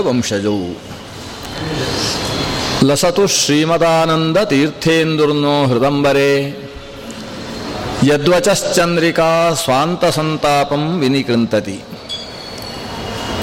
वंशजौ 0.00 0.58
लसतु 2.84 3.26
श्रीमदानन्दतीर्थेन्दुर्नो 3.26 5.66
हृदम्बरे। 5.66 6.54
यद्वचश्चन्द्रिका 8.04 9.54
स्वान्तसन्तापं 9.54 11.00
विनिकृन्तति। 11.00 11.80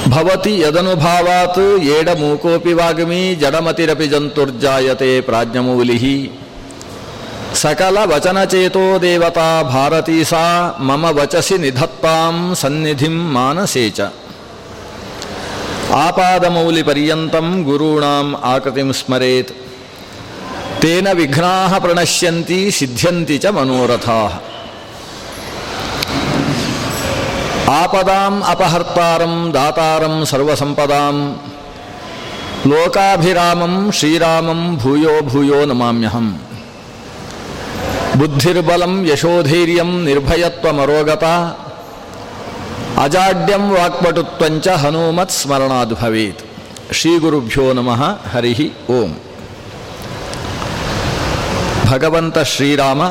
भवति 0.07 0.63
यदनुभावात् 0.63 1.83
येडमूकोऽपि 1.83 2.73
वाग्मी 2.73 3.35
जडमतिरपि 3.35 4.08
जन्तुर्जायते 4.08 5.21
प्राज्ञमौलिः। 5.21 6.30
सकलवचनचेतो 7.55 8.99
देवता 8.99 9.63
भारती 9.63 10.23
सा 10.23 10.78
मम 10.80 11.08
वचसि 11.08 11.58
निधत्तां 11.58 12.55
सन्निधिं 12.55 13.33
मानसे 13.33 13.89
च। 13.89 14.09
आपादमौलिपर्यन्तं 15.93 17.63
गुरूणाम् 17.63 18.35
आकृतिं 18.43 18.91
स्मरेत्। 18.91 19.52
तेन 20.81 21.07
विघ्नाः 21.07 21.79
प्रणश्यन्ति, 21.79 22.71
सिद्ध्यन्ति 22.71 23.38
च 23.38 23.45
मनोरथाः। 23.45 24.39
आपदाम् 27.71 28.44
अपहर्तारं, 28.44 29.52
दातारं 29.52 30.25
सर्वसम्पदां 30.25 31.35
लोकाभिरामं, 32.69 33.91
श्रीरामं, 33.91 34.77
भूयो 34.77 35.22
भूयो 35.22 35.66
नमाम्यहम्। 35.66 36.33
बुद्धिर्बलं, 38.17 39.05
यशोधैर्यं, 39.05 40.05
निर्भयत्वमरोगता। 40.05 41.63
ಅಜಾಡ್ಯಂ 42.98 43.72
ವಾಕ್ಪಟುತ್ವಂಚ 43.72 44.67
ಹನುಮತ್ 44.67 45.31
ಸ್ಮರಣಾದ್ 45.31 45.94
ಭವೇತ್. 45.94 46.42
ಶ್ರೀ 46.92 47.17
ಗುರುಭ್ಯೋ 47.17 47.73
ನಮಃ, 47.73 48.02
ಹರಿಹಿ, 48.34 48.73
ಓಂ. 48.90 49.12
ಭಗವಂತ 51.92 52.38
ಶ್ರೀರಾಮ, 52.40 53.02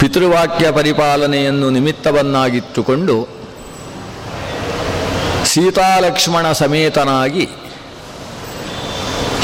ಪಿತೃವಾಕ್ಯ 0.00 0.70
ಪರಿಪಾಲನೆಯನ್ನು 0.70 1.70
ನಿಮಿತ್ತವನ್ನಾಗಿಟ್ಟುಕೊಂಡು 1.70 3.16
ಸೀತಾಲಕ್ಷ್ಮಣ 5.44 6.52
ಸಮೇತನಾಗಿ 6.52 7.46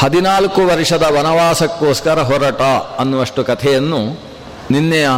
ಹದಿನಾಲ್ಕು 0.00 0.61
ವರ್ಷದ 0.62 1.03
ವನವಾಸಕ್ಕೋಸ್ಕರ 1.03 2.23
ಹೊರಟ 2.23 2.62
ಅನ್ನುವಷ್ಟು 2.98 3.45
ಕಥೆಯನ್ನು 3.45 4.00
ನಿನ್ನೆಯ 4.70 5.09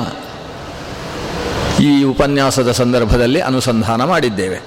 ಈ 1.85 2.05
ಉಪನ್ಯಾಸದ 2.05 2.73
ಸಂದರ್ಭದಲ್ಲಿ 2.73 3.41
ಅನುಸಂಧಾನ 3.41 4.05
ಮಾಡಿದ್ದೇವೆ. 4.05 4.61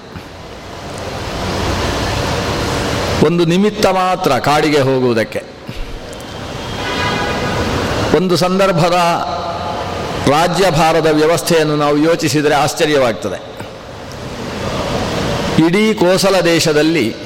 ಒಂದು 3.26 3.44
ನಿಮಿತ್ತ 3.44 3.86
ಮಾತ್ರ 3.86 4.32
ಕಾಡಿಗೆ 4.32 4.80
ಹೋಗುವುದಕ್ಕೆ. 4.80 5.42
ಒಂದು 8.16 8.36
ಸಂದರ್ಭದ 8.36 8.96
ರಾಜ್ಯಭಾರದ 10.30 11.06
ವ್ಯವಸ್ಥೆಯನ್ನು 11.06 11.76
ನಾವು 11.76 11.96
ಯೋಚಿಸಿದರೆ 11.96 12.54
ಆಶ್ಚರ್ಯವಾಗ್ತದೆ. 12.54 13.48
ಇಡೀ 15.66 15.94
ಕೋಸಲ 15.94 16.40
ದೇಶದಲ್ಲಿ 16.40 17.16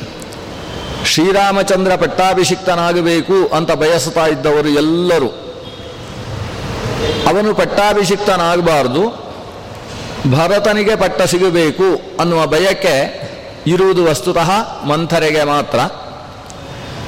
ಶ್ರೀರಾಮಚಂದ್ರ 1.06 1.94
ಪಟ್ಟಾಭಿಷಿಕ್ತನಾಗಬೇಕು 1.94 3.46
ಅಂತ 3.56 3.72
ಬಯಸುತ್ತಾ 3.72 4.26
ಇದ್ದವರು 4.26 4.68
ಎಲ್ಲರೂ. 4.68 5.26
ಅವನು 7.28 7.54
ಪಟ್ಟಾಭಿಷಿಕ್ತನಾಗಬಾರ್ದು 7.54 9.31
ಭರತನಿಗೆ 10.30 10.96
ಪಟ್ಟ 10.96 11.22
ಸಿಗಬೇಕು 11.22 12.16
ಅನ್ನುವ 12.20 12.46
ಭಯಕ್ಕೆ 12.46 13.22
ಇರುವುದು 13.66 14.04
ವಸ್ತುತಃ 14.04 14.50
ಮಂಥರೆಗೆ 14.84 15.44
ಮಾತ್ರ. 15.44 15.78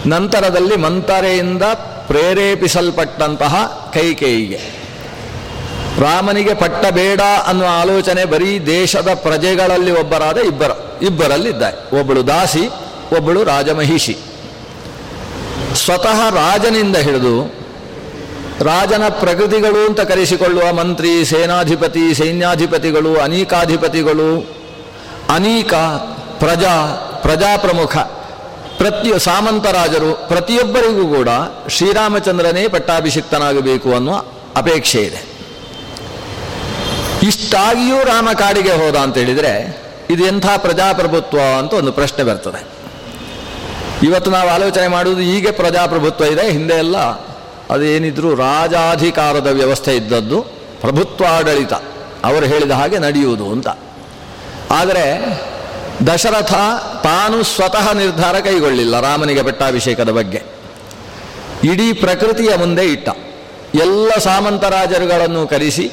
ನಂತರದಲ್ಲಿ 0.06 0.76
ಮಂಥರೆಯಿಂದ 0.76 1.62
ಪ್ರೇರೇಪಿಸಲ್ಪಟ್ಟಂತಹ 2.06 3.54
ಕೈಕೇಯಿಗೆ. 3.94 4.60
ರಾಮನಿಗೆ 6.00 6.54
ಪಟ್ಟ 6.54 6.86
ಬೇಡ 6.86 7.20
ಅನ್ನುವ 7.47 7.66
ಆಲೋಚನೆ 7.80 8.25
ಬರೀ 8.25 8.58
ದೇಶದ 8.58 9.08
ಪ್ರಜೆಗಳಲ್ಲಿ 9.14 9.91
ಒಬ್ಬರಾದ 9.91 10.38
ಇಬ್ಬರ, 10.38 10.70
ಇಬ್ಬರಲ್ಲಿದ್ದಾರೆ. 11.02 12.00
ಒಬ್ಬಳು 12.00 12.26
ದಾಸಿ, 12.26 12.69
ಒಬ್ಬಳು 13.16 13.44
ರಾಜಮಹಿಷಿ. 13.44 14.16
ಸ್ವತಃ 15.75 16.31
ರಾಜನಿಂದ 16.31 16.96
ಹಿಡಿದು 16.96 17.63
ರಾಜನ 18.60 19.09
ಪ್ರಗತಿಗಳು 19.09 19.88
ಅಂತ 19.88 20.00
ಕರೆಸಿಕೊಳ್ಳುವ 20.00 20.72
ಮಂತ್ರಿ, 20.72 21.25
ಸೇನಾಧಿಪತಿ, 21.25 22.15
ಸೈನ್ಯಾಧಿಪತಿಗಳು, 22.15 23.16
ಅನೇಕಾಧಿಪತಿಗಳು, 23.16 24.50
ಅನೇಕ 25.34 25.75
ಪ್ರಜಾ, 26.38 26.75
ಪ್ರಜಾಪ್ರಮುಖ, 27.22 27.97
ಪ್ರತಿಯೊ 28.78 29.19
ಸಾಮಂತರಾಜರು 29.19 30.28
ಪ್ರತಿಯೊಬ್ಬರಿಗೂ 30.28 31.16
ಕೂಡ 31.16 31.28
ಶ್ರೀರಾಮಚಂದ್ರನೇ 31.69 32.69
ಪಟ್ಟಾಭಿಷಿಕ್ತನಾಗಬೇಕು 32.69 33.94
ಅನ್ನುವ 33.94 34.25
ಅಪೇಕ್ಷೆ 34.56 35.03
ಇದೆ. 35.03 35.25
ಇಷ್ಟಾಗಿಯೂ 37.22 37.97
ರಾಮ 38.04 38.28
ಕಾಡಿಗೆ 38.34 38.72
ಹೋದ 38.72 38.97
ಅಂತ 38.97 39.16
ಹೇಳಿದರೆ 39.16 39.84
ಇದು 40.10 40.26
ಎಂಥ 40.26 40.47
ಪ್ರಜಾಪ್ರಭುತ್ವ 40.56 41.38
ಅಂತ 41.59 41.72
ಒಂದು 41.72 41.93
ಪ್ರಶ್ನೆ 41.93 42.25
ಬರ್ತದೆ. 42.25 42.66
ಇವತ್ತು 44.03 44.31
ನಾವು 44.31 44.48
ಆಲೋಚನೆ 44.48 44.88
ಮಾಡುವುದು 44.88 45.20
ಹೀಗೆ 45.20 45.50
ಪ್ರಜಾಪ್ರಭುತ್ವ 45.50 46.25
ಇದೆ, 46.25 46.50
ಹಿಂದೆ 46.50 46.75
ಎಲ್ಲ 46.75 46.97
ಅದೇನಿದ್ರು 47.74 48.34
ರಾಜಾಧಿಕಾರದ 48.34 49.46
ವ್ಯವಸ್ಥೆ 49.46 49.96
ಇದ್ದದ್ದು 49.96 50.42
ಪ್ರಭುತ್ವಾಡಳಿತ. 50.80 51.72
ಅವರು 52.24 52.46
ಹೇಳಿದ 52.46 52.70
ಹಾಗೆ 52.70 52.98
ನಡೆಯುವುದು 52.98 53.50
ಅಂತ. 53.50 53.68
ಆದರೆ 54.70 55.04
ದಶರಥ 56.06 56.52
ತಾನು 57.02 57.42
ಸ್ವತಃ 57.42 57.92
ನಿರ್ಧಾರ 57.92 58.40
ಕೈಗೊಳ್ಳಿಲ್ಲ 58.40 59.00
ರಾಮನಿಗೆ 59.00 59.42
ಪಟ್ಟಾಭಿಷೇಕದ 59.42 60.10
ಬಗ್ಗೆ. 60.10 60.42
ಇಡೀ 61.64 61.92
ಪ್ರಕೃತಿಯ 61.92 62.56
ಮುಂದೆ 62.56 62.84
ಇಟ್ಟ. 62.84 63.08
ಎಲ್ಲ 63.74 64.10
ಸಾಮಂತರಾಜರುಗಳನ್ನು 64.18 65.46
ಕರೆಸಿ 65.46 65.92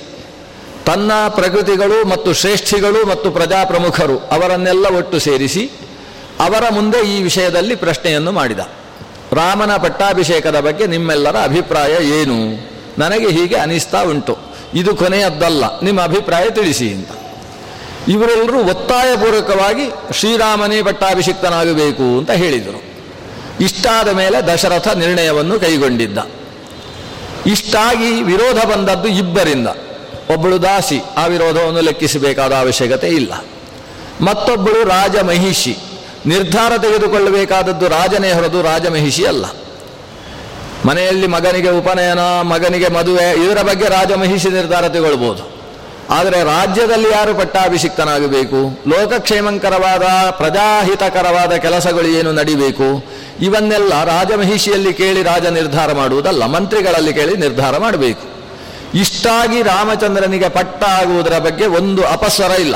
ತನ್ನ 0.86 1.12
ಪ್ರಕೃತಿಗಳು 1.30 2.08
ಮತ್ತು 2.08 2.34
ಶ್ರೇಷ್ಠಿಗಳು 2.34 3.08
ಮತ್ತು 3.08 3.32
ಪ್ರಜಾಪ್ರಮುಖರು 3.32 4.18
ಅವರನ್ನೆಲ್ಲ 4.18 4.86
ಒಟ್ಟು 4.86 5.20
ಸೇರಿಸಿ 5.20 5.72
ಅವರ 6.40 6.64
ಮುಂದೆ 6.70 7.18
ಈ 7.18 7.24
ವಿಷಯದಲ್ಲಿ 7.24 7.76
ಪ್ರಶ್ನೆಯನ್ನು 7.76 8.32
ಮಾಡಿದ. 8.32 8.60
ರಾಮನ 9.34 9.78
ಪಟ್ಟಾಭಿಷೇಕದ 9.78 10.60
ಬಗ್ಗೆ 10.60 10.88
ನಿಮ್ಮೆಲ್ಲರ 10.88 11.38
ಅಭಿಪ್ರಾಯ 11.38 11.92
ಏನು? 12.04 12.70
ನನಗೆ 12.98 13.30
ಹೀಗೆ 13.30 13.56
ಅನಿಸ್ತಾ 13.56 14.04
ಉಂಟು. 14.04 14.38
ಇದು 14.74 14.96
ಕೊನೆಯದ್ದಲ್ಲ. 14.96 15.80
ನಿಮ್ಮ 15.80 16.02
ಅಭಿಪ್ರಾಯ 16.02 16.50
ತಿಳಿಸಿ 16.50 16.94
ಅಂತ. 16.94 17.10
ಇವರೆಲ್ಲರೂ 18.08 18.64
ಒತ್ತಾಯಪೂರ್ವಕವಾಗಿ 18.64 20.14
ಶ್ರೀರಾಮನೇ 20.14 20.82
ಪಟ್ಟಾಭಿಷಿಕ್ತನಾಗಬೇಕು 20.82 22.18
ಅಂತ 22.18 22.32
ಹೇಳಿದರು. 22.32 22.84
ಇಷ್ಟಾದ 23.62 24.10
ಮೇಲೆ 24.10 24.48
ದಶರಥ 24.48 24.88
ನಿರ್ಣಯವನ್ನು 24.88 25.60
ಕೈಗೊಂಡಿದ್ದ. 25.60 26.18
ಇಷ್ಟಾಗಿ 27.46 28.24
ವಿರೋಧ 28.24 28.66
ಬಂದದ್ದು 28.66 29.08
ಇಬ್ಬರಿಂದ. 29.08 29.68
ಒಬ್ಬಳು 30.34 30.62
ದಾಸಿ, 30.62 31.02
ಆ 31.18 31.26
ವಿರೋಧವನ್ನು 31.26 31.82
ಲೆಕ್ಕಿಸಬೇಕಾದ 31.82 32.54
ಅವಶ್ಯಕತೆ 32.54 33.08
ಇಲ್ಲ. 33.08 33.46
ಮತ್ತೊಬ್ಬಳು 34.22 34.84
ರಾಜಮಹಿಷಿ. 34.84 35.78
ನಿರ್ಧಾರ 36.26 36.78
ತೆಗೆದುಕೊಳ್ಳಬೇಕಾದದ್ದು 36.78 37.88
ರಾಜನೇ 37.88 38.32
ಹೊರದು 38.32 38.62
ರಾಜಮಹಿಷಿ 38.62 39.26
ಅಲ್ಲ. 39.26 39.46
ಮನೆಯಲ್ಲಿ 40.86 41.28
ಮಗನಿಗೆ 41.28 41.70
ಉಪನಯನ, 41.70 42.20
ಮಗನಿಗೆ 42.20 42.88
ಮದುವೆ, 42.88 43.46
ಇದರ 43.46 43.62
ಬಗ್ಗೆ 43.62 43.86
ರಾಜಮಹಿಷಿ 43.86 44.50
ನಿರ್ಧಾರ 44.50 44.88
ತೆಗೊಳ್ಬೋದು. 44.88 45.62
ಆದರೆ 46.10 46.44
ರಾಜ್ಯದಲ್ಲಿ 46.44 47.10
ಯಾರು 47.12 47.36
ಪಟ್ಟಾಭಿಷಿಕ್ತನಾಗಬೇಕು? 47.36 48.84
ಲೋಕಕ್ಷೇಮಂಕರವಾದ, 48.90 50.30
ಪ್ರಜಾಹಿತಕರವಾದ 50.30 51.52
ಕೆಲಸಗಳು 51.52 52.08
ಏನು 52.08 52.32
ನಡಿಬೇಕು? 52.32 53.06
ಇವನ್ನೆಲ್ಲ 53.42 54.04
ರಾಜಮಹಿಷಿಯಲ್ಲಿ 54.04 54.94
ಕೇಳಿ 54.94 55.24
ರಾಜ 55.24 55.46
ನಿರ್ಧಾರ 55.46 55.92
ಮಾಡುವುದಲ್ಲ, 55.92 56.46
ಮಂತ್ರಿಗಳಲ್ಲಿ 56.46 57.14
ಕೇಳಿ 57.14 57.38
ನಿರ್ಧಾರ 57.38 57.78
ಮಾಡಬೇಕು. 57.78 58.32
ಇಷ್ಟಾಗಿ 58.98 59.62
ರಾಮಚಂದ್ರನಿಗೆ 59.62 60.50
ಪಟ್ಟ 60.50 60.84
ಆಗುವುದರ 60.84 61.38
ಬಗ್ಗೆ 61.38 61.66
ಒಂದು 61.66 62.04
ಅಪಸ್ವರ 62.04 62.52
ಇಲ್ಲ. 62.52 62.76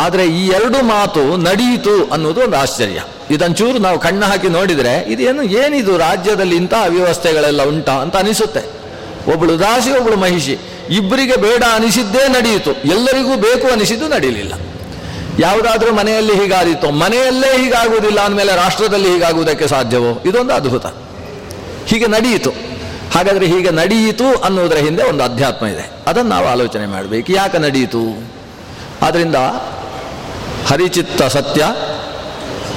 ಆದರೆ 0.00 0.26
ಈ 0.26 0.46
ಎರಡು 0.46 0.84
ಮಾತು 0.84 1.36
ನಡೆಯಿತು 1.36 2.10
ಅನ್ನೋದು 2.12 2.40
ಒಂದು 2.40 2.56
ಆಶ್ಚರ್ಯ. 2.56 3.04
ಇದೊಂಚೂರು 3.30 3.78
ನಾವು 3.78 3.98
ಕಣ್ಣು 3.98 4.26
ಹಾಕಿ 4.26 4.48
ನೋಡಿದರೆ 4.48 4.94
ಇದೇನು 5.12 5.42
ಏನಿದು 5.42 5.98
ರಾಜ್ಯದಲ್ಲಿ 5.98 6.56
ಇಂಥ 6.56 6.74
ಅವ್ಯವಸ್ಥೆಗಳೆಲ್ಲ 6.74 7.62
ಉಂಟಾ 7.62 7.92
ಅಂತ 7.92 8.16
ಅನಿಸುತ್ತೆ. 8.16 8.62
ಒಬ್ಬಳು 9.32 9.60
ದಾಸಿ 9.60 9.90
ಒಬ್ಬಳು 9.90 10.16
ಮಹಿಷಿ. 10.16 10.58
ಇಬ್ಬರಿಗೆ 10.90 11.36
ಬೇಡ 11.36 11.64
ಅನಿಸಿದ್ದೇ 11.74 12.28
ನಡೆಯಿತು 12.28 12.72
ಎಲ್ಲರಿಗೂ 12.72 13.36
ಬೇಕು 13.36 13.66
ಅನಿಸಿದ್ದು 13.68 14.08
ನಡೀಲಿಲ್ಲ. 14.08 14.52
ಯಾವುದಾದ್ರೂ 15.40 15.94
ಮನೆಯಲ್ಲಿ 15.94 16.34
ಹೀಗಾದಿತ್ತು 16.34 16.90
ಮನೆಯಲ್ಲೇ 16.90 17.62
ಹೀಗಾಗುವುದಿಲ್ಲ 17.62 18.20
ಅಂದಮೇಲೆ 18.20 18.56
ರಾಷ್ಟ್ರದಲ್ಲಿ 18.56 19.08
ಹೀಗಾಗುವುದಕ್ಕೆ 19.08 19.66
ಸಾಧ್ಯವೋ? 19.66 20.22
ಇದೊಂದು 20.26 20.52
ಅದ್ಭುತ. 20.54 20.86
ಹೀಗೆ 21.86 22.06
ನಡೆಯಿತು 22.06 22.50
ಹಾಗಾದರೆ 23.14 23.46
ಹೀಗೆ 23.46 23.70
ನಡೆಯಿತು 23.70 24.26
ಅನ್ನೋದರ 24.44 24.76
ಹಿಂದೆ 24.76 25.02
ಒಂದು 25.02 25.24
ಅಧ್ಯಾತ್ಮ 25.24 25.66
ಇದೆ. 25.66 25.90
ಅದನ್ನು 26.06 26.30
ನಾವು 26.30 26.46
ಆಲೋಚನೆ 26.46 26.86
ಮಾಡಬೇಕು. 26.86 27.32
ಯಾಕೆ 27.32 27.58
ನಡೆಯಿತು 27.58 28.02
ಆದ್ದರಿಂದ 29.02 29.34
ಹರಿಚಿತ್ತ 30.70 31.22
ಸತ್ಯ. 31.36 31.62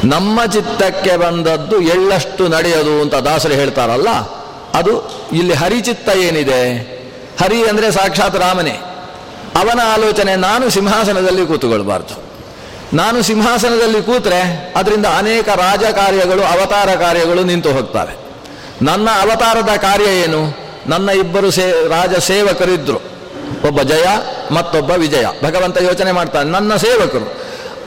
ನಮ್ಮ 0.05 0.37
ಚಿತ್ತಕ್ಕೆ 0.45 1.13
ಬಂದದ್ದು 1.17 1.75
ಎಳ್ಳಷ್ಟು 1.93 2.43
ನಡೆಯದು 2.47 2.95
ಅಂತ 3.01 3.15
ದಾಸರು 3.27 3.53
ಹೇಳ್ತಾರಲ್ಲ, 3.53 4.09
ಅದು 4.73 4.93
ಇಲ್ಲಿ 5.31 5.53
ಹರಿಚಿತ್ತ 5.53 6.09
ಏನಿದೆ? 6.27 6.61
ಹರಿ 7.41 7.59
ಅಂದರೆ 7.63 7.87
ಸಾಕ್ಷಾತ್ 7.91 8.37
ರಾಮನೇ. 8.37 8.75
ಅವನ 9.61 9.79
ಆಲೋಚನೆ, 9.93 10.33
ನಾನು 10.47 10.65
ಸಿಂಹಾಸನದಲ್ಲಿ 10.69 11.43
ಕೂತುಕೊಳ್ಬಾರ್ದು. 11.47 12.15
ನಾನು 12.93 13.17
ಸಿಂಹಾಸನದಲ್ಲಿ 13.21 14.01
ಕೂತ್ರೆ 14.01 14.39
ಅದರಿಂದ 14.75 15.07
ಅನೇಕ 15.17 15.47
ರಾಜ 15.57 15.83
ಕಾರ್ಯಗಳು, 15.91 16.43
ಅವತಾರ 16.43 16.89
ಕಾರ್ಯಗಳು 16.95 17.43
ನಿಂತು 17.43 17.71
ಹೋಗ್ತವೆ. 17.73 18.13
ನನ್ನ 18.81 19.07
ಅವತಾರದ 19.21 19.73
ಕಾರ್ಯ 19.77 20.09
ಏನು? 20.25 20.41
ನನ್ನ 20.87 21.09
ಇಬ್ಬರು 21.21 21.49
ಸೇ, 21.51 21.65
ರಾಜ 21.87 22.13
ಸೇವಕರಿದ್ದರು 22.23 22.99
ಒಬ್ಬ 23.67 23.81
ಜಯ, 23.81 24.07
ಮತ್ತೊಬ್ಬ 24.51 24.91
ವಿಜಯ. 25.03 25.25
ಭಗವಂತ 25.43 25.77
ಯೋಚನೆ 25.81 26.11
ಮಾಡ್ತಾನೆ, 26.11 26.47
ನನ್ನ 26.51 26.75
ಸೇವಕರು. 26.75 27.27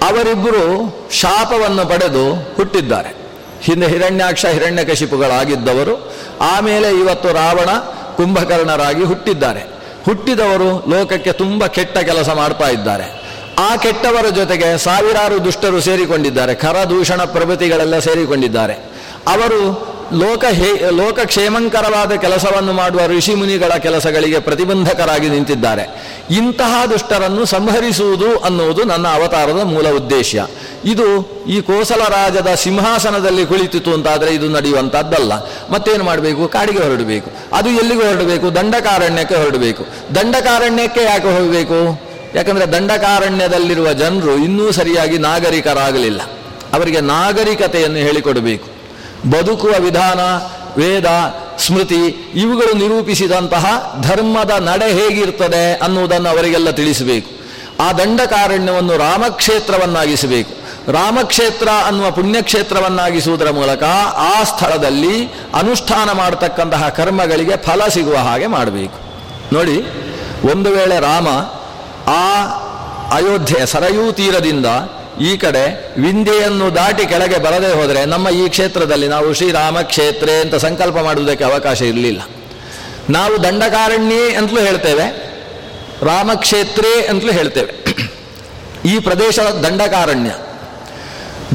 ಅವರಿಬ್ಬರು 0.03 0.65
ಶಾಪವನ್ನು 1.11 1.87
ಪಡೆದು 1.87 2.35
ಹುಟ್ಟಿದ್ದಾರೆ. 2.35 3.17
ಹಿಂದೆ 3.63 3.87
ಹಿರಣ್ಯಾಕ್ಷ, 3.87 4.47
ಹಿರಣ್ಯಕಶಿಪುಗಳಾಗಿದ್ದವರು, 4.47 6.13
ಆಮೇಲೆ 6.41 6.91
ಇವತ್ತು 6.91 7.29
ರಾವಣ 7.29 7.69
ಕುಂಭಕರ್ಣರಾಗಿ 8.17 9.05
ಹುಟ್ಟಿದ್ದಾರೆ. 9.05 9.61
ಹುಟ್ಟಿದವರು 10.05 10.91
ಲೋಕಕ್ಕೆ 10.91 11.33
ತುಂಬ 11.33 11.67
ಕೆಟ್ಟ 11.67 11.99
ಕೆಲಸ 11.99 12.29
ಮಾಡ್ತಾ 12.29 12.69
ಇದ್ದಾರೆ. 12.69 13.27
ಆ 13.59 13.77
ಕೆಟ್ಟವರ 13.77 14.29
ಜೊತೆಗೆ 14.29 14.79
ಸಾವಿರಾರು 14.79 15.45
ದುಷ್ಟರು 15.45 15.81
ಸೇರಿಕೊಂಡಿದ್ದಾರೆ 15.81 16.55
ಖರದೂಷಣ 16.55 17.25
ಪ್ರಭೃತಿಗಳೆಲ್ಲ 17.25 17.99
ಸೇರಿಕೊಂಡಿದ್ದಾರೆ. 17.99 18.97
ಅವರು 19.29 19.97
ಲೋಕ 20.13 20.45
ಹೇ 20.45 20.91
ಲೋಕ 20.91 21.19
ಕ್ಷೇಮಂಕರವಾದ 21.21 22.13
ಕೆಲಸವನ್ನು 22.13 22.73
ಮಾಡುವ 22.73 23.01
ಋಷಿ 23.07 23.35
ಮುನಿಗಳ 23.35 23.69
ಕೆಲಸಗಳಿಗೆ 23.69 24.39
ಪ್ರತಿಬಂಧಕರಾಗಿ 24.39 25.29
ನಿಂತಿದ್ದಾರೆ. 25.29 26.17
ಇಂತಹ 26.31 26.85
ದುಷ್ಟರನ್ನು 26.91 27.45
ಸಂಹರಿಸುವುದು 27.45 28.39
ಅನ್ನುವುದು 28.39 28.85
ನನ್ನ 28.85 29.09
ಅವತಾರದ 29.09 29.63
ಮೂಲ 29.63 29.89
ಉದ್ದೇಶ. 29.89 30.37
ಇದು 30.85 31.31
ಈ 31.49 31.61
ಕೋಸಲ 31.61 32.01
ರಾಜದ 32.09 32.55
ಸಿಂಹಾಸನದಲ್ಲಿ 32.55 33.47
ಕುಳಿತಿತು 33.47 33.93
ಅಂತಾದರೆ 33.93 34.35
ಇದು 34.35 34.49
ನಡೆಯುವಂಥದ್ದಲ್ಲ 34.49 35.33
ಮತ್ತೇನು 35.71 36.05
ಮಾಡಬೇಕು? 36.05 36.49
ಕಾಡಿಗೆ 36.49 36.79
ಹೊರಡಬೇಕು. 36.79 37.31
ಅದು 37.53 37.69
ಎಲ್ಲಿಗೆ 37.69 38.03
ಹೊರಡಬೇಕು? 38.03 38.55
ದಂಡಕಾರಣ್ಯಕ್ಕೆ 38.55 39.35
ಹೊರಡಬೇಕು. 39.35 39.87
ದಂಡಕಾರಣ್ಯಕ್ಕೆ 40.15 41.03
ಯಾಕೆ 41.03 41.39
ಹೋಗಬೇಕು? 41.39 42.01
ಯಾಕಂದರೆ 42.35 42.73
ದಂಡಕಾರಣ್ಯದಲ್ಲಿರುವ 42.73 43.93
ಜನರು 43.93 44.33
ಇನ್ನೂ 44.33 44.73
ಸರಿಯಾಗಿ 44.73 45.19
ನಾಗರಿಕರಾಗಲಿಲ್ಲ. 45.19 46.21
ಅವರಿಗೆ 46.73 47.01
ನಾಗರಿಕತೆಯನ್ನು 47.01 47.99
ಹೇಳಿಕೊಡಬೇಕು. 47.99 48.76
ಬದುಕುವ 49.31 49.71
ವಿಧಾನ, 49.79 50.21
ವೇದ, 50.81 51.07
ಸ್ಮೃತಿ 51.59 52.07
ಇವುಗಳು 52.35 52.77
ನಿರೂಪಿಸಿದಂತಹ 52.77 53.95
ಧರ್ಮದ 54.03 54.51
ನಡೆ 54.51 54.93
ಹೇಗಿರ್ತದೆ 54.93 55.77
ಅನ್ನುವುದನ್ನು 55.77 56.29
ಅವರಿಗೆಲ್ಲ 56.29 56.71
ತಿಳಿಸಬೇಕು. 56.71 57.31
ಆ 57.83 57.93
ದಂಡಕಾರಣ್ಯವನ್ನು 57.93 58.97
ರಾಮಕ್ಷೇತ್ರವನ್ನಾಗಿಸಬೇಕು. 58.97 60.67
ರಾಮಕ್ಷೇತ್ರ 60.93 61.69
ಅನ್ನುವ 61.87 62.11
ಪುಣ್ಯಕ್ಷೇತ್ರವನ್ನಾಗಿಸುವುದರ 62.11 63.51
ಮೂಲಕ 63.51 63.83
ಆ 64.17 64.43
ಸ್ಥಳದಲ್ಲಿ 64.43 65.27
ಅನುಷ್ಠಾನ 65.55 66.13
ಮಾಡತಕ್ಕಂತಹ 66.13 66.89
ಕರ್ಮಗಳಿಗೆ 66.89 67.57
ಫಲ 67.57 67.89
ಸಿಗುವ 67.89 68.17
ಹಾಗೆ 68.17 68.47
ಮಾಡಬೇಕು. 68.47 68.99
ನೋಡಿ, 69.55 69.77
ಒಂದು 70.53 70.71
ವೇಳೆ 70.71 71.01
ರಾಮ 71.01 71.29
ಆ 72.11 72.45
ಅಯೋಧ್ಯೆ 73.15 73.67
ಸರಯೂ 73.67 74.13
ತೀರದಿಂದ 74.13 74.67
ಈ 75.21 75.37
ಕಡೆ 75.37 75.93
ವಿಂಧ್ಯೆಯನ್ನು 76.01 76.75
ದಾಟಿ 76.75 77.07
ಕೆಳಗೆ 77.07 77.39
ಬರದೇ 77.39 77.73
ಹೋದರೆ 77.73 78.05
ನಮ್ಮ 78.05 78.29
ಈ 78.29 78.49
ಕ್ಷೇತ್ರದಲ್ಲಿ 78.49 79.09
ನಾವು 79.09 79.33
ಶ್ರೀರಾಮ 79.33 79.81
ಕ್ಷೇತ್ರ 79.81 80.29
ಅಂತ 80.31 80.55
ಸಂಕಲ್ಪ 80.55 80.97
ಮಾಡುವುದಕ್ಕೆ 80.97 81.45
ಅವಕಾಶ 81.45 81.83
ಇರಲಿಲ್ಲ. 81.83 82.29
ನಾವು 83.11 83.43
ದಂಡಕಾರಣ್ಯೇ 83.43 84.35
ಅಂತಲೂ 84.35 84.61
ಹೇಳ್ತೇವೆ, 84.61 85.07
ರಾಮಕ್ಷೇತ್ರೇ 86.03 87.07
ಅಂತಲೂ 87.07 87.33
ಹೇಳ್ತೇವೆ. 87.33 87.73
ಈ 88.89 88.99
ಪ್ರದೇಶ 88.99 89.39
ದಂಡಕಾರಣ್ಯ. 89.39 90.31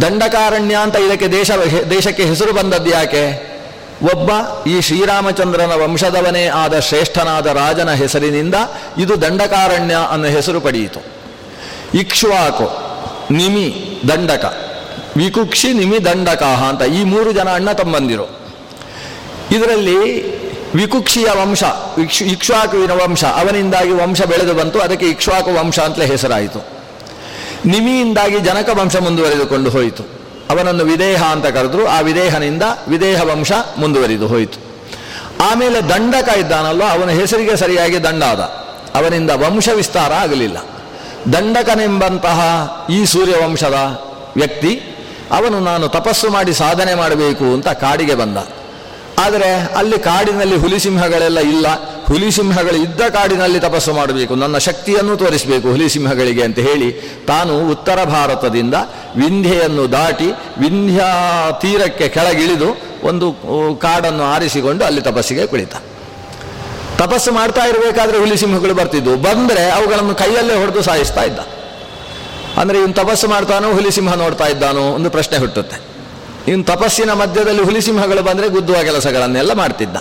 ದಂಡಕಾರಣ್ಯ 0.01 0.75
ಅಂತ 0.75 0.95
ಇದಕ್ಕೆ 0.95 1.27
ದೇಶ, 1.27 1.51
ದೇಶಕ್ಕೆ 1.89 2.23
ಹೆಸರು 2.23 2.53
ಬಂದದ್ದು 2.53 2.89
ಯಾಕೆ? 2.89 3.51
ಒಬ್ಬ 4.13 4.29
ಈ 4.67 4.81
ಶ್ರೀರಾಮಚಂದ್ರನ 4.81 5.71
ವಂಶದವನೇ 5.71 6.47
ಆದ 6.47 6.79
ಶ್ರೇಷ್ಠನಾದ 6.79 7.45
ರಾಜನ 7.45 7.93
ಹೆಸರಿನಿಂದ 7.93 8.55
ಇದು 8.97 9.21
ದಂಡಕಾರಣ್ಯ 9.21 9.97
ಅನ್ನೋ 10.11 10.27
ಹೆಸರು 10.27 10.61
ಪಡೆಯಿತು. 10.61 11.05
ಇಕ್ಷ್ವಾಕು. 11.93 12.90
ನಿಮಿ 13.31 13.99
ದಂಡಕ. 14.07 14.57
ವಿಕುಕ್ಷಿ 15.17 15.73
ನಿಮಿ 15.73 16.05
ದಂಡಕ 16.05 16.43
ಅಂತ 16.43 16.81
ಈ 16.81 17.03
ಮೂರು 17.03 17.31
ಜನ 17.31 17.49
ಅಣ್ಣ 17.49 17.71
ತಮ್ಮಂದಿರು. 17.71 18.41
ಇದರಲ್ಲಿ 19.51 20.31
ವಿಕುಕ್ಷಿಯ 20.75 21.25
ವಂಶ, 21.41 21.63
ಇಕ್ಷ್, 22.03 22.23
ಇಕ್ಷ್ವಾಕುವಿನ 22.23 22.91
ವಂಶ, 22.91 23.23
ಅವನಿಂದಾಗಿ 23.23 23.91
ವಂಶ 23.91 24.21
ಬೆಳೆದು 24.21 24.53
ಬಂತು, 24.53 24.79
ಅದಕ್ಕೆ 24.79 25.05
ಇಕ್ಷ್ವಾಕು 25.05 25.53
ವಂಶ 25.53 25.79
ಅಂತಲೇ 25.79 26.05
ಹೆಸರಾಯಿತು. 26.05 26.67
ನಿಮಿಯಿಂದಾಗಿ 27.65 28.39
ಜನಕ 28.39 28.69
ವಂಶ 28.73 28.95
ಮುಂದುವರೆದುಕೊಂಡು 28.95 29.69
ಹೋಯಿತು. 29.69 30.03
ಅವನನ್ನು 30.49 30.83
ವಿದೇಹ 30.83 31.23
ಅಂತ 31.23 31.45
ಕರೆದ್ರು, 31.45 31.87
ಆ 31.87 31.99
ವಿದೇಹನಿಂದ 31.99 32.63
ವಿದೇಹ 32.87 33.23
ವಂಶ 33.23 33.51
ಮುಂದುವರಿದು 33.77 34.27
ಹೋಯಿತು. 34.27 34.59
ಆಮೇಲೆ 35.51 35.89
ದಂಡಕ 35.89 36.37
ಇದ್ದಾನಲ್ವ, 36.37 36.83
ಅವನ 36.83 37.09
ಹೆಸರಿಗೆ 37.09 37.55
ಸರಿಯಾಗಿ 37.55 38.03
ದಂಡಾದ 38.03 38.39
ಅವನಿಂದ 38.95 39.29
ವಂಶ 39.29 39.69
ವಿಸ್ತಾರ 39.69 40.13
ಆಗಲಿಲ್ಲ. 40.13 40.57
ದಂಡಕನೆಂಬಂತಹ 41.33 42.39
ಈ 42.89 43.05
ಸೂರ್ಯವಂಶದ 43.05 44.01
ವ್ಯಕ್ತಿ, 44.35 44.81
ಅವನು 45.31 45.59
ನಾನು 45.59 45.87
ತಪಸ್ಸು 45.87 46.29
ಮಾಡಿ 46.29 46.53
ಸಾಧನೆ 46.53 46.95
ಮಾಡಬೇಕು 46.95 47.43
ಅಂತ 47.43 47.67
ಕಾಡಿಗೆ 47.67 48.15
ಬಂದ. 48.15 48.37
ಆದರೆ 49.19 49.73
ಅಲ್ಲಿ 49.75 49.99
ಕಾಡಿನಲ್ಲಿ 49.99 50.55
ಹುಲಿಸಿಂಹಗಳೆಲ್ಲ 50.55 51.39
ಇಲ್ಲ. 51.39 51.67
ಹುಲಿಸಿಂಹಗಳು 52.07 52.75
ಇದ್ದ 52.75 53.01
ಕಾಡಿನಲ್ಲಿ 53.01 53.59
ತಪಸ್ಸು 53.59 53.93
ಮಾಡಬೇಕು. 53.93 54.35
ನನ್ನ 54.35 54.57
ಶಕ್ತಿಯನ್ನು 54.57 55.17
ತೋರಿಸಬೇಕು 55.17 55.69
ಹುಲಿಸಿಂಹಗಳಿಗೆ 55.69 56.43
ಅಂತ 56.43 56.59
ಹೇಳಿ 56.59 56.91
ತಾನು 57.27 57.71
ಉತ್ತರ 57.71 58.03
ಭಾರತದಿಂದ 58.03 58.73
ವಿಂಧ್ಯೆಯನ್ನು 59.15 59.91
ದಾಟಿ 59.91 60.29
ವಿಂಧ್ಯಾ 60.59 61.51
ತೀರಕ್ಕೆ 61.51 62.07
ಕೆಳಗಿಳಿದು 62.09 62.69
ಒಂದು 63.03 63.31
ಕಾಡನ್ನು 63.81 64.23
ಆರಿಸಿಕೊಂಡು 64.23 64.85
ಅಲ್ಲಿ 64.85 65.01
ತಪಸ್ಸಿಗೆ 65.01 65.47
ಕುಳಿತ. 65.47 65.75
ತಪಸ್ಸು 67.01 67.31
ಮಾಡ್ತಾ 67.31 67.63
ಇರಬೇಕಾದ್ರೆ 67.65 68.17
ಹುಲಿ 68.17 68.37
ಸಿಂಹಗಳು 68.37 68.73
ಬರ್ತಿದ್ವು. 68.73 69.15
ಬಂದರೆ 69.17 69.63
ಅವುಗಳನ್ನು 69.69 70.15
ಕೈಯಲ್ಲೇ 70.15 70.55
ಹೊಡೆದು 70.55 70.81
ಸಾಯಿಸ್ತಾ 70.81 71.23
ಇದ್ದ. 71.23 71.39
ಅಂದರೆ 72.57 72.77
ಇವನು 72.77 72.93
ತಪಸ್ಸು 72.93 73.27
ಮಾಡ್ತಾನೋ, 73.27 73.67
ಹುಲಿ 73.73 73.91
ಸಿಂಹ 73.91 74.13
ನೋಡ್ತಾ 74.13 74.47
ಇದ್ದಾನೋ 74.47 74.81
ಒಂದು 74.81 75.09
ಪ್ರಶ್ನೆ 75.09 75.37
ಹುಟ್ಟುತ್ತೆ. 75.37 75.77
ಇವನು 76.47 76.63
ತಪಸ್ಸಿನ 76.63 77.11
ಮಧ್ಯದಲ್ಲಿ 77.13 77.63
ಹುಲಿಸಿಂಹಗಳು 77.63 78.21
ಬಂದರೆ 78.21 78.47
ಗುದ್ದುವ 78.47 78.75
ಕೆಲಸಗಳನ್ನೆಲ್ಲ 78.83 79.53
ಮಾಡ್ತಿದ್ದ. 79.53 79.97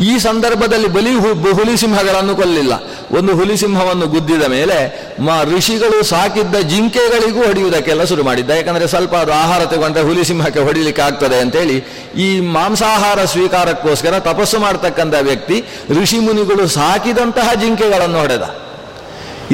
ಈ 0.00 0.18
ಸಂದರ್ಭದಲ್ಲಿ 0.18 0.88
ಬಲಿ 0.88 1.10
ಹು- 1.10 1.76
ಸಿಂಹಗಳನ್ನು 1.76 2.36
ಕೊಲ್ಲಿಲ್ಲ. 2.36 2.72
ಒಂದು 3.16 3.36
ಹುಲಿ 3.36 3.56
ಸಿಂಹವನ್ನು 3.56 4.06
ಗುದ್ದಿದ 4.06 4.42
ಮೇಲೆ 4.42 5.06
ಮಾ 5.20 5.42
ಋಷಿಗಳು 5.42 6.04
ಸಾಕಿದ್ದ 6.04 6.56
ಜಿಂಕೆಗಳಿಗೂ 6.56 7.42
ಹೊಡೆಯುವುದಕ್ಕೆಲ್ಲ 7.42 8.04
ಶುರು 8.04 8.24
ಮಾಡಿದ್ದ. 8.24 8.50
ಯಾಕಂದರೆ 8.50 8.86
ಸ್ವಲ್ಪ 8.86 9.14
ಅದು 9.14 9.32
ಆಹಾರ 9.32 9.64
ತಗೊಂಡ್ರೆ 9.64 10.02
ಹುಲಿಸಿಂಹಕ್ಕೆ 10.02 10.60
ಹೊಡಿಲಿಕ್ಕೆ 10.60 11.02
ಆಗ್ತದೆ 11.02 11.40
ಅಂತೇಳಿ 11.40 11.76
ಈ 12.16 12.40
ಮಾಂಸಾಹಾರ 12.40 13.24
ಸ್ವೀಕಾರಕ್ಕೋಸ್ಕರ 13.24 14.18
ತಪಸ್ಸು 14.18 14.58
ಮಾಡ್ತಕ್ಕಂಥ 14.58 15.14
ವ್ಯಕ್ತಿ 15.20 15.64
ಋಷಿ 16.02 16.18
ಮುನಿಗಳು 16.18 16.66
ಸಾಕಿದಂತಹ 16.66 17.54
ಜಿಂಕೆಗಳನ್ನು 17.54 18.18
ಹೊಡೆದ. 18.18 18.56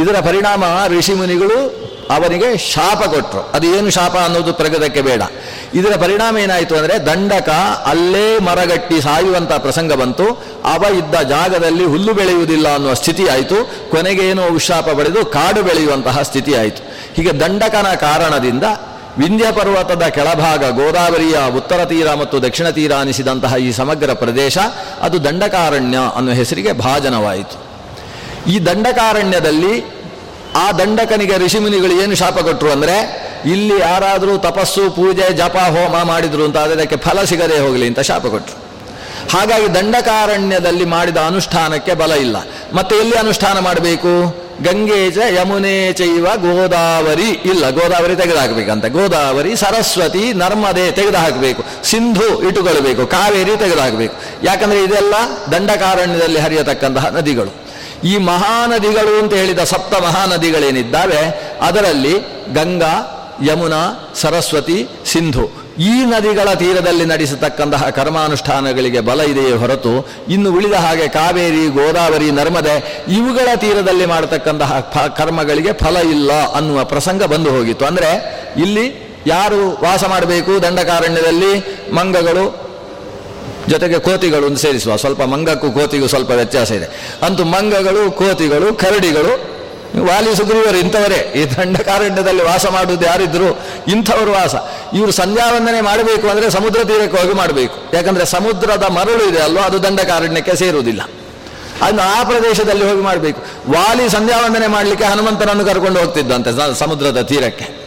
ಇದರ 0.02 0.20
ಪರಿಣಾಮ 0.20 0.64
ಋಷಿ 0.98 1.14
ಮುನಿಗಳು 1.14 1.82
ಅವನಿಗೆ 2.14 2.48
ಶಾಪ 2.72 3.00
ಕೊಟ್ಟರು 3.14 3.42
ಅದು 3.56 3.66
ಏನು 3.76 3.90
ಶಾಪ 3.96 4.14
ಅನ್ನೋದು 4.26 4.52
ಪ್ರಗತಕ್ಕೆ 4.60 5.02
ಬೇಡ. 5.08 5.22
ಇದರ 5.74 5.92
ಪರಿಣಾಮ 6.04 6.38
ಏನಾಯಿತು 6.38 6.74
ಅಂದರೆ 6.76 6.94
ದಂಡಕ 7.06 7.50
ಅಲ್ಲೇ 7.92 8.26
ಮರಗಟ್ಟಿ 8.48 8.98
ಸಾಯುವಂಥ 9.00 9.52
ಪ್ರಸಂಗ 9.66 9.92
ಬಂತು. 10.02 10.26
ಅವ 10.74 10.82
ಇದ್ದ 11.00 11.14
ಜಾಗದಲ್ಲಿ 11.34 11.84
ಹುಲ್ಲು 11.84 12.14
ಬೆಳೆಯುವುದಿಲ್ಲ 12.14 12.68
ಅನ್ನುವ 12.74 12.94
ಸ್ಥಿತಿ 12.94 13.26
ಆಯಿತು. 13.28 13.58
ಕೊನೆಗೆ 13.90 14.24
ಏನೋ 14.30 14.46
ಉಶಾಪ 14.58 14.88
ಪಡೆದು 14.98 15.20
ಕಾಡು 15.36 15.62
ಬೆಳೆಯುವಂತಹ 15.62 16.22
ಸ್ಥಿತಿ 16.22 16.54
ಆಯಿತು. 16.54 16.82
ಹೀಗೆ 17.16 17.32
ದಂಡಕನ 17.40 17.88
ಕಾರಣದಿಂದ 18.06 18.64
ವಿಂಧ್ಯ 19.18 19.46
ಪರ್ವತದ 19.52 20.04
ಕೆಳಭಾಗ 20.08 20.64
ಗೋದಾವರಿಯ 20.70 21.38
ಉತ್ತರ 21.56 21.80
ತೀರ 21.84 22.08
ಮತ್ತು 22.14 22.36
ದಕ್ಷಿಣ 22.42 22.68
ತೀರ 22.68 22.92
ಅನಿಸಿದಂತಹ 22.92 23.56
ಈ 23.56 23.72
ಸಮಗ್ರ 23.72 24.12
ಪ್ರದೇಶ, 24.12 24.58
ಅದು 25.00 25.24
ದಂಡಕಾರಣ್ಯ 25.24 25.98
ಅನ್ನೋ 26.16 26.32
ಹೆಸರಿಗೆ 26.32 26.72
ಭಾಜನವಾಯಿತು. 26.72 27.56
ಈ 28.50 28.58
ದಂಡಕಾರಣ್ಯದಲ್ಲಿ 28.66 29.74
ಆ 30.56 30.72
ದಂಡಕನಿಗೆ 30.72 31.38
ಋಷಿಮುನಿಗಳು 31.38 32.02
ಏನು 32.02 32.14
ಶಾಪ 32.14 32.38
ಕೊಟ್ಟರು 32.38 32.70
ಅಂದರೆ, 32.70 32.96
ಇಲ್ಲಿ 33.44 33.80
ಯಾರಾದರೂ 33.80 34.38
ತಪಸ್ಸು, 34.38 34.90
ಪೂಜೆ, 34.90 35.32
ಜಪ, 35.32 35.56
ಹೋಮ 35.56 36.02
ಮಾಡಿದ್ರು 36.02 36.44
ಅಂತ 36.44 36.56
ಅದಕ್ಕೆ 36.56 36.96
ಫಲ 36.96 37.24
ಸಿಗದೆ 37.24 37.58
ಹೋಗಲಿ 37.58 37.86
ಅಂತ 37.86 38.00
ಶಾಪ 38.00 38.26
ಕೊಟ್ಟರು 38.26 38.72
ಹಾಗಾಗಿ 39.32 39.74
ದಂಡಕಾರಣ್ಯದಲ್ಲಿ 39.74 40.84
ಮಾಡಿದ 40.84 41.16
ಅನುಷ್ಠಾನಕ್ಕೆ 41.16 41.94
ಬಲ 41.94 42.12
ಇಲ್ಲ. 42.12 42.36
ಮತ್ತೆ 42.74 42.96
ಎಲ್ಲಿ 42.96 43.16
ಅನುಷ್ಠಾನ 43.16 43.58
ಮಾಡಬೇಕು? 43.58 44.42
ಗಂಗೇಜ 44.62 45.18
ಯಮುನೆ 45.18 45.92
ಚೈವ 45.92 46.26
ಗೋದಾವರಿ 46.36 47.22
ಇಲ್ಲ. 47.22 47.70
ಗೋದಾವರಿ 47.70 48.16
ತೆಗೆದುಹಾಕಬೇಕಂತೆ 48.16 48.88
ಗೋದಾವರಿ, 48.88 49.56
ಸರಸ್ವತಿ, 49.56 50.32
ನರ್ಮದೆ 50.32 50.92
ತೆಗೆದುಹಾಕಬೇಕು 50.92 51.64
ಸಿಂಧು 51.84 52.42
ಇಟ್ಟುಕೊಳ್ಬೇಕು 52.42 53.06
ಕಾವೇರಿ 53.06 53.56
ತೆಗೆದುಹಾಕಬೇಕು 53.56 54.14
ಯಾಕಂದ್ರೆ 54.42 54.84
ಇದೆಲ್ಲ 54.84 55.14
ದಂಡಕಾರಣ್ಯದಲ್ಲಿ 55.52 56.38
ಹರಿಯತಕ್ಕಂತಹ 56.38 57.06
ನದಿಗಳು. 57.08 57.61
ಈ 58.04 58.18
ಮಹಾನದಿಗಳು 58.18 59.22
ಅಂತ 59.22 59.32
ಹೇಳಿದ 59.34 59.58
ಸಪ್ತ 59.58 59.94
ಮಹಾನದಿಗಳೇನಿದ್ದಾವೆ, 60.02 61.20
ಅದರಲ್ಲಿ 61.62 62.14
ಗಂಗಾ, 62.54 62.94
ಯಮುನಾ, 63.42 64.12
ಸರಸ್ವತಿ, 64.14 64.88
ಸಿಂಧು. 65.06 65.62
ಈ 65.78 66.04
ನದಿಗಳ 66.04 66.54
ತೀರದಲ್ಲಿ 66.54 67.04
ನಡೆಸತಕ್ಕಂತಹ 67.04 67.88
ಕರ್ಮಾನುಷ್ಠಾನಗಳಿಗೆ 67.88 69.00
ಬಲ 69.00 69.20
ಇದೆಯೇ 69.20 69.52
ಹೊರತು, 69.52 70.08
ಇನ್ನು 70.28 70.52
ಉಳಿದ 70.52 70.72
ಹಾಗೆ 70.72 71.08
ಕಾವೇರಿ, 71.08 71.66
ಗೋದಾವರಿ, 71.68 72.30
ನರ್ಮದೆ, 72.30 73.04
ಇವುಗಳ 73.08 73.48
ತೀರದಲ್ಲಿ 73.54 74.06
ಮಾಡತಕ್ಕಂತಹ 74.06 74.80
ಕರ್ಮಗಳಿಗೆ 75.16 75.72
ಫಲ 75.72 75.96
ಇಲ್ಲ 75.96 76.32
ಅನ್ನುವ 76.52 76.84
ಪ್ರಸಂಗ 76.84 77.22
ಬಂದು 77.22 77.50
ಹೋಗಿತ್ತು. 77.50 77.86
ಅಂದರೆ 77.86 78.10
ಇಲ್ಲಿ 78.62 78.86
ಯಾರು 79.26 79.84
ವಾಸ 79.84 80.04
ಮಾಡಬೇಕು 80.04 80.62
ದಂಡಕಾರಣ್ಯದಲ್ಲಿ, 80.62 81.52
ಮಂಗಗಳು 81.92 82.61
ಜೊತೆಗೆ 83.68 83.98
ಕೋತಿಗಳು 83.98 84.46
ಒಂದು 84.46 84.56
ಸೇರಿಸುವ. 84.56 84.96
ಸ್ವಲ್ಪ 84.96 85.22
ಮಂಗಕ್ಕೂ 85.22 85.70
ಕೋತಿಗೂ 85.70 86.06
ಸ್ವಲ್ಪ 86.06 86.30
ವ್ಯತ್ಯಾಸ 86.30 86.70
ಇದೆ. 86.70 87.18
ಅಂತೂ 87.26 87.44
ಮಂಗಗಳು, 87.44 88.10
ಕೋತಿಗಳು, 88.10 88.74
ಕರಡಿಗಳು 88.74 89.52
ವಾಲಿ 90.06 90.36
ಸುಗ್ರೀವರು 90.36 90.76
ಇಂಥವರೇ. 90.76 91.32
ಈ 91.36 91.56
ದಂಡಕಾರಣ್ಯದಲ್ಲಿ 91.56 92.44
ವಾಸ 92.44 92.66
ಮಾಡುವುದು 92.66 93.04
ಯಾರಿದ್ರು 93.04 93.60
ಇಂಥವರು 93.88 94.32
ವಾಸ. 94.32 94.54
ಇವರು 94.94 95.12
ಸಂಧ್ಯಾವಂದನೆ 95.12 95.80
ಮಾಡಬೇಕು 95.80 96.28
ಅಂದರೆ 96.28 96.50
ಸಮುದ್ರ 96.50 96.84
ತೀರಕ್ಕೆ 96.84 97.22
ಹೋಗಿ 97.22 97.34
ಮಾಡಬೇಕು. 97.34 97.96
ಯಾಕಂದರೆ 97.96 98.24
ಸಮುದ್ರದ 98.24 98.82
ಮರಳು 98.82 99.28
ಇದೆ 99.28 99.38
ಅಲ್ವೋ, 99.38 99.62
ಅದು 99.62 99.82
ದಂಡಕಾರಣ್ಯಕ್ಕೆ 99.82 100.56
ಸೇರುವುದಿಲ್ಲ. 100.56 101.00
ಅದನ್ನು 101.82 102.02
ಆ 102.02 102.22
ಪ್ರದೇಶದಲ್ಲಿ 102.24 102.90
ಹೋಗಿ 102.90 103.02
ಮಾಡಬೇಕು. 103.02 103.42
ವಾಲಿ 103.72 104.08
ಸಂಧ್ಯಾವಂದನೆ 104.08 104.66
ಮಾಡಲಿಕ್ಕೆ 104.66 105.04
ಹನುಮಂತನನ್ನು 105.04 105.64
ಕರ್ಕೊಂಡು 105.64 106.00
ಹೋಗ್ತಿದ್ದಂತೆ 106.00 106.78
ಸಮುದ್ರದ 106.78 107.20
ತೀರಕ್ಕೆ. 107.20 107.82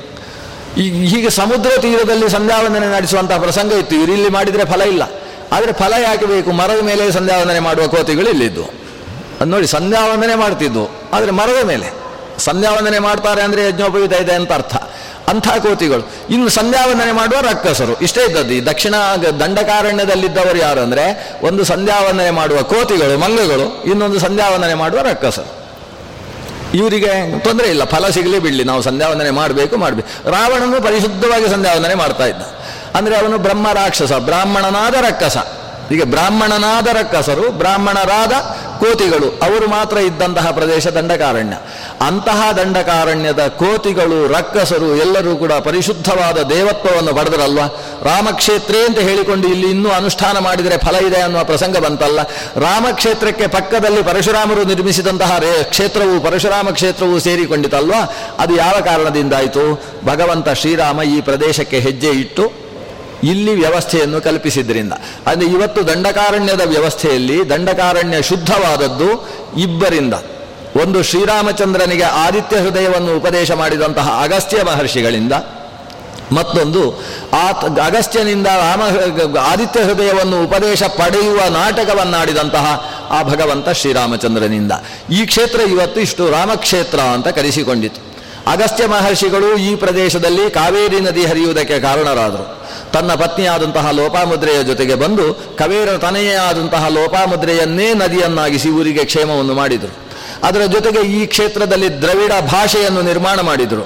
ಈಗ 0.77 1.15
ಹೀಗೆ 1.15 1.29
ಸಮುದ್ರ 1.29 1.70
ತೀರದಲ್ಲಿ 1.82 2.29
ಸಂಧ್ಯಾವಂದನೆ 2.29 2.88
ನಡೆಸುವಂತಹ 2.88 3.38
ಪ್ರಸಂಗ 3.38 3.72
ಇತ್ತು. 3.72 3.96
ಇವರು 3.96 4.12
ಇಲ್ಲಿ 4.12 4.29
ಮಾಡಿದರೆ 4.29 4.65
ಫಲ 4.65 4.82
ಇಲ್ಲ. 4.82 5.03
ಆದರೆ 5.51 5.73
ಫಲ 5.73 5.93
ಯಾಕೆ 6.03 6.25
ಬೇಕು? 6.25 6.51
ಮರದ 6.51 6.81
ಮೇಲೆ 6.81 7.11
ಸಂಧ್ಯಾವಂದನೆ 7.11 7.59
ಮಾಡುವ 7.59 7.87
ಕೋತಿಗಳು 7.87 8.29
ಇಲ್ಲಿದ್ದು. 8.29 8.63
ಅದು 9.41 9.45
ನೋಡಿ, 9.45 9.67
ಸಂಧ್ಯಾವಂದನೆ 9.67 10.35
ಮಾಡ್ತಿದ್ದು. 10.35 10.89
ಆದರೆ 11.13 11.31
ಮರದ 11.31 11.65
ಮೇಲೆ. 11.65 12.05
ಸಂಧ್ಯಾವಂದನೆ 12.37 12.99
ಮಾಡ್ತಾರೆ 12.99 13.41
ಅಂದರೆ 13.41 13.67
ಯಜ್ಞೋಪವೀತ 13.67 14.13
ಇದೆ 14.13 14.33
ಅಂತ 14.33 14.53
ಅರ್ಥ. 14.53 14.75
ಅಂಥ 15.27 15.47
ಕೋತಿಗಳು. 15.47 16.11
ಇನ್ನು 16.29 16.49
ಸಂಧ್ಯಾವಂದನೆ 16.49 17.11
ಮಾಡುವ 17.11 17.39
ರಕ್ಕಸರು 17.41 17.99
ಇಷ್ಟೇ 17.99 18.25
ಇದ್ದದ್ದು. 18.25 18.53
ಈ 18.53 18.65
ದಕ್ಷಿಣ 18.65 18.95
ದಂಡಕಾರಣ್ಯದಲ್ಲಿದ್ದವರು 19.39 20.57
ಯಾರು 20.57 20.81
ಅಂದರೆ 20.81 21.33
ಒಂದು 21.41 21.63
ಸಂಧ್ಯಾವಂದನೆ 21.63 22.31
ಮಾಡುವ 22.31 22.61
ಕೋತಿಗಳು, 22.61 23.19
ಮಂಗಗಳು, 23.19 23.83
ಇನ್ನೊಂದು 23.83 24.19
ಸಂಧ್ಯಾವಂದನೆ 24.19 24.73
ಮಾಡುವ 24.73 25.01
ರಕ್ಕಸರು 25.01 25.65
ಇವರಿಗೆ 26.73 27.39
ತೊಂದರೆ 27.39 27.67
ಇಲ್ಲ. 27.67 27.83
ಫಲ 27.83 28.09
ಸಿಗಲಿ 28.09 28.39
ಬಿಡಲಿ. 28.39 28.63
ನಾವು 28.63 28.81
ಸಂಧ್ಯಾವಂದನೆ 28.81 29.31
ಮಾಡಬೇಕು 29.31 29.77
ಮಾಡಬೇಕು. 29.77 30.29
ರಾವಣನು 30.29 30.81
ಪರಿಶುದ್ಧವಾಗಿ 30.81 31.49
ಸಂಧ್ಯಾವಂದನೆ 31.49 31.95
ಮಾಡ್ತಾ 31.95 32.25
ಇದ್ದ. 32.25 32.41
ಅಂದರೆ 32.95 33.17
ಅವನು 33.17 33.37
ಬ್ರಹ್ಮ 33.37 33.71
ರಾಕ್ಷಸ, 33.71 34.13
ಬ್ರಾಹ್ಮಣನಾದ 34.13 34.93
ರಕ್ಕಸ. 34.93 35.37
ಈಗ 35.91 36.03
ಬ್ರಾಹ್ಮಣನಾದ 36.03 36.87
ರಕ್ಕಸರು, 36.87 37.51
ಬ್ರಾಹ್ಮಣರಾದ 37.51 38.31
ಕೋತಿಗಳು, 38.79 39.27
ಅವರು 39.43 39.69
ಮಾತ್ರ 39.69 39.97
ಇದ್ದಂತಹ 39.97 40.51
ಪ್ರದೇಶ 40.51 40.87
ದಂಡಕಾರಣ್ಯ. 40.87 41.55
ಅಂತಹ 42.07 42.51
ದಂಡಕಾರಣ್ಯದ 42.51 43.47
ಕೋತಿಗಳು, 43.47 44.27
ರಕ್ಕಸರು 44.27 44.95
ಎಲ್ಲರೂ 44.95 45.35
ಕೂಡ 45.35 45.53
ಪರಿಶುದ್ಧವಾದ 45.53 46.37
ದೇವತ್ವವನ್ನು 46.37 47.15
ಪಡೆದರಲ್ವಾ? 47.15 47.67
ರಾಮಕ್ಷೇತ್ರೇ 48.03 48.85
ಅಂತ 48.85 48.99
ಹೇಳಿಕೊಂಡು 48.99 49.47
ಇಲ್ಲಿ 49.47 49.69
ಇನ್ನೂ 49.69 49.89
ಅನುಷ್ಠಾನ 49.89 50.37
ಮಾಡಿದರೆ 50.37 50.77
ಫಲ 50.77 50.95
ಇದೆ 50.95 51.21
ಅನ್ನುವ 51.21 51.43
ಪ್ರಸಂಗ 51.43 51.77
ಬಂತಲ್ಲ? 51.77 52.19
ರಾಮಕ್ಷೇತ್ರಕ್ಕೆ 52.55 53.47
ಪಕ್ಕದಲ್ಲಿ 53.47 54.03
ಪರಶುರಾಮರು 54.03 54.63
ನಿರ್ಮಿಸಿದಂತಹ 54.63 55.37
ರೇ, 55.37 55.63
ಕ್ಷೇತ್ರವು 55.63 56.19
ಪರಶುರಾಮ 56.19 56.69
ಕ್ಷೇತ್ರವು 56.69 57.19
ಸೇರಿಕೊಂಡಿತಲ್ವಾ? 57.19 58.13
ಅದು 58.39 58.55
ಯಾವ 58.55 58.73
ಕಾರಣದಿಂದಾಯಿತು? 58.85 59.83
ಭಗವಂತ 60.05 60.49
ಶ್ರೀರಾಮ 60.49 61.01
ಈ 61.01 61.21
ಪ್ರದೇಶಕ್ಕೆ 61.21 61.79
ಹೆಜ್ಜೆ 61.79 62.09
ಇಟ್ಟು 62.09 62.64
ಇಲ್ಲಿ 63.32 63.53
ವ್ಯವಸ್ಥೆಯನ್ನು 63.55 64.20
ಕಲ್ಪಿಸಿದ್ರಿಂದ. 64.22 64.94
ಅಂದರೆ 65.27 65.48
ಇವತ್ತು 65.48 65.82
ದಂಡಕಾರಣ್ಯದ 65.88 66.63
ವ್ಯವಸ್ಥೆಯಲ್ಲಿ 66.65 67.38
ದಂಡಕಾರಣ್ಯ 67.50 68.22
ಶುದ್ಧವಾದದ್ದು 68.22 69.10
ಇಬ್ಬರಿಂದ. 69.58 70.13
ಒಂದು 70.82 71.00
ಶ್ರೀರಾಮಚಂದ್ರನಿಗೆ 71.03 72.08
ಆದಿತ್ಯ 72.24 72.58
ಹೃದಯವನ್ನು 72.58 73.12
ಉಪದೇಶ 73.17 73.51
ಮಾಡಿದಂತಹ 73.51 74.08
ಅಗಸ್ತ್ಯ 74.24 74.63
ಮಹರ್ಷಿಗಳಿಂದ, 74.63 75.34
ಮತ್ತೊಂದು 76.32 76.82
ಆ 77.34 77.46
ಅಗಸ್ತ್ಯನಿಂದ 77.88 78.48
ರಾಮ 78.63 78.82
ಆದಿತ್ಯ 79.51 79.82
ಹೃದಯವನ್ನು 79.82 80.38
ಉಪದೇಶ 80.44 80.84
ಪಡೆಯುವ 80.84 81.39
ನಾಟಕವನ್ನಾಡಿದಂತಹ 81.50 82.65
ಆ 83.10 83.20
ಭಗವಂತ 83.24 83.70
ಶ್ರೀರಾಮಚಂದ್ರನಿಂದ. 83.82 84.72
ಈ 85.12 85.20
ಕ್ಷೇತ್ರ 85.25 85.60
ಇವತ್ತು 85.74 86.00
ಇಷ್ಟು 86.00 86.24
ರಾಮಕ್ಷೇತ್ರ 86.32 87.00
ಅಂತ 87.15 87.27
ಕರೆಸಿಕೊಂಡಿತು. 87.27 88.14
ಅಗಸ್ತ್ಯ 88.53 88.85
ಮಹರ್ಷಿಗಳು 88.87 89.49
ಈ 89.67 89.71
ಪ್ರದೇಶದಲ್ಲಿ 89.83 90.45
ಕಾವೇರಿ 90.57 90.99
ನದಿ 90.99 91.23
ಹರಿಯುವುದಕ್ಕೆ 91.25 91.77
ಕಾರಣರಾದರು. 91.79 92.45
ತನ್ನ 92.93 93.11
ಪತ್ನಿಯಾದಂತಹ 93.13 93.85
ಲೋಪಾಮುದ್ರೆಯ 93.91 94.59
ಜೊತೆಗೆ 94.63 94.95
ಬಂದು 94.95 95.25
ಕವೇರ 95.57 95.97
ತನೆಯೇ 95.97 96.35
ಆದಂತಹ 96.47 96.83
ಲೋಪಾಮುದ್ರೆಯನ್ನೇ 96.97 97.87
ನದಿಯನ್ನಾಗಿಸಿ 97.93 98.69
ಊರಿಗೆ 98.69 99.03
ಕ್ಷೇಮವನ್ನು 99.05 99.53
ಮಾಡಿದರು. 99.53 99.93
ಅದರ 100.47 100.63
ಜೊತೆಗೆ 100.75 101.01
ಈ 101.17 101.25
ಕ್ಷೇತ್ರದಲ್ಲಿ 101.25 101.89
ದ್ರವಿಡ 102.01 102.33
ಭಾಷೆಯನ್ನು 102.53 103.01
ನಿರ್ಮಾಣ 103.01 103.39
ಮಾಡಿದರು. 103.41 103.85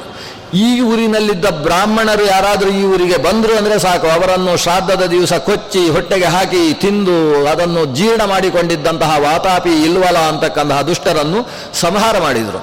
ಈ 0.65 0.67
ಊರಿನಲ್ಲಿದ್ದ 0.81 1.47
ಬ್ರಾಹ್ಮಣರು 1.65 2.23
ಯಾರಾದರೂ 2.25 2.69
ಈ 2.69 2.83
ಊರಿಗೆ 2.83 3.17
ಬಂದರು 3.17 3.53
ಅಂದರೆ 3.57 3.75
ಸಾಕು, 3.79 4.07
ಅವರನ್ನು 4.07 4.53
ಶ್ರಾದ್ದದ 4.57 5.03
ದಿವಸ 5.15 5.33
ಕೊಚ್ಚಿ 5.49 5.89
ಹೊಟ್ಟೆಗೆ 5.89 6.29
ಹಾಕಿ 6.35 6.61
ತಿಂದು 6.73 7.17
ಅದನ್ನು 7.51 7.81
ಜೀರ್ಣ 7.97 8.23
ಮಾಡಿಕೊಂಡಿದ್ದಂತಹ 8.23 9.11
ವಾತಾಪಿ 9.27 9.73
ಇಲ್ವಲ 9.87 10.17
ಅಂತಕ್ಕಂತಹ 10.31 10.81
ದುಷ್ಟರನ್ನು 10.81 11.41
ಸಂಹಾರ 11.81 12.15
ಮಾಡಿದರು. 12.27 12.61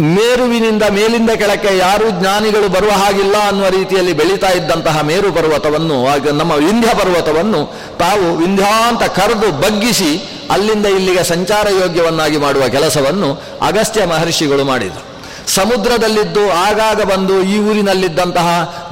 ಮೇರುವಿನಿಂದ 0.00 0.82
ಮೇಲಿಂದ 0.82 1.30
ಕೆಳಕ್ಕೆ 1.30 1.78
ಯಾರು 1.78 2.10
ಜ್ಞಾನಿಗಳು 2.10 2.68
ಬರುವ 2.68 2.90
ಹಾಗಿಲ್ಲ 2.90 3.36
ಅನ್ನುವ 3.48 3.68
ರೀತಿಯಲ್ಲಿ 3.68 4.12
ಬೆಳೀತಾ 4.12 4.48
ಇದ್ದಂತಹ 4.48 5.00
ಮೇರು 5.00 5.32
ಪರ್ವತವನ್ನು, 5.32 6.06
ಆಗ 6.06 6.28
ನಮ್ಮ 6.28 6.52
ವಿಂಧ್ಯ 6.52 6.88
ಪರ್ವತವನ್ನು 6.94 7.74
ತಾವು 7.98 8.36
ವಿಂಧ್ಯಾಂತ 8.36 9.02
ಕರೆದು 9.02 9.52
ಬಗ್ಗಿಸಿ 9.52 10.12
ಅಲ್ಲಿಂದ 10.50 10.86
ಇಲ್ಲಿಗೆ 10.86 11.24
ಸಂಚಾರ 11.24 11.66
ಯೋಗ್ಯವನ್ನಾಗಿ 11.70 12.36
ಮಾಡುವ 12.36 12.68
ಕೆಲಸವನ್ನು 12.68 13.42
ಅಗಸ್ತ್ಯ 13.62 14.04
ಮಹರ್ಷಿಗಳು 14.04 14.64
ಮಾಡಿದರು. 14.64 15.04
ಸಮುದ್ರದಲ್ಲಿದ್ದು 15.48 16.50
ಆಗಾಗ 16.50 17.02
ಬಂದು 17.02 17.42
ಈ 17.42 17.58
ಊರಿನಲ್ಲಿದ್ದಂತಹ 17.58 18.48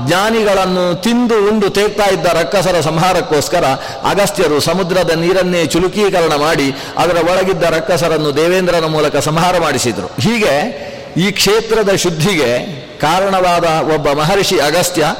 ಜ್ಞಾನಿಗಳನ್ನು 0.08 1.02
ತಿಂದು 1.02 1.34
ಉಂಡು 1.48 1.70
ತೇಗ್ತಾ 1.70 2.04
ಇದ್ದ 2.04 2.26
ರಕ್ಕಸರ 2.26 2.80
ಸಂಹಾರಕ್ಕೋಸ್ಕರ 2.80 3.64
ಅಗಸ್ತ್ಯರು 4.08 4.60
ಸಮುದ್ರದ 4.60 5.10
ನೀರನ್ನೇ 5.10 5.66
ಚುಲುಕೀಕರಣ 5.66 6.34
ಮಾಡಿ, 6.34 6.74
ಅದರ 6.98 7.16
ಒಳಗಿದ್ದ 7.16 7.62
ರಕ್ಕಸರನ್ನು 7.62 8.36
ದೇವೇಂದ್ರನ 8.36 8.84
ಮೂಲಕ 8.84 9.16
ಸಂಹಾರ 9.16 9.58
ಮಾಡಿಸಿದರು. 9.58 10.10
ಹೀಗೆ 10.20 10.91
ಈ 11.16 11.30
ಕ್ಷೇತ್ರದ 11.30 11.94
ಶುದ್ಧಿಗೆ 11.94 12.82
ಕಾರಣವಾದ 13.00 13.94
ಒಬ್ಬ 13.94 14.12
ಮಹರ್ಷಿ 14.12 14.60
ಅಗಸ್ತ್ಯ, 14.60 15.14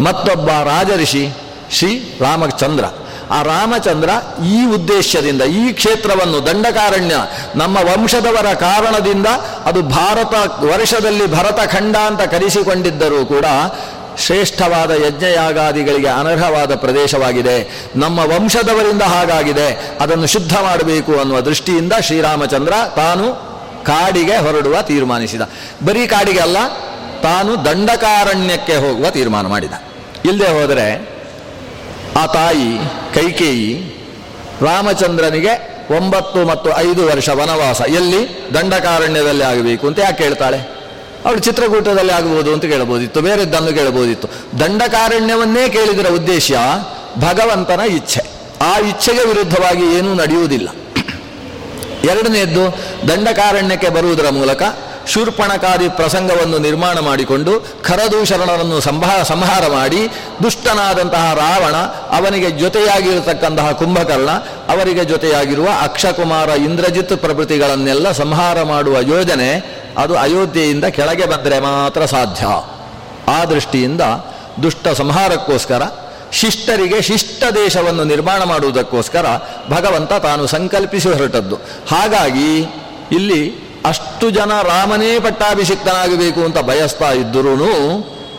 ಮತ್ತೊಬ್ಬ 0.00 0.48
ರಾಜಋಷಿ 0.48 1.28
ಶ್ರೀ 1.72 2.18
ರಾಮಚಂದ್ರ. 2.20 2.84
ಆ 3.30 3.42
ರಾಮಚಂದ್ರ 3.42 4.10
ಈ 4.46 4.66
ಉದ್ದೇಶದಿಂದ, 4.66 5.42
ಈ 5.42 5.72
ಕ್ಷೇತ್ರವನ್ನು 5.72 6.46
ದಂಡಕಾರಣ್ಯ, 6.46 7.14
ನಮ್ಮ 7.56 7.76
ವಂಶದವರ 7.76 8.54
ಕಾರಣದಿಂದ 8.54 9.26
ಅದು 9.64 9.82
ಭಾರತ 9.82 10.34
ವರ್ಷದಲ್ಲಿ 10.64 11.26
ಭರತ 11.26 11.72
ಖಂಡ 11.72 11.96
ಅಂತ 11.96 12.20
ಕರೆಸಿಕೊಂಡಿದ್ದರೂ 12.20 13.24
ಕೂಡ 13.24 13.44
ಶ್ರೇಷ್ಠವಾದ 14.18 14.90
ಯಜ್ಞಯಾಗಾದಿಗಳಿಗೆ 14.90 16.08
ಅನರ್ಹವಾದ 16.08 16.74
ಪ್ರದೇಶವಾಗಿದೆ. 16.74 17.88
ನಮ್ಮ 17.96 18.18
ವಂಶದವರಿಂದ 18.18 19.02
ಹಾಗಾಗಿದೆ. 19.02 19.98
ಅದನ್ನು 20.00 20.26
ಶುದ್ಧ 20.26 20.56
ಮಾಡಬೇಕು 20.58 21.18
ಅನ್ನುವ 21.18 21.40
ದೃಷ್ಟಿಯಿಂದ 21.40 21.92
ಶ್ರೀರಾಮಚಂದ್ರ 22.00 22.72
ತಾನು 22.96 23.55
ಕಾಡಿಗೆ 23.86 24.36
ಹೊರಡುವ 24.36 24.82
ತೀರ್ಮಾನಿಸಿದ. 24.82 25.42
ಬರೀ 25.84 26.06
ಕಾಡಿಗೆ 26.06 26.38
ಅಲ್ಲ, 26.38 26.58
ತಾನು 27.22 27.64
ದಂಡಕಾರಣ್ಯಕ್ಕೆ 27.64 28.76
ಹೋಗುವ 28.76 29.10
ತೀರ್ಮಾನ 29.10 29.46
ಮಾಡಿದ. 29.46 29.72
ಇಲ್ಲದೆ 30.24 30.50
ಹೋದರೆ 30.60 30.86
ಆ 32.16 32.26
ತಾಯಿ 32.26 32.68
ಕೈಕೇಯಿ 33.14 33.70
ರಾಮಚಂದ್ರನಿಗೆ 34.62 35.54
ಒಂಬತ್ತು 35.96 36.46
ಮತ್ತು 36.46 36.68
ಐದು 36.76 37.06
ವರ್ಷ 37.06 37.28
ವನವಾಸ. 37.28 37.80
ಎಲ್ಲಿ? 37.80 38.20
ದಂಡಕಾರಣ್ಯದಲ್ಲಿ 38.54 39.44
ಆಗಬೇಕು 39.44 39.86
ಅಂತ 39.86 39.98
ಯಾಕೆ 39.98 40.22
ಕೇಳ್ತಾಳೆ? 40.22 40.58
ಅವಳು 41.26 41.38
ಚಿತ್ರಕೂಟದಲ್ಲಿ 41.38 42.12
ಆಗಬಹುದು 42.12 42.52
ಅಂತ 42.52 42.64
ಕೇಳಬಹುದಿತ್ತು, 42.64 43.20
ಬೇರೆದ್ದನ್ನು 43.20 43.72
ಕೇಳಬಹುದಿತ್ತು. 43.74 44.28
ದಂಡಕಾರಣ್ಯವನ್ನೇ 44.60 45.68
ಕೇಳಿದರ 45.68 46.08
ಉದ್ದೇಶ 46.14 46.52
ಭಗವಂತನ 47.18 47.80
ಇಚ್ಛೆ. 47.80 48.22
ಆ 48.62 48.72
ಇಚ್ಛೆಗೆ 48.78 49.24
ವಿರುದ್ಧವಾಗಿ 49.28 49.84
ಏನೂ 49.98 50.14
ನಡೆಯುವುದಿಲ್ಲ. 50.14 50.68
ಎರಡನೆಯದ್ದು 52.06 52.64
ದಂಡಕಾರಣ್ಯಕ್ಕೆ 53.08 53.88
ಬರುವುದರ 53.88 54.28
ಮೂಲಕ 54.30 54.62
ಶೂರ್ಪಣಕಾರಿ 55.06 55.88
ಪ್ರಸಂಗವನ್ನು 55.88 56.58
ನಿರ್ಮಾಣ 56.58 56.98
ಮಾಡಿಕೊಂಡು 56.98 57.52
ಖರದೂಷರಣರನ್ನು 57.82 58.80
ಸಂಭಾ, 58.80 59.22
ಸಂಹಾರ 59.22 59.66
ಮಾಡಿ 59.66 60.00
ದುಷ್ಟನಾದಂತಹ 60.42 61.34
ರಾವಣ 61.34 61.76
ಅವನಿಗೆ 62.16 62.50
ಜೊತೆಯಾಗಿರತಕ್ಕಂತಹ 62.50 63.72
ಕುಂಭಕರ್ಣ 63.72 64.30
ಅವರಿಗೆ 64.68 65.04
ಜೊತೆಯಾಗಿರುವ 65.04 65.68
ಅಕ್ಷಕುಮಾರ 65.82 66.48
ಇಂದ್ರಜಿತ್ 66.48 67.16
ಪ್ರಭೃತಿಗಳನ್ನೆಲ್ಲ 67.16 68.12
ಸಂಹಾರ 68.12 68.62
ಮಾಡುವ 68.62 68.96
ಯೋಜನೆ 69.00 69.50
ಅದು 69.98 70.18
ಅಯೋಧ್ಯೆಯಿಂದ 70.18 70.84
ಕೆಳಗೆ 70.84 71.26
ಬಂದರೆ 71.26 71.60
ಮಾತ್ರ 71.60 72.04
ಸಾಧ್ಯ. 72.04 72.46
ಆ 73.32 73.44
ದೃಷ್ಟಿಯಿಂದ 73.44 74.00
ದುಷ್ಟ 74.62 74.88
ಸಂಹಾರಕ್ಕೋಸ್ಕರ 74.88 75.82
ಶಿಷ್ಟರಿಗೆ 76.40 77.02
ಶಿಷ್ಟ 77.02 77.44
ದೇಶವನ್ನು 77.54 78.04
ನಿರ್ಮಾಣ 78.04 78.42
ಮಾಡುವುದಕ್ಕೋಸ್ಕರ 78.42 79.26
ಭಗವಂತ 79.68 80.12
ತಾನು 80.12 80.46
ಸಂಕಲ್ಪಿಸಿ 80.46 81.08
ಹೊರಟದ್ದು. 81.08 81.56
ಹಾಗಾಗಿ 81.90 82.50
ಇಲ್ಲಿ 83.12 83.40
ಅಷ್ಟು 83.86 84.30
ಜನ 84.30 84.52
ರಾಮನೇ 84.62 85.18
ಪಟ್ಟಾಭಿಷಿಕ್ತನಾಗಬೇಕು 85.20 86.40
ಅಂತ 86.44 86.58
ಬಯಸ್ತಾ 86.58 87.10
ಇದ್ದರೂ 87.12 87.74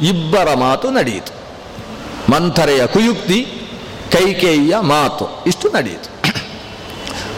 ಇಬ್ಬರ 0.02 0.54
ಮಾತು 0.54 0.92
ನಡೆಯಿತು. 0.92 1.34
ಮಂಥರೆಯ 2.32 2.88
ಕುಯುಕ್ತಿ, 2.88 3.40
ಕೈಕೇಯಿಯ 4.12 4.76
ಮಾತು, 4.80 5.44
ಇಷ್ಟು 5.48 5.68
ನಡೆಯಿತು. 5.70 6.10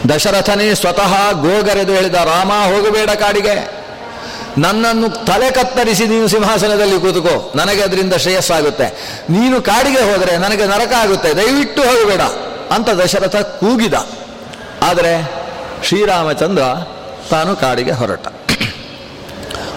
ದಶರಥನೇ 0.08 0.74
ಸ್ವತಃ 0.74 1.12
ಗೋಗರೆದು 1.32 1.92
ಹೇಳಿದ 1.92 2.14
ರಾಮ 2.14 2.52
ಹೋಗಬೇಡ 2.52 3.10
ಕಾಡಿಗೆ. 3.10 3.79
ನನ್ನನ್ನು 4.58 5.10
ತಲೆ 5.10 5.50
ಕತ್ತರಿಸಿ 5.50 6.06
ನೀನು 6.06 6.28
ಸಿಂಹಾಸನದಲ್ಲಿ 6.28 7.00
ಕೂತುಕೋ. 7.00 7.52
ನನಗೆ 7.56 7.82
ಅದರಿಂದ 7.82 8.14
ಶ್ರೇಯಸ್ಸಾಗುತ್ತೆ 8.14 9.18
ನೀನು 9.30 9.62
ಕಾಡಿಗೆ 9.62 10.12
ಹೋದರೆ 10.12 10.36
ನನಗೆ 10.36 10.66
ನರಕ 10.66 10.92
ಆಗುತ್ತೆ. 10.92 11.34
ದಯವಿಟ್ಟು 11.36 11.82
ಹೋಗಬೇಡ 11.82 12.20
ಅಂತ 12.72 12.90
ದಶರಥ 12.90 13.36
ಕೂಗಿದ. 13.36 13.94
ಆದರೆ 14.82 15.40
ಶ್ರೀರಾಮಚಂದ್ರ 15.84 16.62
ತಾನು 17.30 17.56
ಕಾಡಿಗೆ 17.56 17.92
ಹೊರಟ. 17.92 18.26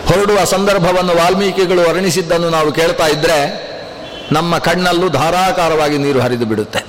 ಹೊರಡುವ 0.08 0.44
ಸಂದರ್ಭವನ್ನು 0.44 1.16
ವಾಲ್ಮೀಕಿಗಳು 1.16 1.82
ವರ್ಣಿಸಿದ್ದನ್ನು 1.82 2.50
ನಾವು 2.50 2.72
ಕೇಳ್ತಾ 2.72 3.08
ಇದ್ದರೆ 3.08 3.74
ನಮ್ಮ 4.32 4.58
ಕಣ್ಣಲ್ಲೂ 4.58 5.10
ಧಾರಾಕಾರವಾಗಿ 5.10 5.98
ನೀರು 5.98 6.20
ಹರಿದು 6.20 6.46
ಬಿಡುತ್ತೆ. 6.46 6.80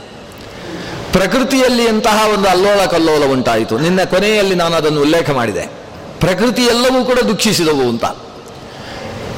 ಪ್ರಕೃತಿಯಲ್ಲಿ 1.13 1.85
ಇಂತಹ 1.85 2.27
ಒಂದು 2.35 2.49
ಅಲ್ಲೋಲ 2.49 2.87
ಕಲ್ಲೋಲ 2.87 3.25
ಉಂಟಾಯಿತು. 3.25 3.79
ನಿನ್ನೆ 3.79 4.07
ಕೊನೆಯಲ್ಲಿ 4.07 4.55
ನಾನು 4.55 4.77
ಅದನ್ನು 4.77 5.01
ಉಲ್ಲೇಖ 5.01 5.31
ಮಾಡಿದೆ. 5.31 5.84
ಪ್ರಕೃತಿ 6.21 6.63
ಎಲ್ಲವೂ 6.63 7.05
ಕೂಡ 7.05 7.19
ದುಃಖಿಸಿದವು 7.19 7.89
ಅಂತ. 7.89 8.05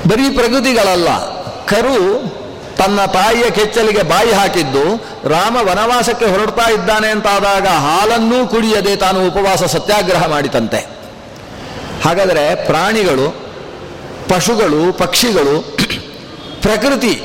ಬರೀ 0.06 0.30
ಪ್ರಕೃತಿಗಳಲ್ಲ, 0.30 1.08
ಕರು 1.64 2.36
ತನ್ನ 2.76 3.04
ತಾಯಿಯ 3.04 3.50
ಕೆಚ್ಚಲಿಗೆ 3.50 4.02
ಬಾಯಿ 4.02 4.32
ಹಾಕಿದ್ದು, 4.32 4.96
ರಾಮ 5.28 5.56
ವನವಾಸಕ್ಕೆ 5.56 6.26
ಹೊರಡ್ತಾ 6.26 6.70
ಇದ್ದಾನೆ 6.70 7.08
ಅಂತಾದಾಗ 7.08 7.66
ಹಾಲನ್ನೂ 7.66 8.46
ಕುಡಿಯದೆ 8.46 8.96
ತಾನು 8.96 9.26
ಉಪವಾಸ 9.26 9.64
ಸತ್ಯಾಗ್ರಹ 9.64 10.26
ಮಾಡಿತಂತೆ. 10.26 10.86
ಹಾಗಾದರೆ 12.04 12.66
ಪ್ರಾಣಿಗಳು, 12.66 13.36
ಪಶುಗಳು, 14.28 14.92
ಪಕ್ಷಿಗಳು, 14.92 15.76
ಪ್ರಕೃತಿ 16.62 17.22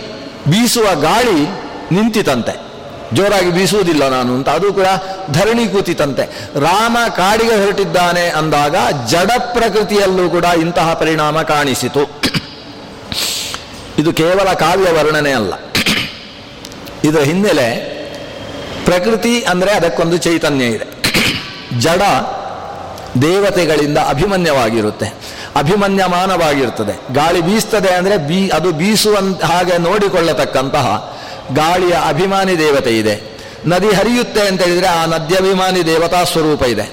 ಬೀಸುವ 0.48 0.96
ಗಾಳಿ 1.02 1.50
ನಿಂತಿತಂತೆ. 1.92 2.71
ಜೋರಾಗಿ 3.14 3.52
ಬೀಸುವುದಿಲ್ಲ 3.52 4.08
ನಾನು 4.08 4.36
ಅಂತ. 4.36 4.50
ಅದು 4.50 4.74
ಕೂಡ 4.74 4.86
ಧರಣಿ 5.32 5.68
ಕೂತಿತಂತೆ 5.68 6.24
ರಾಮ 6.60 6.98
ಕಾಡಿಗೆ 7.10 7.56
ಹೊರಟಿದ್ದಾನೆ 7.56 8.30
ಅಂದಾಗ 8.30 8.76
ಜಡ 9.08 9.32
ಪ್ರಕೃತಿಯಲ್ಲೂ 9.38 10.30
ಕೂಡ 10.30 10.44
ಇಂತಹ 10.44 10.94
ಪರಿಣಾಮ 10.94 11.42
ಕಾಣಿಸಿತು. 11.42 12.22
ಇದು 14.00 14.14
ಕೇವಲ 14.14 14.54
ಕಾವ್ಯ 14.54 14.92
ವರ್ಣನೆ 14.92 15.32
ಅಲ್ಲ. 15.32 15.54
ಇದರ 17.04 17.20
ಹಿನ್ನೆಲೆ 17.20 17.70
ಪ್ರಕೃತಿ 18.86 19.42
ಅಂದರೆ 19.42 19.72
ಅದಕ್ಕೊಂದು 19.72 20.18
ಚೈತನ್ಯ 20.18 20.66
ಇದೆ. 20.66 20.86
ಜಡ 21.80 22.02
ದೇವತೆಗಳಿಂದ 23.22 23.98
ಅಭಿಮನ್ಯವಾಗಿರುತ್ತೆ. 23.98 25.08
ಅಭಿಮನ್ಯಮಾನವಾಗಿರುತ್ತದೆ 25.56 27.14
ಗಾಳಿ 27.14 27.42
ಬೀಸ್ತದೆ 27.42 27.90
ಅಂದರೆ 27.90 28.18
ಬೀ 28.18 28.50
ಅದು 28.50 28.72
ಬೀಸುವಂತ 28.72 29.44
ಹಾಗೆ 29.44 29.78
ನೋಡಿಕೊಳ್ಳತಕ್ಕಂತಹ 29.78 31.18
ಗಾಳಿಯ 31.60 31.96
ಅಭಿಮಾನಿ 32.12 32.56
ದೇವತೆ 32.64 32.94
ಇದೆ. 33.02 33.16
ನದಿ 33.72 33.92
ಹರಿಯುತ್ತೆ 33.98 34.42
ಅಂತ 34.50 34.62
ಹೇಳಿದರೆ 34.68 34.90
ಆ 35.00 35.02
ನದ್ಯಾಭಿಮಾನಿ 35.14 35.82
ದೇವತಾ 35.92 36.22
ಸ್ವರೂಪ 36.32 36.64
ಇದೆ. 36.74 36.86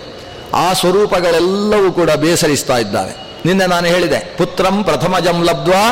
ಆ 0.65 0.67
ಸ್ವರೂಪಗಳೆಲ್ಲವೂ 0.81 1.89
ಕೂಡ 1.99 2.11
ಬೇಸರಿಸ್ತಾ 2.23 2.77
ಇದ್ದಾವೆ 2.85 3.15
ನಿನ್ನೆ 3.47 3.67
ನಾನು 3.73 3.87
ಹೇಳಿದೆ, 3.95 4.19
ಪುತ್ರಂ 4.39 4.77
ಪ್ರಥಮಜಂ 4.87 5.39
ಲಬ್ಧ್ವಾ 5.49 5.83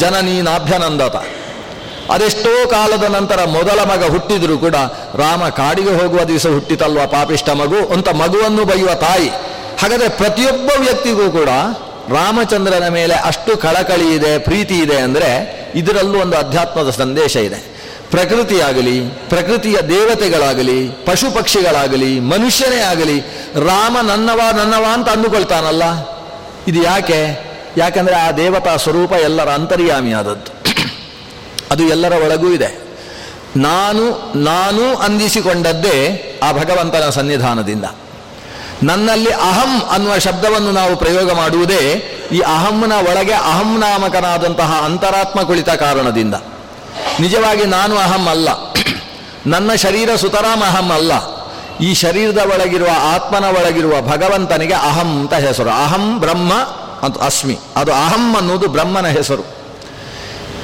ಜನನೀನಾಭ್ಯನಂದತ 0.00 1.16
ಅದೆಷ್ಟೋ 2.14 2.52
ಕಾಲದ 2.72 3.06
ನಂತರ 3.14 3.40
ಮೊದಲ 3.56 3.80
ಮಗ 3.90 4.04
ಹುಟ್ಟಿದರೂ 4.14 4.56
ಕೂಡ 4.64 4.76
ರಾಮ 5.22 5.42
ಕಾಡಿಗೆ 5.58 5.92
ಹೋಗುವ 5.98 6.22
ದಿವಸ 6.30 6.46
ಹುಟ್ಟಿತಲ್ವ 6.54 7.04
ಪಾಪಿಷ್ಟ 7.14 7.48
ಮಗು 7.60 7.80
ಅಂತ 7.94 8.08
ಮಗುವನ್ನು 8.22 8.62
ಬೈಯುವ 8.70 8.94
ತಾಯಿ. 9.04 9.30
ಹಾಗಾದರೆ 9.80 10.08
ಪ್ರತಿಯೊಬ್ಬ 10.20 10.68
ವ್ಯಕ್ತಿಗೂ 10.84 11.26
ಕೂಡ 11.38 11.50
ರಾಮಚಂದ್ರನ 12.16 12.88
ಮೇಲೆ 12.98 13.14
ಅಷ್ಟು 13.28 13.52
ಕಳಕಳಿ 13.64 14.08
ಇದೆ, 14.16 14.32
ಪ್ರೀತಿ 14.48 14.78
ಇದೆ 14.86 14.98
ಅಂದರೆ 15.06 15.30
ಇದರಲ್ಲೂ 15.80 16.18
ಒಂದು 16.24 16.36
ಅಧ್ಯಾತ್ಮದ 16.42 16.90
ಸಂದೇಶ 17.02 17.36
ಇದೆ. 17.48 17.60
ಪ್ರಕೃತಿಯಾಗಲಿ, 18.14 19.00
ಪ್ರಕೃತಿಯ 19.28 19.76
ದೇವತೆಗಳಾಗಲಿ 19.88 20.88
ಪಶು 20.88 21.34
ಪಕ್ಷಿಗಳಾಗಲಿ 21.34 22.20
ಮನುಷ್ಯನೇ 22.20 22.80
ಆಗಲಿ, 22.80 23.20
ರಾಮ 23.66 23.96
ನನ್ನವ 24.02 24.40
ನನ್ನವ 24.56 24.84
ಅಂತ 24.92 25.08
ಅಂದುಕೊಳ್ತಾನಲ್ಲ? 25.08 25.82
ಇದು 26.68 26.82
ಯಾಕೆ? 26.82 27.54
ಯಾಕಂದರೆ 27.76 28.14
ಆ 28.14 28.30
ದೇವತಾ 28.30 28.76
ಸ್ವರೂಪ 28.76 29.12
ಎಲ್ಲರ 29.12 29.48
ಅಂತರ್ಯಾಮಿಯಾದದ್ದು. 29.48 30.72
ಅದು 31.70 31.82
ಎಲ್ಲರ 31.82 32.12
ಒಳಗೂ 32.12 32.52
ಇದೆ. 32.52 32.84
ನಾನು 33.56 34.32
ನಾನು 34.42 34.96
ಅಂದಿಸಿಕೊಂಡದ್ದೇ 34.96 36.22
ಆ 36.42 36.52
ಭಗವಂತನ 36.52 37.10
ಸನ್ನಿಧಾನದಿಂದ. 37.10 37.84
ನನ್ನಲ್ಲಿ 38.82 39.30
ಅಹಂ 39.30 39.82
ಅನ್ನುವ 39.90 40.18
ಶಬ್ದವನ್ನು 40.18 40.72
ನಾವು 40.72 40.96
ಪ್ರಯೋಗ 40.96 41.32
ಮಾಡುವುದೇ 41.32 42.10
ಈ 42.32 42.40
ಅಹಂನ 42.40 42.92
ಒಳಗೆ 42.92 43.32
ಅಹಂ 43.32 43.78
ನಾಮಕನಾದಂತಹ 43.78 44.82
ಅಂತರಾತ್ಮ 44.84 45.42
ಕುಳಿತ 45.42 45.70
ಕಾರಣದಿಂದ. 45.70 46.34
ನಿಜವಾಗಿ 47.20 47.64
ನಾನು 47.64 47.98
ಅಹಂ 47.98 48.28
ಅಲ್ಲ. 48.28 48.48
ನನ್ನ 49.46 49.74
ಶರೀರ 49.74 50.16
ಸುತರಾಮ್ 50.16 50.62
ಅಹಂ 50.62 50.90
ಅಲ್ಲ. 50.90 51.12
ಈ 51.80 51.94
ಶರೀರದ 51.94 52.38
ಒಳಗಿರುವ, 52.38 52.88
ಆತ್ಮನ 53.14 53.44
ಒಳಗಿರುವ 53.44 54.00
ಭಗವಂತನಿಗೆ 54.00 54.74
ಅಹಂ 54.74 55.20
ಅಂತ 55.20 55.34
ಹೆಸರು. 55.34 55.70
ಅಹಂ 55.70 56.20
ಬ್ರಹ್ಮ 56.20 56.52
ಅಂತ 57.02 57.22
ಅಸ್ಮಿ. 57.22 57.58
ಅದು 57.76 57.92
ಅಹಂ 57.92 58.36
ಅನ್ನೋದು 58.36 58.68
ಬ್ರಹ್ಮನ 58.68 59.06
ಹೆಸರು. 59.06 59.42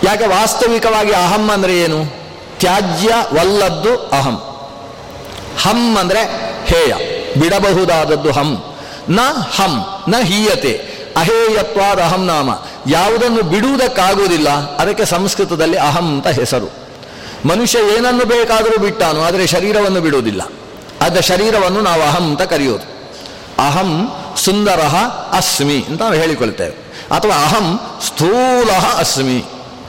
ಯಾಕೆ 0.05 0.27
ವಾಸ್ತವಿಕವಾಗಿ 0.27 1.13
ಅಹಂ 1.13 1.51
ಅಂದರೆ 1.51 1.79
ಏನು? 1.79 2.21
ತ್ಯಾಜ್ಯ 2.59 3.09
ವಲ್ಲದ್ದು 3.33 3.97
ಅಹಂ. 3.97 4.43
ಹಂ 5.63 5.97
ಅಂದರೆ 5.99 6.21
ಹೇಯ. 6.67 6.95
ಬಿಡಬಹುದಾದದ್ದು 7.41 8.33
ಹಂ. 8.33 8.65
ನ 9.09 9.21
ಹಂ, 9.57 9.85
ನ 10.09 10.15
ಹೀಯತೆ. 10.23 10.73
ಅಹೇಯತ್ವಾದ 11.17 11.99
ಅಹಂ 11.99 12.27
ನಾಮ. 12.27 12.51
ಯಾವುದನ್ನು 12.87 13.43
ಬಿಡುವುದಕ್ಕಾಗುವುದಿಲ್ಲ, 13.43 14.77
ಅದಕ್ಕೆ 14.77 15.05
ಸಂಸ್ಕೃತದಲ್ಲಿ 15.05 15.77
ಅಹಂ 15.77 16.15
ಅಂತ 16.15 16.27
ಹೆಸರು. 16.27 16.73
ಮನುಷ್ಯ 17.49 17.79
ಏನನ್ನು 17.79 18.25
ಬೇಕಾದರೂ 18.25 18.79
ಬಿಟ್ಟಾನು, 18.79 19.21
ಆದರೆ 19.23 19.47
ಶರೀರವನ್ನು 19.47 20.01
ಬಿಡುವುದಿಲ್ಲ. 20.01 20.43
ಅದ 21.01 21.21
ಶರೀರವನ್ನು 21.21 21.81
ನಾವು 21.81 22.03
ಅಹಂ 22.03 22.31
ಅಂತ 22.31 22.43
ಕರೆಯೋದು. 22.43 23.01
ಅಹಂ 23.59 24.13
ಸುಂದರ 24.37 24.81
ಅಸ್ಮಿ 25.33 25.85
ಅಂತ 25.89 26.03
ನಾವು 26.03 26.15
ಹೇಳಿಕೊಳ್ತೇವೆ. 26.15 26.71
ಅಥವಾ 27.17 27.35
ಅಹಂ 27.35 27.81
ಸ್ಥೂಲ 28.07 28.71
ಅಸ್ಮಿ. 28.99 29.45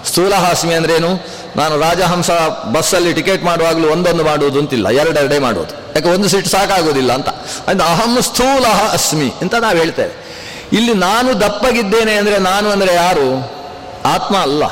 ಸ್ಥೂಲ 0.08 0.36
ಅಸ್ಮಿ 0.36 0.74
ಅಂದ್ರೇನು 0.74 1.42
ನಾನು 1.56 1.80
ರಾಜಹಂಸ 1.80 2.32
ಬಸ್ಸಲ್ಲಿ 2.72 3.14
ಟಿಕೆಟ್ 3.14 3.44
ಮಾಡುವಾಗಲೂ 3.44 3.92
ಒಂದೊಂದು 3.92 4.24
ಮಾಡುವುದು 4.24 4.60
ಅಂತಿಲ್ಲ, 4.60 4.90
ಎರಡೆರಡೇ 4.90 5.40
ಮಾಡೋದು 5.40 5.94
ಯಾಕೆ, 5.96 6.10
ಒಂದು 6.10 6.30
ಸೀಟ್ 6.30 6.48
ಸಾಕಾಗೋದಿಲ್ಲ 6.48 7.14
ಅಂತ. 7.14 7.30
ಅಂದ್ರೆ 7.68 7.90
ಅಹಂ 7.90 8.22
ಸ್ಥೂಲ 8.22 8.66
ಅಸ್ಮಿ 8.92 9.34
ಅಂತ 9.42 9.56
ನಾವು 9.56 9.78
ಹೇಳ್ತೇವೆ. 9.78 10.31
ಇಲ್ಲಿ 10.74 10.94
ನಾನು 10.94 11.40
ದಪ್ಪಗಿದ್ದೇನೆ 11.40 12.14
ಅಂದರೆ 12.14 12.38
ನಾನು 12.38 12.70
ಅಂದರೆ 12.70 12.94
ಯಾರು? 12.94 13.52
ಆತ್ಮ 14.06 14.38
ಅಲ್ಲ. 14.38 14.64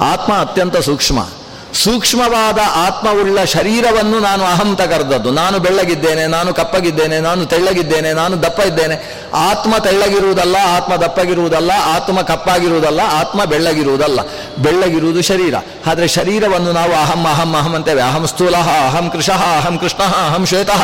ಆತ್ಮ 0.00 0.32
ಅತ್ಯಂತ 0.32 0.76
ಸೂಕ್ಷ್ಮ. 0.76 1.28
ಸೂಕ್ಷ್ಮವಾದ 1.74 2.58
ಆತ್ಮವುಳ್ಳ 2.74 3.44
ಶರೀರವನ್ನು 3.44 4.18
ನಾನು 4.18 4.44
ಅಹಂತ 4.44 4.82
ಕರೆದದ್ದು. 4.82 5.30
ನಾನು 5.30 5.58
ಬೆಳ್ಳಗಿದ್ದೇನೆ, 5.58 6.26
ನಾನು 6.26 6.54
ಕಪ್ಪಗಿದ್ದೇನೆ, 6.54 7.20
ನಾನು 7.20 7.46
ತೆಳ್ಳಗಿದ್ದೇನೆ, 7.46 8.12
ನಾನು 8.12 8.42
ದಪ್ಪ 8.42 8.60
ಇದ್ದೇನೆ 8.60 9.26
ಆತ್ಮ 9.34 9.78
ತೆಳ್ಳಗಿರುವುದಲ್ಲ, 9.78 10.56
ಆತ್ಮ 10.66 10.96
ದಪ್ಪಗಿರುವುದಲ್ಲ, 10.96 11.70
ಆತ್ಮ 11.84 12.22
ಕಪ್ಪಾಗಿರುವುದಲ್ಲ, 12.22 13.00
ಆತ್ಮ 13.06 13.44
ಬೆಳ್ಳಗಿರುವುದಲ್ಲ. 13.44 14.20
ಬೆಳ್ಳಗಿರುವುದು 14.58 15.22
ಶರೀರ. 15.22 15.54
ಆದರೆ 15.86 16.08
ಶರೀರವನ್ನು 16.08 16.72
ನಾವು 16.72 16.92
ಅಹಂ 16.92 17.24
ಅಹಂ 17.24 17.54
ಅಹಂ 17.54 17.74
ಅಂತೇವೆ. 17.74 18.02
ಅಹಂ 18.02 18.26
ಸ್ಥೂಲ, 18.26 18.56
ಅಹಂ 18.56 19.10
ಕೃಷ, 19.10 19.30
ಅಹಂ 19.30 19.78
ಕೃಷ್ಣ, 19.78 20.02
ಅಹಂ 20.02 20.46
ಶ್ವೇತಃ. 20.46 20.82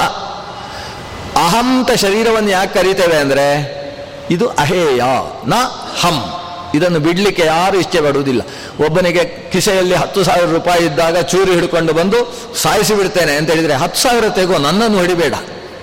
ಅಹಂತ 1.47 1.91
ಶರೀರವನ್ನು 1.91 2.51
ಯಾಕೆ 2.51 2.75
ಕರೀತೇವೆ 2.75 3.17
ಅಂದರೆ 3.17 3.80
ಇದು 4.31 4.49
ಅಹೇಯ, 4.49 5.03
ನ 5.47 5.55
ಹಂ. 6.01 6.41
ಇದನ್ನು 6.75 7.01
ಬಿಡಲಿಕ್ಕೆ 7.01 7.43
ಯಾರು 7.47 7.81
ಇಚ್ಛೆ 7.81 8.01
ಪಡುವುದಿಲ್ಲ. 8.01 8.41
ಒಬ್ಬನಿಗೆ 8.85 9.25
ಕಿಸೆಯಲ್ಲಿ 9.25 9.95
ಹತ್ತು 9.95 10.25
ಸಾವಿರ 10.25 10.51
ರೂಪಾಯಿ 10.51 10.85
ಇದ್ದಾಗ 10.85 11.19
ಚೂರಿ 11.19 11.53
ಹಿಡ್ಕೊಂಡು 11.53 11.93
ಬಂದು 11.93 12.35
ಸಾಯಿಸಿ 12.63 12.95
ಬಿಡ್ತೇನೆ 12.95 13.33
ಅಂತ 13.33 13.51
ಹೇಳಿದರೆ 13.51 13.75
ಹತ್ತು 13.75 14.01
ಸಾವಿರ 14.01 14.29
ತೆಗೋ, 14.29 14.59
ನನ್ನನ್ನು 14.59 15.01
ಹಿಡಿಬೇಡ. 15.01 15.35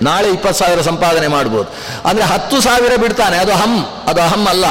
ನಾಳೆ 0.01 0.29
ಇಪ್ಪತ್ತು 0.29 0.60
ಸಾವಿರ 0.60 0.81
ಸಂಪಾದನೆ 0.81 1.27
ಮಾಡ್ಬೋದು. 1.27 1.69
ಅಂದರೆ 2.07 2.23
ಹತ್ತು 2.23 2.62
ಸಾವಿರ 2.62 2.95
ಬಿಡ್ತಾನೆ, 2.95 3.38
ಅದು 3.38 3.51
ಹಮ್ 3.51 3.86
ಅದು 4.07 4.21
ಅಹಂ 4.21 4.45
ಅಲ್ಲ. 4.45 4.65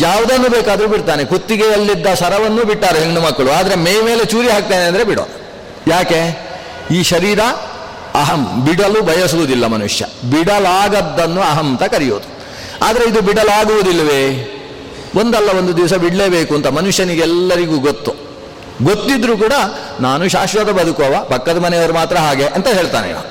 ಯಾವುದನ್ನು 0.00 0.50
ಬೇಕಾದರೂ 0.50 0.88
ಬಿಡ್ತಾನೆ. 0.88 1.24
ಕುತ್ತಿಗೆಯಲ್ಲಿದ್ದ 1.24 2.06
ಸರವನ್ನು 2.14 2.64
ಬಿಟ್ಟಾರೆ 2.64 2.98
ಹೆಣ್ಣು 2.98 3.20
ಮಕ್ಕಳು. 3.20 3.50
ಆದರೆ 3.50 3.74
ಮೇ 3.74 4.00
ಮೇಲೆ 4.00 4.24
ಚೂರಿ 4.24 4.48
ಹಾಕ್ತೇನೆ 4.48 4.84
ಅಂದರೆ 4.84 5.04
ಬಿಡೋ. 5.04 5.28
ಯಾಕೆ? 5.88 6.50
ಈ 6.90 7.02
ಶರೀರ 7.02 7.40
ಅಹಂ. 8.14 8.64
ಬಿಡಲು 8.64 9.02
ಬಯಸುವುದಿಲ್ಲ 9.02 9.66
ಮನುಷ್ಯ. 9.66 10.06
ಬಿಡಲಾಗದ್ದನ್ನು 10.30 11.40
ಅಹಂ 11.40 11.68
ಅಂತ 11.68 11.82
ಕರೆಯೋದು. 11.82 12.39
ಆದರೆ 12.82 13.04
ಇದು 13.04 13.20
ಬಿಡಲಾಗುವುದಿಲ್ಲವೇ? 13.20 14.56
ಒಂದಲ್ಲ 15.16 15.58
ಒಂದು 15.58 15.76
ದಿವಸ 15.76 15.92
ಬಿಡಲೇಬೇಕು 15.92 16.54
ಅಂತ 16.54 16.66
ಮನುಷ್ಯನಿಗೆಲ್ಲರಿಗೂ 16.66 17.78
ಗೊತ್ತು. 17.78 18.12
ಗೊತ್ತಿದ್ರೂ 18.82 19.36
ಕೂಡ 19.36 19.52
ನಾನು 20.00 20.28
ಶಾಶ್ವತ 20.28 20.68
ಬದುಕುವವ, 20.68 21.24
ಪಕ್ಕದ 21.24 21.58
ಮನೆಯವರು 21.58 21.92
ಮಾತ್ರ 21.92 22.16
ಹಾಗೆ 22.16 22.44
ಅಂತ 22.44 22.68
ಹೇಳ್ತಾನೆ 22.68 23.30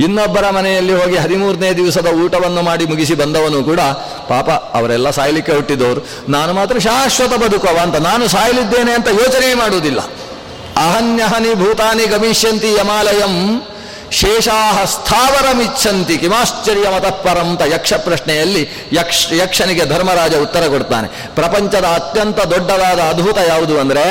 ಇನ್ನೊಬ್ಬರ 0.00 0.50
ಮನೆಯಲ್ಲಿ 0.50 0.92
ಹೋಗಿ 0.92 1.16
ಹದಿಮೂರನೇ 1.16 1.72
ದಿವಸದ 1.72 2.06
ಊಟವನ್ನು 2.06 2.62
ಮಾಡಿ 2.62 2.84
ಮುಗಿಸಿ 2.86 3.14
ಬಂದವನು 3.14 3.64
ಕೂಡ 3.64 3.80
ಪಾಪ 4.28 4.50
ಅವರೆಲ್ಲ 4.50 5.10
ಸಾಯಲಿಕ್ಕೆ 5.10 5.52
ಹುಟ್ಟಿದವರು. 5.52 6.06
ನಾನು 6.28 6.52
ಮಾತ್ರ 6.52 6.78
ಶಾಶ್ವತ 6.78 7.34
ಬದುಕುವ 7.34 7.78
ಅಂತ 7.82 7.96
ನಾನು 7.96 8.28
ಸಾಯಲಿದ್ದೇನೆ 8.28 8.92
ಅಂತ 8.92 9.08
ಯೋಚನೆ 9.08 9.54
ಮಾಡುವುದಿಲ್ಲ. 9.54 10.00
ಅಹನ್ಯಹನಿ 10.76 11.54
ಭೂತಾನಿ 11.54 12.06
ಗಮಿಷ್ಯಂತಿ 12.06 12.74
ಯಮಾಲಯಂ 12.74 13.66
ಶೇಷಾಹ 14.10 14.84
ಸ್ಥಾವರಮಿಚ್ಛಂತಿ 14.84 16.16
ಕಿಮಾಶ್ಚರ್ಯ 16.18 16.88
ಮತಃಪರಂ 16.88 17.48
ಅಂತ 17.50 17.62
ಯಕ್ಷ 17.62 17.92
ಪ್ರಶ್ನೆಯಲ್ಲಿ 17.92 18.62
ಯಕ್ಷ, 18.92 19.32
ಯಕ್ಷನಿಗೆ 19.32 19.84
ಧರ್ಮರಾಜ 19.84 20.34
ಉತ್ತರ 20.34 20.66
ಕೊಡ್ತಾನೆ. 20.66 21.08
ಪ್ರಪಂಚದ 21.34 21.84
ಅತ್ಯಂತ 21.84 22.40
ದೊಡ್ಡದಾದ 22.40 22.98
ಅದ್ಭುತ 22.98 23.38
ಯಾವುದು 23.48 23.80
ಅಂದರೆ, 23.80 24.04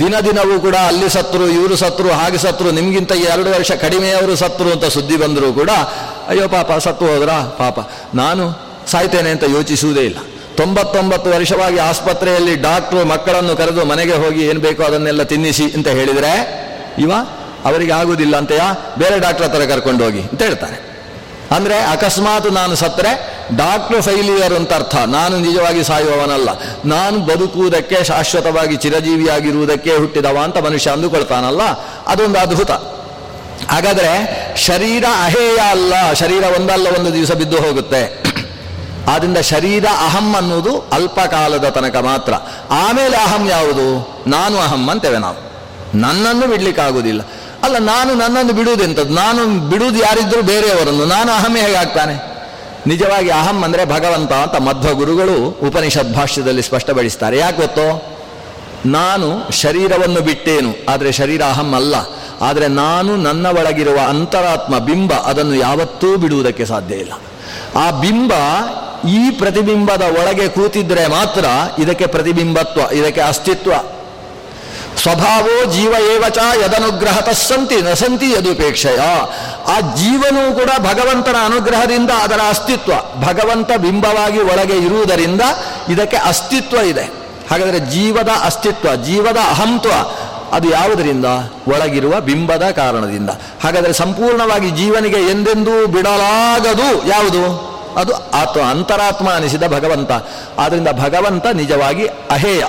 ದಿನ 0.00 0.14
ದಿನವೂ 0.20 0.60
ಕೂಡ 0.60 0.74
ಅಲ್ಲಿ 0.74 1.10
ಸತ್ರು, 1.10 1.48
ಇವರು 1.48 1.76
ಸತ್ರು, 1.76 2.08
ಹಾಗೆ 2.10 2.38
ಸತ್ರು, 2.38 2.70
ನಿಮಗಿಂತ 2.70 3.12
ಎರಡು 3.12 3.50
ವರ್ಷ 3.50 3.72
ಕಡಿಮೆಯವರು 3.72 4.36
ಸತ್ರು 4.36 4.72
ಅಂತ 4.72 4.84
ಸುದ್ದಿ 4.84 5.16
ಬಂದರೂ 5.16 5.52
ಕೂಡ, 5.52 5.70
ಅಯ್ಯೋ 6.28 6.48
ಪಾಪ, 6.48 6.72
ಸತ್ತು 6.72 7.06
ಹೋದ್ರ? 7.06 7.30
ಪಾಪ. 7.58 7.78
ನಾನು 8.14 8.66
ಸಾಯ್ತೇನೆ 8.90 9.30
ಅಂತ 9.30 9.44
ಯೋಚಿಸುವುದೇ 9.44 10.00
ಇಲ್ಲ. 10.00 10.18
ತೊಂಬತ್ತೊಂಬತ್ತು 10.56 11.30
ವರ್ಷವಾಗಿ 11.30 11.78
ಆಸ್ಪತ್ರೆಯಲ್ಲಿ 11.78 12.56
ಡಾಕ್ಟ್ರು 12.56 13.04
ಮಕ್ಕಳನ್ನು 13.04 13.56
ಕರೆದು 13.56 13.84
ಮನೆಗೆ 13.84 14.12
ಹೋಗಿ 14.12 14.42
ಏನು 14.46 14.60
ಬೇಕೋ 14.60 14.82
ಅದನ್ನೆಲ್ಲ 14.82 15.22
ತಿನ್ನಿಸಿ 15.22 15.64
ಅಂತ 15.76 15.88
ಹೇಳಿದರೆ, 15.88 16.32
ಇವ 16.98 17.12
ಅವರಿಗೆ 17.66 17.92
ಆಗುವುದಿಲ್ಲ 17.92 18.36
ಅಂತೆಯಾ? 18.36 18.94
ಬೇರೆ 18.98 19.18
ಡಾಕ್ಟರ್ 19.18 19.46
ಹತ್ರ 19.46 19.64
ಕರ್ಕೊಂಡು 19.64 20.04
ಹೋಗಿ 20.04 20.20
ಅಂತ 20.20 20.42
ಹೇಳ್ತಾರೆ. 20.42 20.86
ಅಂದರೆ 21.56 21.78
ಅಕಸ್ಮಾತ್ 21.78 22.52
ನಾನು 22.52 22.74
ಸತ್ತರೆ 22.74 23.36
ಡಾಕ್ಟ್ರು 23.56 24.02
ಫೈಲಿಯರ್ 24.02 24.52
ಅಂತ 24.52 24.72
ಅರ್ಥ. 24.72 24.96
ನಾನು 24.96 25.38
ನಿಜವಾಗಿ 25.38 25.84
ಸಾಯುವವನಲ್ಲ. 25.84 26.48
ನಾನು 26.84 27.18
ಬದುಕುವುದಕ್ಕೆ 27.18 28.04
ಶಾಶ್ವತವಾಗಿ 28.04 28.76
ಚಿರಜೀವಿಯಾಗಿರುವುದಕ್ಕೆ 28.76 29.96
ಹುಟ್ಟಿದವ 29.96 30.38
ಅಂತ 30.44 30.58
ಮನುಷ್ಯ 30.58 30.90
ಅಂದುಕೊಳ್ತಾನಲ್ಲ? 30.90 31.60
ಅದೊಂದು 32.06 32.38
ಅದ್ಭುತ. 32.38 32.70
ಹಾಗಾದರೆ 33.70 34.10
ಶರೀರ 34.56 35.04
ಅಹೇಯ 35.24 35.58
ಅಲ್ಲ, 35.58 36.12
ಶರೀರ 36.12 36.44
ಒಂದಲ್ಲ, 36.56 36.86
ಒಂದು 36.98 37.12
ದಿವಸ 37.12 37.32
ಬಿದ್ದು 37.32 37.56
ಹೋಗುತ್ತೆ. 37.56 38.22
ಆದ್ದರಿಂದ 39.08 39.38
ಶರೀರ 39.38 39.84
ಅಹಂ 39.84 40.36
ಅನ್ನುವುದು 40.36 40.88
ಅಲ್ಪಕಾಲದ 40.92 41.68
ತನಕ 41.68 41.96
ಮಾತ್ರ. 41.96 42.32
ಆಮೇಲೆ 42.70 43.16
ಅಹಂ 43.16 43.48
ಯಾವುದು? 43.48 44.14
ನಾನು 44.26 44.58
ಅಹಂ 44.58 44.90
ಅಂತೇವೆ 44.90 45.18
ನಾವು. 45.18 45.46
ನನ್ನನ್ನು 45.94 46.46
ಬಿಡ್ಲಿಕ್ಕಾಗುವುದಿಲ್ಲ. 46.46 47.20
ಅಲ್ಲ, 47.66 47.78
ನಾನು 47.92 48.10
ನನ್ನನ್ನು 48.14 48.52
ಬಿಡುವುದೆಂಥದ್ದು 48.58 49.14
ನಾನು 49.14 49.42
ಬಿಡುವುದು 49.70 49.98
ಯಾರಿದ್ರು 49.98 50.40
ಬೇರೆಯವರನ್ನು. 50.52 51.04
ನಾನು 51.14 51.30
ಅಹಂ 51.32 51.54
ಹೇಗೆ 51.62 51.78
ಆಗ್ತಾನೆ? 51.82 52.16
ನಿಜವಾಗಿ 52.86 53.30
ಅಹಂ 53.38 53.58
ಅಂದರೆ 53.64 53.84
ಭಗವಂತ 53.94 54.32
ಅಂತ 54.44 54.56
ಮಧ್ವ 54.66 54.88
ಗುರುಗಳು 54.94 55.38
ಉಪನಿಷತ್ 55.68 56.12
ಭಾಷ್ಯದಲ್ಲಿ 56.18 56.62
ಸ್ಪಷ್ಟಪಡಿಸ್ತಾರೆ. 56.62 57.36
ಯಾಕೆ 57.38 57.58
ಗೊತ್ತೋ? 57.62 57.88
ನಾನು 58.98 59.28
ಶರೀರವನ್ನು 59.62 60.20
ಬಿಟ್ಟೇನು, 60.20 60.70
ಆದರೆ 60.92 61.10
ಶರೀರ 61.12 61.42
ಅಹಂ 61.52 61.70
ಅಲ್ಲ. 61.74 61.94
ಆದರೆ 62.40 62.66
ನಾನು 62.82 63.12
ನನ್ನ 63.16 63.46
ಒಳಗಿರುವ 63.58 63.98
ಅಂತರಾತ್ಮ 64.12 64.74
ಬಿಂಬ 64.88 65.12
ಅದನ್ನು 65.30 65.56
ಯಾವತ್ತೂ 65.66 66.08
ಬಿಡುವುದಕ್ಕೆ 66.16 66.64
ಸಾಧ್ಯ 66.64 66.94
ಇಲ್ಲ. 66.94 67.14
ಆ 67.76 67.86
ಬಿಂಬ 68.02 68.32
ಈ 69.18 69.20
ಪ್ರತಿಬಿಂಬದ 69.40 70.04
ಒಳಗೆ 70.20 70.46
ಕೂತಿದ್ರೆ 70.48 71.04
ಮಾತ್ರ 71.08 71.44
ಇದಕ್ಕೆ 71.82 72.06
ಪ್ರತಿಬಿಂಬತ್ವ, 72.06 72.80
ಇದಕ್ಕೆ 72.92 73.22
ಅಸ್ತಿತ್ವ 73.30 73.72
ಸ್ವಭಾವೋ 74.96 75.64
ಜೀವ 75.64 75.94
ಏವಚ 76.14 76.38
ಯದನುಗ್ರಹ 76.64 77.20
ತಸ್ಸಂತಿ 77.20 77.82
ನಸಂತಿ 77.82 78.04
ಸಂತಿ 78.04 78.30
ಯದುಪೇಕ್ಷೆಯ. 78.32 78.98
ಆ 79.66 79.80
ಜೀವನೂ 79.80 80.54
ಕೂಡ 80.54 80.70
ಭಗವಂತನ 80.78 81.36
ಅನುಗ್ರಹದಿಂದ 81.44 82.10
ಅದರ 82.10 82.40
ಅಸ್ತಿತ್ವ, 82.48 82.92
ಭಗವಂತ 83.20 83.72
ಬಿಂಬವಾಗಿ 83.72 84.38
ಒಳಗೆ 84.38 84.76
ಇರುವುದರಿಂದ 84.76 85.40
ಇದಕ್ಕೆ 85.88 86.16
ಅಸ್ತಿತ್ವ 86.16 86.76
ಇದೆ. 86.76 87.02
ಹಾಗಾದರೆ 87.50 87.78
ಜೀವದ 87.78 88.28
ಅಸ್ತಿತ್ವ, 88.44 88.94
ಜೀವದ 88.94 89.36
ಅಹಂತ್ವ, 89.36 89.90
ಅದು 90.52 90.70
ಯಾವುದರಿಂದ? 90.70 91.24
ಒಳಗಿರುವ 91.68 92.20
ಬಿಂಬದ 92.20 92.70
ಕಾರಣದಿಂದ. 92.70 93.30
ಹಾಗಾದರೆ 93.64 93.92
ಸಂಪೂರ್ಣವಾಗಿ 93.92 94.70
ಜೀವನಿಗೆ 94.70 95.30
ಎಂದೆಂದೂ 95.30 95.86
ಬಿಡಲಾಗದು 95.86 97.06
ಯಾವುದು? 97.06 97.76
ಅದು 97.96 98.30
ಆತ್ಮ, 98.30 98.60
ಅಂತರಾತ್ಮ 98.60 99.30
ಅನಿಸಿದ 99.30 99.62
ಭಗವಂತ. 99.62 100.10
ಆದ್ದರಿಂದ 100.58 100.88
ಭಗವಂತ 100.88 101.46
ನಿಜವಾಗಿ 101.46 102.06
ಅಹೇಯ. 102.06 102.64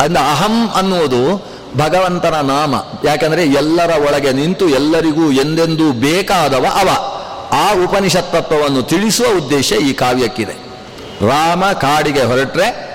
ಅಂದ 0.00 0.16
ಅಹಂ 0.16 0.68
ಅನ್ನುವುದು 0.68 1.52
ಭಗವಂತನ 1.76 2.34
ನಾಮ. 2.40 2.74
ಯಾಕಂದ್ರೆ 3.04 3.46
ಎಲ್ಲರ 3.46 3.90
ಒಳಗೆ 4.02 4.32
ನಿಂತು 4.32 4.68
ಎಲ್ಲರಿಗೂ 4.68 5.30
ಎಂದೆಂದೂ 5.32 5.92
ಬೇಕಾದವ 5.92 6.66
ಅವ. 6.74 6.88
ಆ 7.52 7.84
ಉಪನಿಷತ್ 7.84 8.32
ತತ್ವವನ್ನು 8.32 8.82
ತಿಳಿಸುವ 8.82 9.26
ಉದ್ದೇಶ 9.36 9.72
ಈ 9.72 9.92
ಕಾವ್ಯಕ್ಕಿದೆ. 9.92 10.52
ರಾಮ 11.28 11.64
ಕಾಡಿಗೆ 11.72 12.22
ಹೊರಟ್ರೆ 12.22 12.92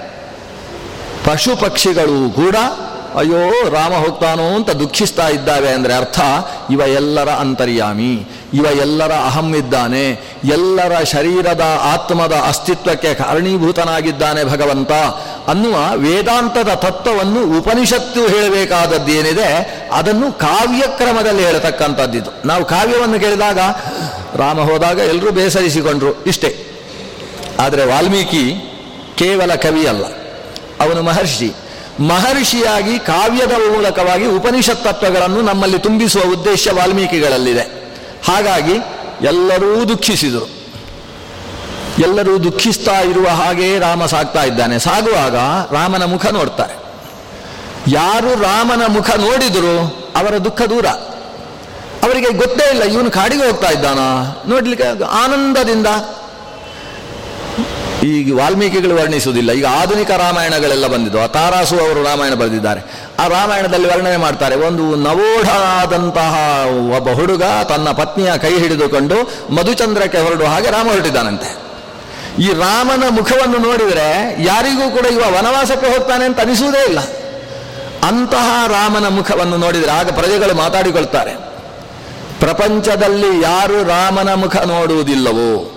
ಪಶು 1.26 1.56
ಪಕ್ಷಿಗಳು 1.56 2.36
ಕೂಡ 2.36 2.56
ಅಯ್ಯೋ 3.16 3.70
ರಾಮ 3.70 3.94
ಹೋಗ್ತಾನೋ 3.94 4.56
ಅಂತ 4.56 4.70
ದುಃಖಿಸ್ತಾ 4.70 5.28
ಇದ್ದಾವೆ 5.28 5.70
ಅಂದರೆ 5.70 5.94
ಅರ್ಥ 5.94 6.20
ಇವ 6.70 6.80
ಎಲ್ಲರ 6.80 7.30
ಅಂತರ್ಯಾಮಿ, 7.30 8.28
ಇವ 8.54 8.66
ಎಲ್ಲರ 8.82 9.12
ಅಹಂ 9.12 9.56
ಇದ್ದಾನೆ, 9.56 10.12
ಎಲ್ಲರ 10.46 11.04
ಶರೀರದ 11.04 11.80
ಆತ್ಮದ 11.84 12.34
ಅಸ್ತಿತ್ವಕ್ಕೆ 12.48 13.14
ಕಾರಣೀಭೂತನಾಗಿದ್ದಾನೆ 13.14 14.44
ಭಗವಂತ. 14.44 14.92
ಅನ್ನುವ 15.48 15.76
ವೇದಾಂತದ 15.96 16.70
ತತ್ವವನ್ನು 16.74 17.58
ಉಪನಿಷತ್ತು 17.58 18.28
ಹೇಳಬೇಕಾದದ್ದೇನಿದೆ 18.28 19.50
ಅದನ್ನು 19.94 20.32
ಕಾವ್ಯಕ್ರಮದಲ್ಲಿ 20.32 21.46
ಹೇಳತಕ್ಕಂಥದ್ದಿದು 21.46 22.48
ನಾವು 22.48 22.66
ಕಾವ್ಯವನ್ನು 22.66 23.20
ಕೇಳಿದಾಗ, 23.20 23.60
ರಾಮ 24.38 24.60
ಹೋದಾಗ 24.60 24.98
ಎಲ್ಲರೂ 25.00 25.32
ಬೇಸರಿಸಿಕೊಂಡ್ರು 25.32 26.26
ಇಷ್ಟೇ. 26.26 26.52
ಆದರೆ 27.60 27.86
ವಾಲ್ಮೀಕಿ 27.86 28.44
ಕೇವಲ 29.16 29.56
ಕವಿ 29.56 29.88
ಅಲ್ಲ, 29.88 30.06
ಅವನು 30.80 31.02
ಮಹರ್ಷಿ. 31.02 31.54
ಮಹರ್ಷಿಯಾಗಿ 32.00 33.00
ಕಾವ್ಯದ 33.00 33.52
ಮೂಲಕವಾಗಿ 33.52 34.26
ಉಪನಿಷತ್ 34.26 34.84
ತತ್ವಗಳನ್ನು 34.84 35.42
ನಮ್ಮಲ್ಲಿ 35.42 35.80
ತುಂಬಿಸುವ 35.80 36.22
ಉದ್ದೇಶ 36.34 36.68
ವಾಲ್ಮೀಕಿಗಳಲ್ಲಿದೆ. 36.76 37.66
ಹಾಗಾಗಿ 38.28 38.76
ಎಲ್ಲರೂ 39.26 39.90
ದುಃಖಿಸಿದರು. 39.90 40.57
ಎಲ್ಲರೂ 42.00 42.44
ದುಃಖಿಸ್ತಾ 42.44 43.00
ಇರುವ 43.00 43.28
ಹಾಗೆ 43.28 43.80
ರಾಮ 43.80 44.06
ಸಾಗ್ತಾ 44.06 44.44
ಇದ್ದಾನೆ. 44.44 44.80
ಸಾಗುವಾಗ 44.80 45.36
ರಾಮನ 45.74 46.04
ಮುಖ 46.04 46.26
ನೋಡ್ತಾರೆ. 46.26 46.88
ಯಾರು 47.88 48.42
ರಾಮನ 48.42 48.82
ಮುಖ 48.88 49.10
ನೋಡಿದರು 49.10 50.08
ಅವರ 50.16 50.38
ದುಃಖ 50.38 50.62
ದೂರ. 50.62 50.86
ಅವರಿಗೆ 52.04 52.30
ಗೊತ್ತೇ 52.30 52.70
ಇಲ್ಲ, 52.70 52.84
ಇವನು 52.84 53.12
ಕಾಡಿಗೆ 53.12 53.46
ಹೋಗ್ತಾ 53.46 53.68
ಇದ್ದಾನ? 53.68 54.00
ನೋಡ್ಲಿಕ್ಕೆ 54.50 55.04
ಆನಂದದಿಂದ. 55.04 55.88
ಈಗ 58.04 58.40
ವಾಲ್ಮೀಕಿಗಳು 58.40 58.96
ವರ್ಣಿಸುವುದಿಲ್ಲ. 58.96 59.52
ಈಗ 59.52 59.66
ಆಧುನಿಕ 59.66 60.12
ರಾಮಾಯಣಗಳೆಲ್ಲ 60.12 60.88
ಬಂದಿದ್ದು 60.88 61.22
ಆ 61.22 61.28
ತಾರಾಸು 61.28 61.80
ಅವರು 61.80 62.04
ರಾಮಾಯಣ 62.04 62.34
ಬರೆದಿದ್ದಾರೆ. 62.34 62.82
ಆ 63.20 63.28
ರಾಮಾಯಣದಲ್ಲಿ 63.28 63.88
ವರ್ಣನೆ 63.88 64.18
ಮಾಡ್ತಾರೆ. 64.18 64.56
ಒಂದು 64.56 64.96
ನವೋಢಾದಂತಹ 64.96 66.36
ಒಬ್ಬ 66.96 67.10
ಹುಡುಗ 67.10 67.44
ತನ್ನ 67.44 67.92
ಪತ್ನಿಯ 67.92 68.38
ಕೈ 68.38 68.60
ಹಿಡಿದುಕೊಂಡು 68.60 69.16
ಮಧುಚಂದ್ರಕ್ಕೆ 69.56 70.18
ಹೊರಡುವ 70.18 70.48
ಹಾಗೆ 70.48 70.72
ರಾಮ 70.72 70.88
ಹೊರಟಿದ್ದಾನಂತೆ. 70.88 71.67
ಈ 72.40 72.48
ರಾಮನ 72.48 73.04
ಮುಖವನ್ನು 73.10 73.58
ನೋಡಿದರೆ 73.58 74.38
ಯಾರಿಗೂ 74.44 74.90
ಕೂಡ 74.90 75.06
ಇವ 75.06 75.24
ವನವಾಸಕ್ಕೆ 75.38 75.88
ಹೋಗ್ತಾನೆ 75.88 76.26
ಅಂತ 76.26 76.40
ಅನಿಸುವುದೇ 76.40 76.86
ಇಲ್ಲ. 76.86 77.00
ಅಂತಹ 78.08 78.64
ರಾಮನ 78.68 79.08
ಮುಖವನ್ನು 79.08 79.58
ನೋಡಿದರೆ 79.58 79.92
ಆಗ 79.92 80.10
ಪ್ರಜೆಗಳು 80.10 80.56
ಮಾತಾಡಿಕೊಳ್ತಾರೆ. 80.56 81.32
ಪ್ರಪಂಚದಲ್ಲಿ 82.40 83.42
ಯಾರು 83.42 83.84
ರಾಮನ 83.84 84.34
ಮುಖ 84.34 84.56
ನೋಡುವುದಿಲ್ಲವೋ, 84.58 85.74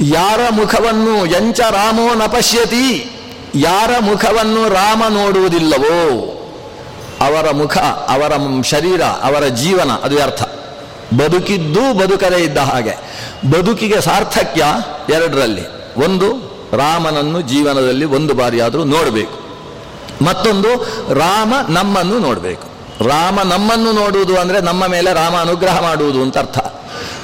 ಯಾರ 0.00 0.40
ಮುಖವನ್ನು 0.50 1.26
ಎಂಚ 1.26 1.60
ರಾಮೋ 1.60 2.14
ನಪಶ್ಯತಿ, 2.14 3.10
ಯಾರ 3.54 3.90
ಮುಖವನ್ನು 4.00 4.68
ರಾಮ 4.68 5.02
ನೋಡುವುದಿಲ್ಲವೋ, 5.08 6.30
ಅವರ 7.20 7.50
ಮುಖ, 7.50 7.78
ಅವರ 8.08 8.62
ಶರೀರ, 8.62 9.02
ಅವರ 9.02 9.44
ಜೀವನ, 9.44 9.90
ಅದು 10.02 10.22
ಅರ್ಥ 10.22 10.42
ಬದುಕಿದ್ದು 11.18 11.98
ಬದುಕದೇ 11.98 12.42
ಇದ್ದ 12.42 12.58
ಹಾಗೆ. 12.58 12.94
ಬದುಕಿಗೆ 13.50 14.00
ಸಾರ್ಥಕ್ಯ 14.00 14.64
ಎರಡರಲ್ಲಿ. 15.12 15.62
ಒಂದು, 15.96 16.54
ರಾಮನನ್ನು 16.76 17.40
ಜೀವನದಲ್ಲಿ 17.40 18.04
ಒಂದು 18.04 18.34
ಬಾರಿಯಾದರೂ 18.34 18.84
ನೋಡಬೇಕು. 18.84 19.44
ಮತ್ತೊಂದು, 20.24 20.68
ರಾಮ 21.14 21.54
ನಮ್ಮನ್ನು 21.68 22.18
ನೋಡಬೇಕು. 22.18 22.74
ರಾಮ 23.04 23.42
ನಮ್ಮನ್ನು 23.42 23.92
ನೋಡುವುದು 23.92 24.36
ಅಂದರೆ 24.36 24.60
ನಮ್ಮ 24.60 24.86
ಮೇಲೆ 24.86 25.12
ರಾಮ 25.12 25.36
ಅನುಗ್ರಹ 25.36 25.82
ಮಾಡುವುದು 25.82 26.22
ಅಂತ 26.22 26.38
ಅರ್ಥ. 26.38 26.58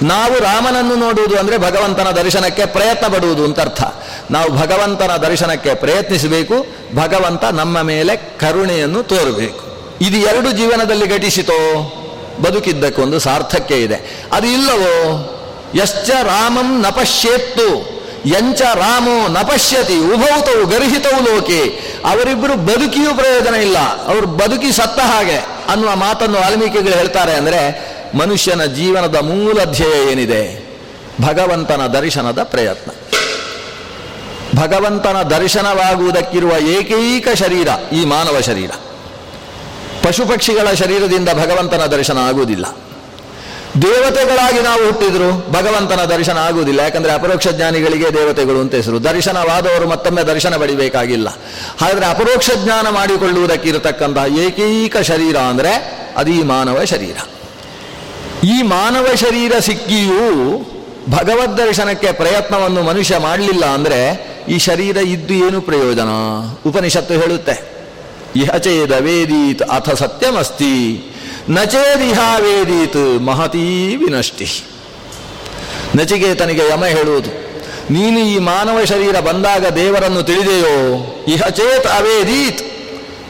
ನಾವು 0.03 0.39
ರಾಮನನ್ನು 0.39 0.97
ನೋಡುವುದು 0.97 1.39
ಅಂದರೆ 1.39 1.59
ಭಗವಂತನ 1.59 2.11
ದರ್ಶನಕ್ಕೆ 2.11 2.67
ಪ್ರಯತ್ನ 2.67 3.15
ಪಡುವುದು 3.15 3.45
ಅಂತ 3.45 3.61
ಅರ್ಥ. 3.61 3.83
ನಾವು 4.31 4.51
ಭಗವಂತನ 4.51 5.17
ದರ್ಶನಕ್ಕೆ 5.17 5.75
ಪ್ರಯತ್ನಿಸಬೇಕು, 5.75 6.67
ಭಗವಂತ 6.97 7.45
ನಮ್ಮ 7.45 7.83
ಮೇಲೆ 7.83 8.17
ಕರುಣೆಯನ್ನು 8.17 9.03
ತೋರಬೇಕು. 9.03 9.65
ಇದು 10.01 10.17
ಎರಡು 10.17 10.53
ಜೀವನದಲ್ಲಿ 10.53 11.07
ಘಟಿಸಿತೋ, 11.07 11.93
ಬದುಕಿದ್ದಕ್ಕೊಂದು 12.43 13.19
ಸಾರ್ಥಕ್ಯ 13.19 13.75
ಇದೆ. 13.75 14.29
ಅದು 14.33 14.47
ಇಲ್ಲವೋ? 14.47 15.37
ಯಶ್ಚ 15.75 16.11
ರಾಮಂ 16.11 16.83
ನಪಶ್ಯೇತ್ತು 16.83 18.01
ಎಂಚ 18.27 18.63
ರಾಮೋ 18.63 19.29
ನಪಶ್ಯತಿ 19.29 19.99
ಉಭೌತವು 19.99 20.67
ಗರ್ಹಿತವು 20.67 21.35
ಲೋಕೆ. 21.35 21.61
ಅವರಿಬ್ಬರು 22.05 22.57
ಬದುಕಿಯೂ 22.57 23.15
ಪ್ರಯೋಜನ 23.15 23.55
ಇಲ್ಲ. 23.55 23.79
ಅವರು 24.07 24.27
ಬದುಕಿ 24.27 24.73
ಸತ್ತ 24.73 25.01
ಹಾಗೆ 25.01 25.37
ಅನ್ನುವ 25.69 25.97
ಮಾತನ್ನು 25.97 26.41
ವಾಲ್ಮೀಕಿಗಳು 26.41 26.95
ಹೇಳ್ತಾರೆ 26.95 27.33
ಅಂದರೆ 27.33 27.91
ಮನುಷ್ಯನ 28.19 28.65
ಜೀವನದ 28.65 29.17
ಮೂಲ 29.17 29.65
ಧ್ಯೇಯ 29.65 30.13
ಏನಿದೆ? 30.13 30.71
ಭಗವಂತನ 31.23 31.87
ದರ್ಶನದ 31.87 32.43
ಪ್ರಯತ್ನ. 32.43 32.91
ಭಗವಂತನ 34.61 35.23
ದರ್ಶನವಾಗುವುದಕ್ಕಿರುವ 35.23 36.53
ಏಕೈಕ 36.59 37.29
ಶರೀರ 37.35 37.69
ಈ 37.93 38.05
ಮಾನವ 38.05 38.41
ಶರೀರ. 38.41 38.71
ಪಶು 40.03 40.27
ಪಕ್ಷಿಗಳ 40.27 40.73
ಶರೀರದಿಂದ 40.75 41.29
ಭಗವಂತನ 41.29 41.87
ದರ್ಶನ 41.87 42.19
ಆಗುವುದಿಲ್ಲ. 42.19 42.77
ದೇವತೆಗಳಾಗಿ 43.83 44.61
ನಾವು 44.61 44.87
ಹುಟ್ಟಿದ್ರು, 44.87 45.53
ಭಗವಂತನ 45.53 46.05
ದರ್ಶನ 46.05 46.39
ಆಗುವುದಿಲ್ಲ. 46.39 46.81
ಯಾಕಂದ್ರೆ 46.81 47.13
ಅಪರೋಕ್ಷ 47.13 47.49
ಜ್ಞಾನಿಗಳಿಗೆ 47.49 48.15
ದೇವತೆಗಳು 48.15 48.61
ಅಂತ 48.61 48.75
ಹೆಸರು. 48.75 49.05
ದರ್ಶನವಾದವರು 49.05 49.89
ಮತ್ತೊಮ್ಮೆ 49.89 50.23
ದರ್ಶನ 50.23 50.57
ಪಡಿಬೇಕಾಗಿಲ್ಲ. 50.57 51.29
ಹಾಗಾದ್ರೆ 51.81 52.07
ಅಪರೋಕ್ಷ 52.07 52.51
ಜ್ಞಾನ 52.65 52.89
ಮಾಡಿಕೊಳ್ಳುವುದಕ್ಕಿರತಕ್ಕಂತಹ 52.89 54.39
ಏಕೈಕ 54.39 54.97
ಶರೀರ 54.97 55.37
ಅಂದರೆ 55.37 56.01
ಅದು 56.17 56.45
ಮಾನವ 56.45 56.85
ಶರೀರ. 56.85 57.17
ಈ 58.45 58.63
ಮಾನವ 58.63 59.07
ಶರೀರ 59.15 59.53
ಸಿಕ್ಕಿಯೂ 59.59 60.59
ಭಗವದ್ 61.11 61.59
ದರ್ಶನಕ್ಕೆ 61.59 62.13
ಪ್ರಯತ್ನವನ್ನು 62.13 62.83
ಮನುಷ್ಯ 62.83 63.19
ಮಾಡಲಿಲ್ಲ 63.19 63.65
ಅಂದರೆ 63.65 64.31
ಈ 64.49 64.59
ಶರೀರ 64.59 64.97
ಇದ್ದು 64.97 65.35
ಏನು 65.35 65.61
ಪ್ರಯೋಜನ? 65.61 66.09
ಉಪನಿಷತ್ತು 66.67 67.15
ಹೇಳುತ್ತೆ. 67.15 67.71
ಇಹಚೇದ 68.37 68.93
ವೇದೀತ್ 68.93 69.63
ಅಥ 69.63 69.91
ಸತ್ಯಮಸ್ತಿ. 69.91 71.07
ನಚೇದಿಹ 71.51 72.19
ವೇದೀತ್ 72.39 73.03
ಮಹತೀ 73.27 73.63
ವಿನಷ್ಟಿ. 73.97 74.47
ನಚಿಕೇತನಿಗೆ 75.97 76.65
ಯಮ 76.69 76.85
ಹೇಳುವುದು, 76.85 77.31
ನೀನು 77.91 78.19
ಈ 78.19 78.37
ಮಾನವ 78.39 78.79
ಶರೀರ 78.85 79.17
ಬಂದಾಗ 79.21 79.65
ದೇವರನ್ನು 79.67 80.23
ತಿಳಿದೆಯೋ? 80.23 80.77
ಇಹ 81.29 81.49
ಚೇತ್ 81.49 81.89
ಅವೇದೀತ್. 81.97 82.63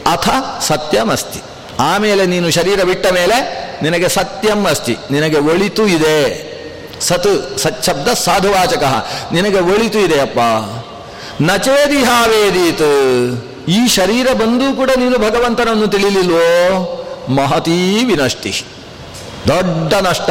ಅಥ 0.07 0.29
ಸತ್ಯಮಸ್ತಿ 0.61 1.41
ಆಮೇಲೆ 1.79 2.23
ನೀನು 2.25 2.47
ಶರೀರ 2.51 2.79
ಬಿಟ್ಟ 2.83 3.05
ಮೇಲೆ 3.11 3.37
ನಿನಗೆ 3.81 4.07
ಸತ್ಯಂ 4.09 4.61
ಅಸ್ತಿ. 4.65 4.95
ನಿನಗೆ 5.11 5.39
ಒಳಿತು 5.51 5.83
ಇದೆ. 5.87 6.17
ಸತ್, 7.01 7.29
ಸಚ್ಛಬ್ದ 7.59 8.07
ಸಾಧುವಾಚಕ. 8.13 8.83
ನಿನಗೆ 9.33 9.59
ಒಳಿತು 9.73 9.99
ಇದೆಯಪ್ಪ. 9.99 10.39
ನಚೇದಿಹಾವೇದೀತ್ 11.41 12.87
ಈ 13.67 13.79
ಶರೀರ 13.87 14.27
ಬಂದೂ 14.33 14.67
ಕೂಡ 14.75 14.89
ನೀನು 14.97 15.17
ಭಗವಂತನನ್ನು 15.17 15.87
ತಿಳಿಲಿಲ್ವೋ? 15.87 16.47
ಮಹತೀ 17.29 18.03
ವಿನಷ್ಟಿ. 18.03 18.65
ದೊಡ್ಡ 19.47 19.93
ನಷ್ಟ, 19.93 20.29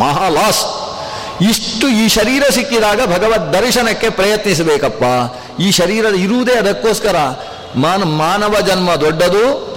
ಮಹಾ 0.00 0.28
ಲಾಸ್ 0.28 0.64
ಇಷ್ಟು 1.40 1.88
ಈ 1.88 2.08
ಶರೀರ 2.08 2.42
ಸಿಕ್ಕಿದಾಗ 2.50 3.00
ಭಗವದ್ 3.06 3.52
ದರ್ಶನಕ್ಕೆ 3.52 4.10
ಪ್ರಯತ್ನಿಸಬೇಕಪ್ಪ. 4.10 5.02
ಈ 5.60 5.70
ಶರೀರ 5.70 6.04
ಇರುವುದೇ 6.04 6.52
ಅದಕ್ಕೋಸ್ಕರ. 6.52 7.16
ಮಾನ 7.76 8.02
ಮಾನವ 8.02 8.60
ಜನ್ಮ 8.60 8.94
ದೊಡ್ಡದು, 8.94 9.76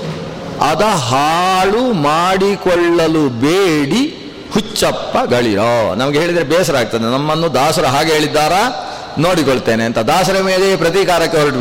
ಅದ 0.70 0.82
ಹಾಳು 0.82 1.94
ಮಾಡಿಕೊಳ್ಳಲು 1.94 3.30
ಬೇಡಿ, 3.30 4.16
ಹುಚ್ಚಪ್ಪ 4.54 5.18
ಗಳಿರೋ. 5.18 5.96
ನಮಗೆ 5.96 6.20
ಹೇಳಿದ್ರೆ 6.20 6.44
ಬೇಸರ 6.44 6.76
ಆಗ್ತದೆ. 6.76 7.04
ನಮ್ಮನ್ನು 7.04 7.54
ದಾಸರು 7.54 7.88
ಹಾಗೆ 7.88 8.14
ಹೇಳಿದ್ದಾರಾ? 8.14 8.86
ನೋಡಿಕೊಳ್ತೇನೆ 9.18 9.84
ಅಂತ. 9.84 9.98
ದಾಸರ 9.98 10.42
ಮೇಲೆ 10.42 10.76
ಪ್ರತೀಕಾರಕ್ಕೆ 10.76 11.38
ಹೊರಟು 11.38 11.60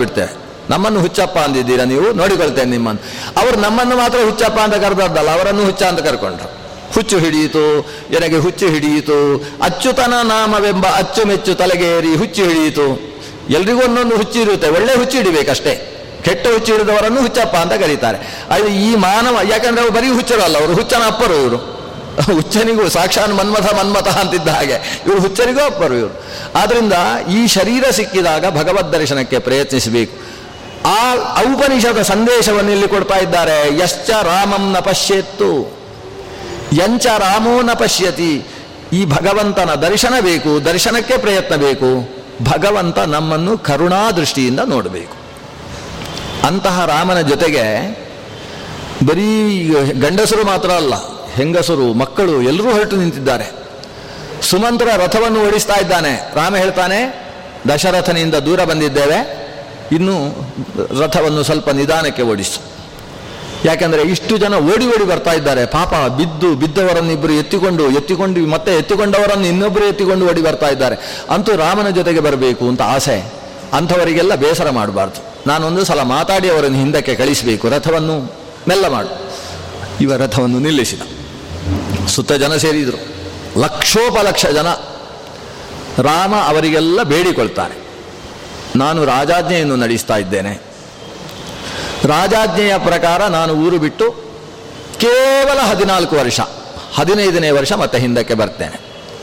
ನಮ್ಮನ್ನು 0.70 1.00
ಹುಚ್ಚಪ್ಪ 1.00 1.38
ಅಂದಿದ್ದೀರಾ 1.38 1.84
ನೀವು? 1.84 2.12
ನೋಡಿಕೊಳ್ತೇನೆ 2.12 2.70
ನಿಮ್ಮನ್ನು. 2.70 3.02
ಅವರು 3.40 3.60
ನಮ್ಮನ್ನು 3.60 3.96
ಮಾತ್ರ 3.96 4.18
ಹುಚ್ಚಪ್ಪ 4.24 4.58
ಅಂತ 4.58 4.74
ಕರೆದದ್ದಲ್ಲ, 4.74 5.30
ಅವರನ್ನು 5.30 5.64
ಹುಚ್ಚ 5.64 5.82
ಅಂತ 5.82 6.00
ಕರ್ಕೊಂಡ್ರು. 6.00 6.58
ಹುಚ್ಚು 6.94 7.18
ಹಿಡಿಯಿತು, 7.18 7.80
ಎನಗೆ 8.10 8.38
ಹುಚ್ಚು 8.38 8.68
ಹಿಡಿಯಿತು, 8.68 9.44
ಅಚ್ಚುತನ 9.62 10.14
ನಾಮವೆಂಬ 10.22 10.86
ಅಚ್ಚುಮೆಚ್ಚು 10.86 11.54
ತಲೆಗೇರಿ 11.54 12.16
ಹುಚ್ಚು 12.16 12.44
ಹಿಡಿಯಿತು. 12.44 13.18
ಎಲ್ರಿಗೂ 13.50 13.80
ಒಂದೊಂದು 13.80 14.16
ಹುಚ್ಚು 14.16 14.40
ಇರುತ್ತೆ, 14.40 14.68
ಒಳ್ಳೆ 14.68 14.94
ಹುಚ್ಚು 14.94 15.16
ಹಿಡಿಬೇಕಷ್ಟೇ. 15.16 15.94
ಕೆಟ್ಟ 16.24 16.46
ಹುಚ್ಚು 16.46 16.72
ಹಿಡಿದವರನ್ನು 16.72 17.20
ಹುಚ್ಚಪ್ಪ 17.20 17.56
ಅಂತ 17.56 17.72
ಕರೀತಾರೆ. 17.72 18.18
ಅದು 18.50 18.68
ಈ 18.68 18.94
ಮಾನವ, 18.94 19.36
ಯಾಕಂದ್ರೆ 19.50 19.80
ಅವರು 19.80 19.92
ಬರೀ 19.92 20.08
ಹುಚ್ಚರಲ್ಲ 20.08 20.58
ಅವರು 20.58 20.74
ಹುಚ್ಚನ 20.74 21.02
ಅಪ್ಪರು 21.06 21.34
ಇವರು. 21.34 21.78
ಹುಚ್ಚನಿಗೂ 22.34 22.88
ಸಾಕ್ಷಾತ್ 22.88 23.30
ಮನ್ಮಥ 23.30 23.74
ಮನ್ಮಥ 23.74 24.08
ಅಂತಿದ್ದ 24.08 24.48
ಹಾಗೆ, 24.48 25.02
ಇವರು 25.06 25.20
ಹುಚ್ಚರಿಗೂ 25.20 25.60
ಅಪ್ಪರು 25.60 25.94
ಇವರು. 25.94 26.22
ಆದ್ರಿಂದ 26.58 26.92
ಈ 27.30 27.46
ಶರೀರ 27.46 27.84
ಸಿಕ್ಕಿದಾಗ 27.90 28.46
ಭಗವದ್ 28.50 28.92
ದರ್ಶನಕ್ಕೆ 28.92 29.38
ಪ್ರಯತ್ನಿಸಬೇಕು. 29.38 30.37
ಆ 30.84 31.12
ಔಪನಿಷದ 31.40 32.02
ಸಂದೇಶವನ್ನು 32.02 32.70
ಇಲ್ಲಿ 32.70 32.88
ಕೊಡ್ತಾ 32.88 33.16
ಇದ್ದಾರೆ. 33.16 33.78
ಯಶ್ಚ 33.78 34.10
ರಾಮಂ 34.10 34.72
ನ 34.72 34.78
ಪಶ್ಯೆತ್ತು. 34.78 35.78
ಯಂಚ 36.72 37.06
ರಾಮೋ 37.06 37.62
ನ 37.62 37.70
ಪಶ್ಯತಿ. 37.72 38.46
ಈ 38.92 39.04
ಭಗವಂತನ 39.04 39.74
ದರ್ಶನ 39.74 40.14
ಬೇಕು, 40.20 40.64
ದರ್ಶನಕ್ಕೆ 40.64 41.16
ಪ್ರಯತ್ನ 41.16 41.56
ಬೇಕು. 41.56 42.18
ಭಗವಂತ 42.42 42.98
ನಮ್ಮನ್ನು 42.98 43.58
ಕರುಣಾ 43.58 44.10
ದೃಷ್ಟಿಯಿಂದ 44.10 44.60
ನೋಡಬೇಕು. 44.66 45.16
ಅಂತಹ 46.46 46.84
ರಾಮನ 46.84 47.20
ಜೊತೆಗೆ 47.20 47.64
ಬರೀ 49.06 49.68
ಗಂಡಸರು 50.00 50.46
ಮಾತ್ರ 50.46 50.70
ಅಲ್ಲ, 50.70 50.94
ಹೆಂಗಸರು, 51.32 51.92
ಮಕ್ಕಳು 51.92 52.42
ಎಲ್ಲರೂ 52.42 52.70
ಹೊರಟು 52.70 52.96
ನಿಂತಿದ್ದಾರೆ. 52.96 53.50
ಸುಮಂತ್ರ 54.42 54.88
ರಥವನ್ನು 54.96 55.48
ಓಡಿಸ್ತಾ 55.48 55.74
ಇದ್ದಾನೆ. 55.74 56.32
ರಾಮ 56.34 56.56
ಹೇಳ್ತಾನೆ, 56.56 57.30
ದಶರಥನಿಂದ 57.68 58.34
ದೂರ 58.34 58.64
ಬಂದಿದ್ದೇವೆ. 58.64 59.47
ಇನ್ನು 59.92 60.34
ರಥವನ್ನು 61.00 61.42
ಸ್ವಲ್ಪ 61.42 61.70
ನಿಧಾನಕ್ಕೆ 61.70 62.22
ಓಡಿಸು. 62.22 62.78
ಯಾಕೆಂದರೆ 63.64 64.02
ಇಷ್ಟು 64.02 64.36
ಜನ 64.36 64.54
ಓಡಿ 64.54 64.86
ಓಡಿ 64.86 65.04
ಬರ್ತಾ 65.04 65.32
ಇದ್ದಾರೆ. 65.32 65.66
ಪಾಪ 65.66 65.94
ಬಿದ್ದು 65.94 66.54
ಬಿದ್ದವರನ್ನಿಬ್ಬರು 66.54 67.32
ಎತ್ತಿಕೊಂಡು 67.32 67.90
ಎತ್ತಿಕೊಂಡು, 67.90 68.46
ಮತ್ತೆ 68.46 68.74
ಎತ್ತಿಕೊಂಡವರನ್ನು 68.74 69.46
ಇನ್ನೊಬ್ಬರು 69.46 69.84
ಎತ್ತಿಕೊಂಡು 69.84 70.28
ಓಡಿ 70.28 70.42
ಬರ್ತಾ 70.42 70.68
ಇದ್ದಾರೆ. 70.68 71.24
ಅಂತೂ 71.30 71.56
ರಾಮನ 71.56 71.88
ಜೊತೆಗೆ 71.88 72.20
ಬರಬೇಕು 72.20 72.68
ಅಂತ 72.68 72.82
ಆಸೆ. 72.82 73.32
ಅಂಥವರಿಗೆಲ್ಲ 73.72 74.34
ಬೇಸರ 74.34 74.70
ಮಾಡಬಾರ್ದು. 74.70 75.24
ನಾನೊಂದು 75.46 75.84
ಸಲ 75.84 76.02
ಮಾತಾಡಿ 76.02 76.50
ಅವರನ್ನು 76.50 76.78
ಹಿಂದಕ್ಕೆ 76.78 77.14
ಕಳಿಸಬೇಕು. 77.14 77.68
ರಥವನ್ನು 77.68 78.34
ಮೆಲ್ಲ 78.68 78.88
ಮಾಡು. 78.88 79.30
ಇವ 80.00 80.16
ರಥವನ್ನು 80.16 80.58
ನಿಲ್ಲಿಸಿದ. 80.58 81.00
ಸುತ್ತ 82.06 82.32
ಜನ 82.32 82.56
ಸೇರಿದರು. 82.56 83.06
ಲಕ್ಷೋಪಲಕ್ಷ 83.60 84.46
ಜನ. 84.46 84.66
ರಾಮ 86.02 86.34
ಅವರಿಗೆಲ್ಲ 86.34 87.02
ಬೇಡಿಕೊಳ್ತಾನೆ 87.02 87.87
ನಾನು 88.82 89.00
ರಾಜಾಜ್ಞೆಯನ್ನು 89.12 89.76
ನಡೆಸ್ತಾ 89.84 90.16
ಇದ್ದೇನೆ. 90.24 90.52
ರಾಜಾಜ್ಞೆಯ 92.12 92.74
ಪ್ರಕಾರ 92.88 93.20
ನಾನು 93.38 93.52
ಊರು 93.64 93.78
ಬಿಟ್ಟು 93.84 94.06
ಕೇವಲ 95.04 95.58
ಹದಿನಾಲ್ಕು 95.70 96.14
ವರ್ಷ, 96.16 96.40
ಹದಿನೈದನೇ 96.98 97.50
ವರ್ಷ 97.58 97.72
ಮತ್ತೆ 97.82 97.98
ಹಿಂದಕ್ಕೆ 98.04 98.34
ಬರ್ತೇನೆ. 98.40 98.76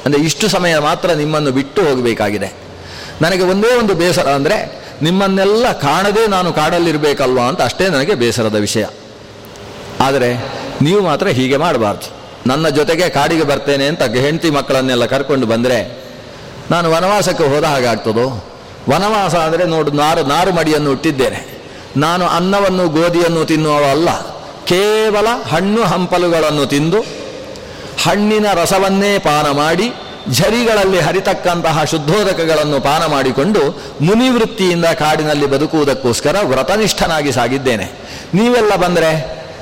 ಅಂದರೆ 0.05 0.19
ಇಷ್ಟು 0.29 0.45
ಸಮಯ 0.55 0.73
ಮಾತ್ರ 0.87 1.09
ನಿಮ್ಮನ್ನು 1.21 1.51
ಬಿಟ್ಟು 1.59 1.81
ಹೋಗಬೇಕಾಗಿದೆ. 1.87 2.49
ನನಗೆ 3.23 3.43
ಒಂದೇ 3.51 3.71
ಒಂದು 3.81 3.93
ಬೇಸರ 4.01 4.29
ಅಂದರೆ 4.39 4.57
ನಿಮ್ಮನ್ನೆಲ್ಲ 5.05 5.67
ಕಾಣದೇ 5.87 6.23
ನಾನು 6.35 6.49
ಕಾಡಲ್ಲಿರಬೇಕಲ್ವಾ 6.59 7.45
ಅಂತ 7.51 7.61
ಅಷ್ಟೇ 7.61 7.85
ನನಗೆ 7.95 8.15
ಬೇಸರದ 8.23 8.57
ವಿಷಯ. 8.67 8.85
ಆದರೆ 10.07 10.29
ನೀವು 10.85 11.01
ಮಾತ್ರ 11.09 11.27
ಹೀಗೆ 11.37 11.57
ಮಾಡಬಾರ್ದು. 11.65 12.07
ನನ್ನ 12.49 12.69
ಜೊತೆಗೆ 12.79 13.05
ಕಾಡಿಗೆ 13.09 13.45
ಬರ್ತೇನೆ 13.51 13.85
ಅಂತ 13.91 14.03
ಹೆಂಡತಿ 14.25 14.49
ಮಕ್ಕಳನ್ನೆಲ್ಲ 14.57 15.05
ಕರ್ಕೊಂಡು 15.13 15.45
ಬಂದರೆ 15.53 15.77
ನಾನು 16.71 16.87
ವನವಾಸಕ್ಕೆ 16.91 17.45
ಹೋದ 17.53 17.65
ಹಾಗಾಗ್ತದೋ 17.73 18.25
ವನವಾಸ 18.89 19.35
ಅಂದರೆ 19.35 19.65
ನೋಡು, 19.65 19.91
ನಾರು 19.91 20.23
ನಾರು 20.27 20.51
ಮಡಿಯನ್ನು 20.53 20.89
ಹುಟ್ಟಿದ್ದೇನೆ 20.89 21.39
ನಾನು 21.97 22.25
ಅನ್ನವನ್ನು, 22.37 22.85
ಗೋಧಿಯನ್ನು 22.89 23.43
ತಿನ್ನುವ 23.45 23.77
ಅಲ್ಲ. 23.91 24.09
ಕೇವಲ 24.71 25.27
ಹಣ್ಣು 25.51 25.81
ಹಂಪಲುಗಳನ್ನು 25.83 26.65
ತಿಂದು, 26.65 26.99
ಹಣ್ಣಿನ 28.03 28.47
ರಸವನ್ನೇ 28.53 29.11
ಪಾನ 29.19 29.47
ಮಾಡಿ, 29.61 29.87
ಝರಿಗಳಲ್ಲಿ 30.37 30.99
ಹರಿತಕ್ಕಂತಹ 30.99 31.83
ಶುದ್ಧೋದಕಗಳನ್ನು 31.83 32.77
ಪಾನ 32.81 33.01
ಮಾಡಿಕೊಂಡು 33.05 33.61
ಮುನಿವೃತ್ತಿಯಿಂದ 34.01 34.87
ಕಾಡಿನಲ್ಲಿ 35.01 35.45
ಬದುಕುವುದಕ್ಕೋಸ್ಕರ 35.45 36.35
ವ್ರತನಿಷ್ಠನಾಗಿ 36.43 37.31
ಸಾಗಿದ್ದೇನೆ. 37.31 37.87
ನೀವೆಲ್ಲ 38.33 38.75
ಬಂದರೆ 38.75 39.11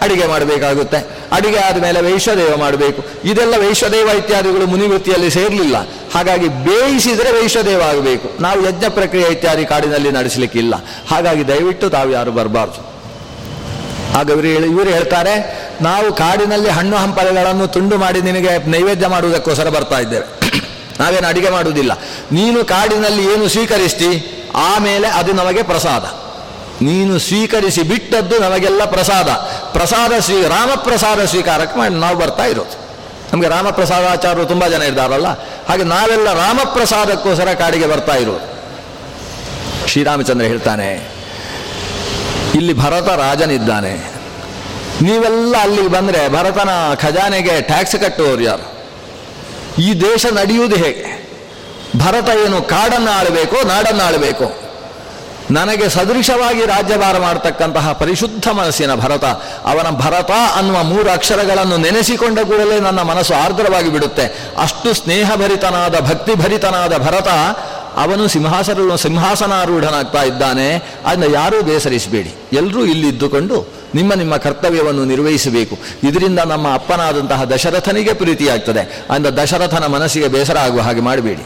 ಅಡಿಗೆ 0.01 0.27
ಮಾಡಬೇಕಾಗುತ್ತೆ. 0.27 0.97
ಅಡಿಗೆ 1.31 1.59
ಆದಮೇಲೆ 1.59 2.01
ವೈಶ್ವದೇವ 2.01 2.55
ಮಾಡಬೇಕು. 2.57 3.05
ಇದೆಲ್ಲ 3.25 3.57
ವೈಶ್ವದೇವ 3.57 4.09
ಇತ್ಯಾದಿಗಳು 4.17 4.65
ಮುನಿವೃತ್ತಿಯಲ್ಲಿ 4.65 5.31
ಸೇರಲಿಲ್ಲ. 5.31 5.75
ಹಾಗಾಗಿ 6.13 6.47
ಬೇಯಿಸಿದರೆ 6.47 7.31
ವೈಶ್ವದೇವ 7.31 7.81
ಆಗಬೇಕು. 7.81 8.41
ನಾವು 8.41 8.67
ಯಜ್ಞ 8.67 8.85
ಪ್ರಕ್ರಿಯೆ 8.89 9.27
ಇತ್ಯಾದಿ 9.27 9.65
ಕಾಡಿನಲ್ಲಿ 9.65 10.11
ನಡೆಸಲಿಕ್ಕಿಲ್ಲ. 10.11 10.73
ಹಾಗಾಗಿ 11.11 11.47
ದಯವಿಟ್ಟು 11.47 11.89
ತಾವು 11.89 12.11
ಯಾರು 12.11 12.31
ಬರಬಾರ್ದು. 12.31 12.93
ಆಗ 14.17 14.29
ಇವರು 14.29 14.47
ಹೇಳಿ, 14.47 14.67
ಇವರು 14.67 14.89
ಹೇಳ್ತಾರೆ, 14.89 15.63
ನಾವು 15.81 16.13
ಕಾಡಿನಲ್ಲಿ 16.13 16.69
ಹಣ್ಣು 16.69 16.97
ಹಂಪಲೆಗಳನ್ನು 16.97 17.67
ತುಂಡು 17.67 17.97
ಮಾಡಿ 17.97 18.21
ನಿನಗೆ 18.21 18.69
ನೈವೇದ್ಯ 18.69 19.07
ಮಾಡುವುದಕ್ಕೋಸ್ಕರ 19.07 19.69
ಬರ್ತಾ 19.69 19.99
ಇದ್ದೇವೆ. 19.99 20.51
ನಾವೇನು 20.99 21.27
ಅಡಿಗೆ 21.27 21.49
ಮಾಡುವುದಿಲ್ಲ. 21.49 21.91
ನೀನು 22.31 22.65
ಕಾಡಿನಲ್ಲಿ 22.65 23.33
ಏನು 23.33 23.47
ಸ್ವೀಕರಿಸ್ತಿ, 23.47 24.31
ಆಮೇಲೆ 24.55 25.07
ಅದು 25.07 25.33
ನಮಗೆ 25.33 25.63
ಪ್ರಸಾದ. 25.63 26.22
ನೀನು 26.87 27.13
ಸ್ವೀಕರಿಸಿ 27.27 27.81
ಬಿಟ್ಟದ್ದು 27.91 28.35
ನಮಗೆಲ್ಲ 28.39 28.83
ಪ್ರಸಾದ. 28.95 29.29
ಪ್ರಸಾದ 29.73 30.13
ಸ್ವೀ 30.27 30.37
ರಾಮಪ್ರಸಾದ 30.55 31.25
ಸ್ವೀಕಾರಕ್ಕೆ 31.31 31.77
ಮಾಡಿ 31.79 31.95
ನಾವು 32.05 32.17
ಬರ್ತಾ 32.21 32.45
ಇರೋದು. 32.45 32.75
ನಮಗೆ 33.33 33.49
ರಾಮಪ್ರಸಾದಾಚಾರ್ಯರು 33.49 34.45
ತುಂಬ 34.45 34.63
ಜನ 34.67 34.81
ಇದ್ದಾರಲ್ಲ, 34.81 35.29
ಹಾಗೆ 35.69 35.85
ನಾವೆಲ್ಲ 35.93 36.27
ರಾಮಪ್ರಸಾದಕ್ಕೋಸ್ಕರ 36.33 37.53
ಕಾಡಿಗೆ 37.61 37.87
ಬರ್ತಾ 37.93 38.15
ಇರೋದು. 38.15 38.47
ಶ್ರೀರಾಮಚಂದ್ರ 39.91 40.45
ಹೇಳ್ತಾನೆ, 40.45 40.89
ಇಲ್ಲಿ 42.55 42.73
ಭರತ 42.73 43.09
ರಾಜನಿದ್ದಾನೆ. 43.25 43.93
ನೀವೆಲ್ಲ 45.01 45.53
ಅಲ್ಲಿಗೆ 45.61 45.87
ಬಂದರೆ 45.87 46.21
ಭರತನ 46.29 46.71
ಖಜಾನೆಗೆ 47.03 47.53
ಟ್ಯಾಕ್ಸ್ 47.61 47.95
ಕಟ್ಟುವವರು 48.03 48.43
ಯಾರು? 48.43 48.65
ಈ 49.81 49.89
ದೇಶ 50.01 50.25
ನಡೆಯುವುದು 50.39 50.75
ಹೇಗೆ? 50.75 51.05
ಭರತ 51.97 52.29
ಏನು 52.45 52.59
ಕಾಡನ್ನು 52.73 53.11
ಆಳಬೇಕೋ 53.11 53.57
ನಾಡನ್ನು 53.67 54.03
ಆಳಬೇಕು 54.03 54.45
ನನಗೆ 55.53 55.89
ಸದೃಶವಾಗಿ 55.89 56.65
ರಾಜ್ಯಭಾರ 56.65 57.17
ಮಾಡತಕ್ಕಂತಹ 57.17 57.91
ಪರಿಶುದ್ಧ 57.91 58.47
ಮನಸ್ಸಿನ 58.47 58.95
ಭರತ, 58.95 59.23
ಅವನ 59.65 59.89
ಭರತ 59.89 60.31
ಅನ್ನುವ 60.57 60.83
ಮೂರು 60.83 61.11
ಅಕ್ಷರಗಳನ್ನು 61.11 61.77
ನೆನೆಸಿಕೊಂಡ 61.77 62.39
ಕೂಡಲೇ 62.39 62.79
ನನ್ನ 62.79 63.01
ಮನಸ್ಸು 63.01 63.33
ಆರ್ದ್ರವಾಗಿ 63.33 63.89
ಬಿಡುತ್ತೆ. 63.89 64.51
ಅಷ್ಟು 64.61 64.93
ಸ್ನೇಹಭರಿತನಾದ, 64.93 65.99
ಭಕ್ತಿಭರಿತನಾದ 65.99 66.97
ಭರತ, 66.97 67.27
ಅವನು 67.95 68.27
ಸಿಂಹಾಸನ, 68.27 68.95
ಸಿಂಹಾಸನಾರೂಢನಾಗ್ತಾ 68.95 70.23
ಇದ್ದಾನೆ. 70.23 70.93
ಅದನ್ನ 71.05 71.35
ಯಾರೂ 71.35 71.61
ಬೇಸರಿಸಬೇಡಿ. 71.61 72.35
ಎಲ್ಲರೂ 72.53 72.85
ಇಲ್ಲಿದ್ದುಕೊಂಡು 72.85 73.67
ನಿಮ್ಮ 73.95 74.13
ನಿಮ್ಮ 74.13 74.37
ಕರ್ತವ್ಯವನ್ನು 74.37 75.05
ನಿರ್ವಹಿಸಬೇಕು. 75.05 75.77
ಇದರಿಂದ 76.07 76.39
ನಮ್ಮ 76.39 76.73
ಅಪ್ಪನಾದಂತಹ 76.73 77.43
ದಶರಥನಿಗೆ 77.43 78.13
ಪ್ರೀತಿಯಾಗ್ತದೆ. 78.13 79.05
ಅಂದ 79.09 79.27
ದಶರಥನ 79.27 79.85
ಮನಸ್ಸಿಗೆ 79.85 80.27
ಬೇಸರ 80.27 80.57
ಆಗುವ 80.57 80.81
ಹಾಗೆ 80.81 81.01
ಮಾಡಬೇಡಿ. 81.01 81.45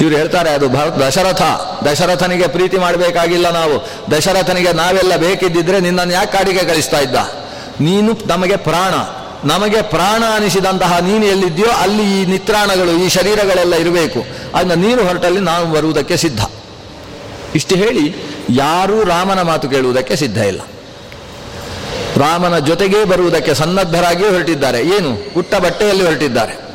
ಇವ್ರು 0.00 0.16
ಹೇಳ್ತಾರೆ, 0.16 0.50
ಅದು 0.50 0.68
ಭರತ್ 0.68 1.00
ದಶರಥ. 1.00 1.42
ದಶರಥನಿಗೆ 1.86 2.46
ಪ್ರೀತಿ 2.46 2.76
ಮಾಡಬೇಕಾಗಿಲ್ಲ 2.76 3.50
ನಾವು. 3.50 3.88
ದಶರಥನಿಗೆ 4.16 4.72
ನಾವೆಲ್ಲ 4.72 5.16
ಬೇಕಿದ್ದಿದ್ರೆ 5.16 5.80
ನಿನ್ನನ್ನು 5.80 6.12
ಯಾಕೆ 6.12 6.32
ಕಾಡಿಗೆ 6.32 6.58
ಕಳಿಸ್ತಾ 6.58 6.98
ಇದ್ದ? 6.98 7.14
ನೀನು 7.80 8.18
ನಮಗೆ 8.26 8.56
ಪ್ರಾಣ. 8.56 8.94
ನಮಗೆ 9.44 9.82
ಪ್ರಾಣ 9.82 10.22
ಅನಿಸಿದಂತಹ 10.34 10.98
ನೀನು 10.98 11.24
ಎಲ್ಲಿದ್ಯೋ 11.24 11.66
ಅಲ್ಲಿ 11.66 12.22
ಈ 12.22 12.24
ನಿತ್ರಾಣಗಳು, 12.24 13.04
ಈ 13.04 13.08
ಶರೀರಗಳೆಲ್ಲ 13.08 13.74
ಇರಬೇಕು. 13.74 14.24
ಅದನ್ನ 14.54 14.86
ನೀನು 14.86 15.02
ಹೊರಟಲ್ಲಿ 15.02 15.40
ನಾವು 15.40 15.72
ಬರುವುದಕ್ಕೆ 15.72 16.16
ಸಿದ್ಧ. 16.16 16.40
ಇಷ್ಟು 17.54 17.74
ಹೇಳಿ 17.74 18.14
ಯಾರೂ 18.50 19.04
ರಾಮನ 19.04 19.42
ಮಾತು 19.42 19.68
ಕೇಳುವುದಕ್ಕೆ 19.68 20.16
ಸಿದ್ಧ 20.16 20.38
ಇಲ್ಲ. 20.38 20.60
ರಾಮನ 22.16 22.58
ಜೊತೆಗೇ 22.58 23.04
ಬರುವುದಕ್ಕೆ 23.04 23.54
ಸನ್ನದ್ಧರಾಗಿಯೇ 23.54 24.30
ಹೊರಟಿದ್ದಾರೆ. 24.30 24.80
ಏನು? 24.80 25.38
ಉಟ್ಟ 25.38 25.54
ಬಟ್ಟೆಯಲ್ಲಿ 25.54 26.04
ಹೊರಟಿದ್ದಾರೆ. 26.04 26.67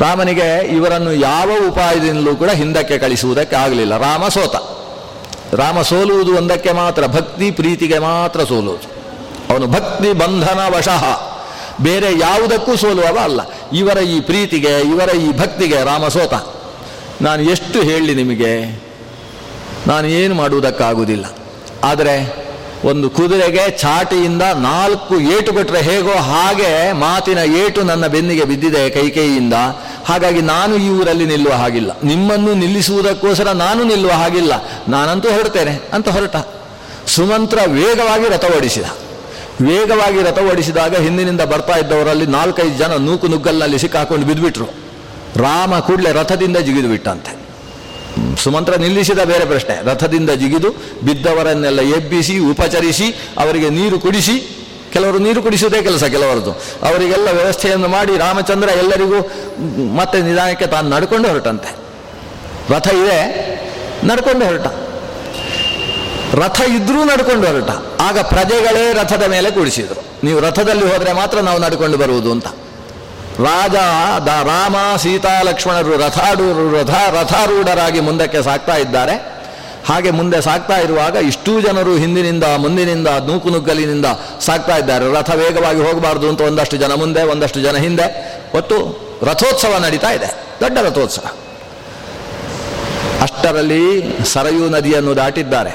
ರಾಮನಿಗೆ 0.00 0.64
ಇವರನ್ನು 0.64 1.12
ಯಾವ 1.12 1.50
ಉಪಾಯದಿಂದಲೂ 1.68 2.34
ಕೂಡ 2.34 2.50
ಹಿಂದಕ್ಕೆ 2.50 2.98
ಕಳಿಸುವುದಕ್ಕೆ 2.98 3.56
ಆಗಲಿಲ್ಲ. 3.56 3.96
ರಾಮ 3.96 4.28
ಸೋತ. 4.28 4.56
ರಾಮ 5.54 5.82
ಸೋಲುವುದು 5.82 6.36
ಒಂದಕ್ಕೆ 6.36 6.72
ಮಾತ್ರ, 6.72 7.06
ಭಕ್ತಿ 7.06 7.50
ಪ್ರೀತಿಗೆ 7.50 7.98
ಮಾತ್ರ 7.98 8.44
ಸೋಲುವುದು. 8.44 8.94
ಅವನು 9.52 9.66
ಭಕ್ತಿ 9.66 10.12
ಬಂಧನ 10.12 10.60
ವಶಃ. 10.76 11.34
ಬೇರೆ 11.82 12.18
ಯಾವುದಕ್ಕೂ 12.18 12.76
ಸೋಲುವವ 12.76 13.18
ಅಲ್ಲ. 13.22 13.40
ಇವರ 13.72 13.98
ಈ 13.98 14.20
ಪ್ರೀತಿಗೆ, 14.20 14.80
ಇವರ 14.80 15.16
ಈ 15.16 15.38
ಭಕ್ತಿಗೆ 15.38 15.84
ರಾಮ 15.84 16.08
ಸೋತ. 16.08 16.34
ನಾನು 17.22 17.42
ಎಷ್ಟು 17.42 17.82
ಹೇಳಲಿ 17.82 18.14
ನಿಮಗೆ, 18.14 18.82
ನಾನು 19.86 20.06
ಏನು 20.06 20.34
ಮಾಡುವುದಕ್ಕಾಗುವುದಿಲ್ಲ. 20.34 21.24
ಆದರೆ 21.84 22.43
ಒಂದು 22.84 23.10
ಕುದುರೆಗೆ 23.10 23.70
ಚಾಟಿಯಿಂದ 23.70 24.42
ನಾಲ್ಕು 24.42 25.20
ಏಟು 25.20 25.52
ಕೊಟ್ಟರೆ 25.52 25.82
ಹೇಗೋ 25.82 26.12
ಹಾಗೆ 26.12 26.92
ಮಾತಿನ 26.92 27.38
ಏಟು 27.38 27.82
ನನ್ನ 27.82 28.06
ಬೆನ್ನಿಗೆ 28.06 28.44
ಬಿದ್ದಿದೆ 28.44 28.90
ಕೈಕೈಯಿಂದ 28.90 29.54
ಹಾಗಾಗಿ 30.04 30.42
ನಾನು 30.42 30.76
ಈ 30.76 30.88
ಊರಲ್ಲಿ 30.88 31.26
ನಿಲ್ಲುವ 31.26 31.52
ಹಾಗಿಲ್ಲ. 31.52 31.96
ನಿಮ್ಮನ್ನು 32.04 32.54
ನಿಲ್ಲಿಸುವುದಕ್ಕೋಸ್ಕರ 32.54 33.50
ನಾನು 33.50 33.84
ನಿಲ್ಲುವ 33.84 34.12
ಹಾಗಿಲ್ಲ. 34.12 34.52
ನಾನಂತೂ 34.88 35.30
ಹೊರಡ್ತೇನೆ 35.30 35.80
ಅಂತ 35.92 36.08
ಹೊರಟ. 36.08 36.36
ಸುಮಂತ್ರ 37.06 37.58
ವೇಗವಾಗಿ 37.66 38.28
ರಥ 38.28 38.44
ಓಡಿಸಿದ. 38.56 38.84
ವೇಗವಾಗಿ 39.60 40.22
ರಥ 40.22 40.38
ಓಡಿಸಿದಾಗ 40.38 40.96
ಹಿಂದಿನಿಂದ 40.96 41.40
ಬರ್ತಾ 41.40 41.78
ಇದ್ದವರಲ್ಲಿ 41.78 42.26
ನಾಲ್ಕೈದು 42.26 42.78
ಜನ 42.78 42.96
ನೂಕು 42.96 43.26
ನುಗ್ಗಲ್ನಲ್ಲಿ 43.26 43.78
ಸಿಕ್ಕಾಕೊಂಡು 43.78 44.26
ಬಿದ್ದುಬಿಟ್ರು 44.26 44.64
ರಾಮ 45.36 45.78
ಕೂಡಲೇ 45.78 46.12
ರಥದಿಂದ 46.12 46.56
ಜಿಗಿದು 46.56 46.88
ಬಿಟ್ಟಂತೆ. 46.88 47.43
ಸುಮಂತ್ರ 48.42 48.74
ನಿಲ್ಲಿಸಿದ 48.74 49.18
ಬೇರೆ 49.18 49.44
ಪ್ರಶ್ನೆ. 49.44 49.74
ರಥದಿಂದ 49.84 50.30
ಜಿಗಿದು 50.30 50.70
ಬಿದ್ದವರನ್ನೆಲ್ಲ 51.06 51.80
ಎಬ್ಬಿಸಿ, 51.80 52.38
ಉಪಚರಿಸಿ, 52.38 53.06
ಅವರಿಗೆ 53.38 53.68
ನೀರು 53.68 53.98
ಕುಡಿಸಿ, 53.98 54.36
ಕೆಲವರು 54.92 55.18
ನೀರು 55.18 55.42
ಕುಡಿಸುವುದೇ 55.42 55.82
ಕೆಲಸ 55.82 56.04
ಕೆಲವರದ್ದು 56.04 56.52
ಅವರಿಗೆಲ್ಲ 56.88 57.28
ವ್ಯವಸ್ಥೆಯನ್ನು 57.30 57.88
ಮಾಡಿ 57.88 58.18
ರಾಮಚಂದ್ರ 58.18 58.68
ಎಲ್ಲರಿಗೂ 58.68 59.18
ಮತ್ತೆ 59.96 60.22
ನಿಧಾನಕ್ಕೆ 60.22 60.66
ತಾನು 60.66 60.88
ನಡ್ಕೊಂಡು 60.88 61.28
ಹೊರಟಂತೆ. 61.28 61.70
ರಥ 62.74 62.86
ಇದೆ, 62.86 63.18
ನಡ್ಕೊಂಡು 64.04 64.44
ಹೊರಟ. 64.44 64.66
ರಥ 66.34 66.60
ಇದ್ರೂ 66.60 67.04
ನಡ್ಕೊಂಡು 67.04 67.46
ಹೊರಟ. 67.46 67.70
ಆಗ 68.00 68.18
ಪ್ರಜೆಗಳೇ 68.18 68.92
ರಥದ 68.92 69.22
ಮೇಲೆ 69.22 69.50
ಕೂಡಿಸಿದ್ರು. 69.50 70.02
ನೀವು 70.24 70.40
ರಥದಲ್ಲಿ 70.40 70.86
ಹೋದರೆ 70.92 71.12
ಮಾತ್ರ 71.12 71.38
ನಾವು 71.40 71.58
ನಡ್ಕೊಂಡು 71.60 71.98
ಬರುವುದು 71.98 72.32
ಅಂತ. 72.32 72.46
ರಾಜ, 73.42 73.74
ದ 74.24 74.28
ರಾಮ, 74.28 74.76
ಸೀತಾ 74.96 75.42
ಲಕ್ಷ್ಮಣರು 75.42 75.96
ರಥಾಡೂರು 75.96 76.80
ರಥ, 76.80 76.90
ರಥಾರೂಢರಾಗಿ 76.90 78.00
ಮುಂದಕ್ಕೆ 78.00 78.42
ಸಾಕ್ತಾ 78.42 78.76
ಇದ್ದಾರೆ. 78.76 79.34
ಹಾಗೆ 79.88 80.10
ಮುಂದೆ 80.10 80.40
ಸಾಕ್ತಾ 80.40 80.76
ಇರುವಾಗ 80.76 81.16
ಇಷ್ಟೂ 81.16 81.60
ಜನರು 81.60 81.96
ಹಿಂದಿನಿಂದ, 81.96 82.44
ಮುಂದಿನಿಂದ 82.44 83.08
ನೂಕುನುಗ್ಗಲಿನಿಂದ 83.08 84.06
ಸಾಕ್ತಾ 84.40 84.76
ಇದ್ದಾರೆ. 84.76 85.18
ರಥ 85.18 85.30
ವೇಗವಾಗಿ 85.30 85.82
ಹೋಗಬಾರ್ದು 85.82 86.28
ಅಂತ 86.28 86.40
ಒಂದಷ್ಟು 86.40 86.76
ಜನ 86.76 86.94
ಮುಂದೆ, 86.94 87.22
ಒಂದಷ್ಟು 87.22 87.60
ಜನ 87.60 87.76
ಹಿಂದೆ. 87.76 88.40
ಒಟ್ಟು 88.54 88.98
ರಥೋತ್ಸವ 89.22 89.76
ನಡೀತಾ 89.78 90.10
ಇದೆ. 90.10 90.34
ದೊಡ್ಡ 90.60 90.78
ರಥೋತ್ಸವ. 90.78 91.26
ಅಷ್ಟರಲ್ಲಿ 93.22 94.02
ಸರಯೂ 94.32 94.68
ನದಿಯನ್ನು 94.68 95.16
ದಾಟಿದ್ದಾರೆ. 95.16 95.70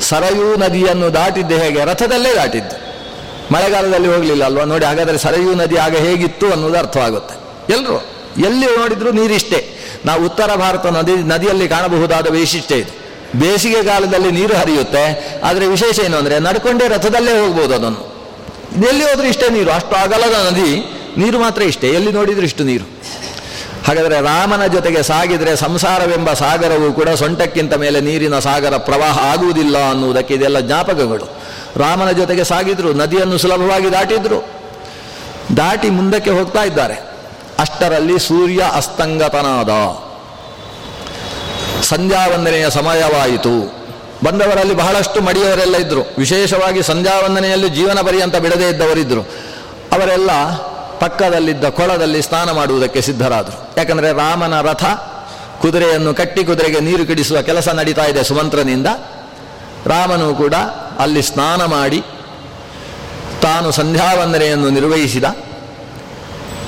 ಸರಯೂ 0.00 0.56
ನದಿಯನ್ನು 0.56 1.14
ದಾಟಿದ್ದು 1.14 1.56
ಹೇಗೆ? 1.56 1.84
ರಥದಲ್ಲೇ 1.84 2.34
ದಾಟಿದ್ದು. 2.34 2.87
ಮಳೆಗಾಲದಲ್ಲಿ 3.52 4.08
ಹೋಗಲಿಲ್ಲ 4.08 4.44
ಅಲ್ವಾ? 4.44 4.64
ನೋಡಿ, 4.64 4.84
ಹಾಗಾದರೆ 4.84 5.18
ಸರಯೂ 5.18 5.54
ನದಿ 5.54 5.76
ಆಗ 5.76 5.96
ಹೇಗಿತ್ತು 5.96 6.52
ಅನ್ನೋದು 6.52 6.78
ಅರ್ಥವಾಗುತ್ತೆ. 6.78 7.34
ಎಲ್ಲರೂ 7.72 7.96
ಎಲ್ಲಿ 8.46 8.66
ನೋಡಿದರೂ 8.76 9.12
ನೀರಿಷ್ಟೇ. 9.12 9.78
ನಾವು 10.06 10.24
ಉತ್ತರ 10.24 10.54
ಭಾರತ 10.54 10.86
ನದಿ, 10.86 11.12
ನದಿಯಲ್ಲಿ 11.12 11.68
ಕಾಣಬಹುದಾದ 11.68 12.26
ವೈಶಿಷ್ಟ್ಯ 12.32 12.74
ಇದು. 12.74 12.92
ಬೇಸಿಗೆ 13.38 13.82
ಕಾಲದಲ್ಲಿ 13.82 14.30
ನೀರು 14.30 14.54
ಹರಿಯುತ್ತೆ. 14.54 15.38
ಆದರೆ 15.44 15.66
ವಿಶೇಷ 15.66 15.98
ಏನು 15.98 16.16
ಅಂದರೆ 16.16 16.38
ನಡ್ಕೊಂಡೇ 16.38 16.88
ರಥದಲ್ಲೇ 16.88 17.40
ಹೋಗ್ಬೋದು 17.40 17.74
ಅದನ್ನು. 17.74 18.02
ಎಲ್ಲಿ 18.88 19.04
ಹೋದ್ರೂ 19.04 19.26
ಇಷ್ಟೇ 19.26 19.48
ನೀರು. 19.48 19.70
ಅಷ್ಟು 19.70 19.96
ಅಗಲದ 19.96 20.36
ನದಿ, 20.46 20.70
ನೀರು 21.18 21.38
ಮಾತ್ರ 21.38 21.62
ಇಷ್ಟೇ. 21.62 21.90
ಎಲ್ಲಿ 21.90 22.12
ನೋಡಿದ್ರು 22.12 22.44
ಇಷ್ಟು 22.44 22.64
ನೀರು. 22.64 22.86
ಹಾಗಾದರೆ 23.88 24.20
ರಾಮನ 24.20 24.66
ಜೊತೆಗೆ 24.66 25.02
ಸಾಗಿದರೆ 25.02 25.56
ಸಂಸಾರವೆಂಬ 25.56 26.32
ಸಾಗರವು 26.32 26.92
ಕೂಡ 26.92 27.08
ಸೊಂಟಕ್ಕಿಂತ 27.08 27.74
ಮೇಲೆ 27.74 28.00
ನೀರಿನ 28.00 28.38
ಸಾಗರ 28.38 28.76
ಪ್ರವಾಹ 28.76 29.18
ಆಗುವುದಿಲ್ಲ 29.18 29.90
ಅನ್ನುವುದಕ್ಕೆ 29.90 30.34
ಇದೆಲ್ಲ 30.34 30.60
ಜ್ಞಾಪಕಗಳು. 30.60 31.38
ರಾಮನ 31.76 32.10
ಜೊತೆಗೆ 32.10 32.44
ಸಾಗಿದ್ರು, 32.44 32.92
ನದಿಯನ್ನು 32.92 33.38
ಸುಲಭವಾಗಿ 33.38 33.92
ದಾಟಿದ್ರು. 33.92 34.48
ದಾಟಿ 35.56 35.90
ಮುಂದಕ್ಕೆ 35.90 36.30
ಹೋಗ್ತಾ 36.30 36.62
ಇದ್ದಾರೆ. 36.62 36.94
ಅಷ್ಟರಲ್ಲಿ 37.58 38.18
ಸೂರ್ಯ 38.18 38.62
ಅಸ್ತಂಗತನಾದ. 38.74 39.70
ಸಂಧ್ಯಾವಂದನೆಯ 41.82 42.70
ಸಮಯವಾಯಿತು. 42.70 43.78
ಬಂದವರಲ್ಲಿ 44.24 44.74
ಬಹಳಷ್ಟು 44.74 45.20
ಮಡಿಯವರೆಲ್ಲ 45.20 45.76
ಇದ್ದರು 45.76 46.14
ವಿಶೇಷವಾಗಿ 46.18 46.82
ಸಂಧ್ಯಾವಂದನೆಯಲ್ಲಿ 46.82 47.68
ಜೀವನ 47.68 48.00
ಪರ್ಯಂತ 48.00 48.36
ಬಿಡದೇ 48.36 48.68
ಇದ್ದವರಿದ್ದರು 48.68 49.20
ಅವರೆಲ್ಲ 49.92 50.30
ಪಕ್ಕದಲ್ಲಿದ್ದ 51.00 51.64
ಕೊಳದಲ್ಲಿ 51.64 52.22
ಸ್ನಾನ 52.22 52.50
ಮಾಡುವುದಕ್ಕೆ 52.50 53.00
ಸಿದ್ಧರಾದರು. 53.00 53.74
ಯಾಕಂದರೆ 53.76 54.12
ರಾಮನ 54.12 54.60
ರಥ 54.60 54.84
ಕುದುರೆಯನ್ನು 55.60 56.14
ಕಟ್ಟಿ 56.14 56.44
ಕುದುರೆಗೆ 56.44 56.80
ನೀರು 56.80 57.06
ಕಿಡಿಸುವ 57.06 57.42
ಕೆಲಸ 57.42 57.68
ನಡೀತಾ 57.68 58.04
ಇದೆ 58.04 58.24
ಸುಮಂತ್ರನಿಂದ. 58.24 58.86
ರಾಮನು 59.86 60.34
ಕೂಡ 60.34 60.54
ಅಲ್ಲಿ 60.98 61.22
ಸ್ನಾನ 61.22 61.64
ಮಾಡಿ 61.64 62.02
ತಾನು 63.42 63.70
ಸಂಧ್ಯಾವಂದನೆಯನ್ನು 63.70 64.70
ನಿರ್ವಹಿಸಿದ. 64.70 65.24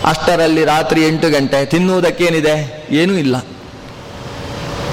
ಅಷ್ಟರಲ್ಲಿ 0.04 0.64
ರಾತ್ರಿ 0.64 1.06
ಎಂಟು 1.06 1.30
ಗಂಟೆ, 1.30 1.66
ತಿನ್ನುವುದಕ್ಕೇನಿದೆ? 1.66 2.86
ಏನೂ 2.90 3.12
ಇಲ್ಲ. 3.12 3.36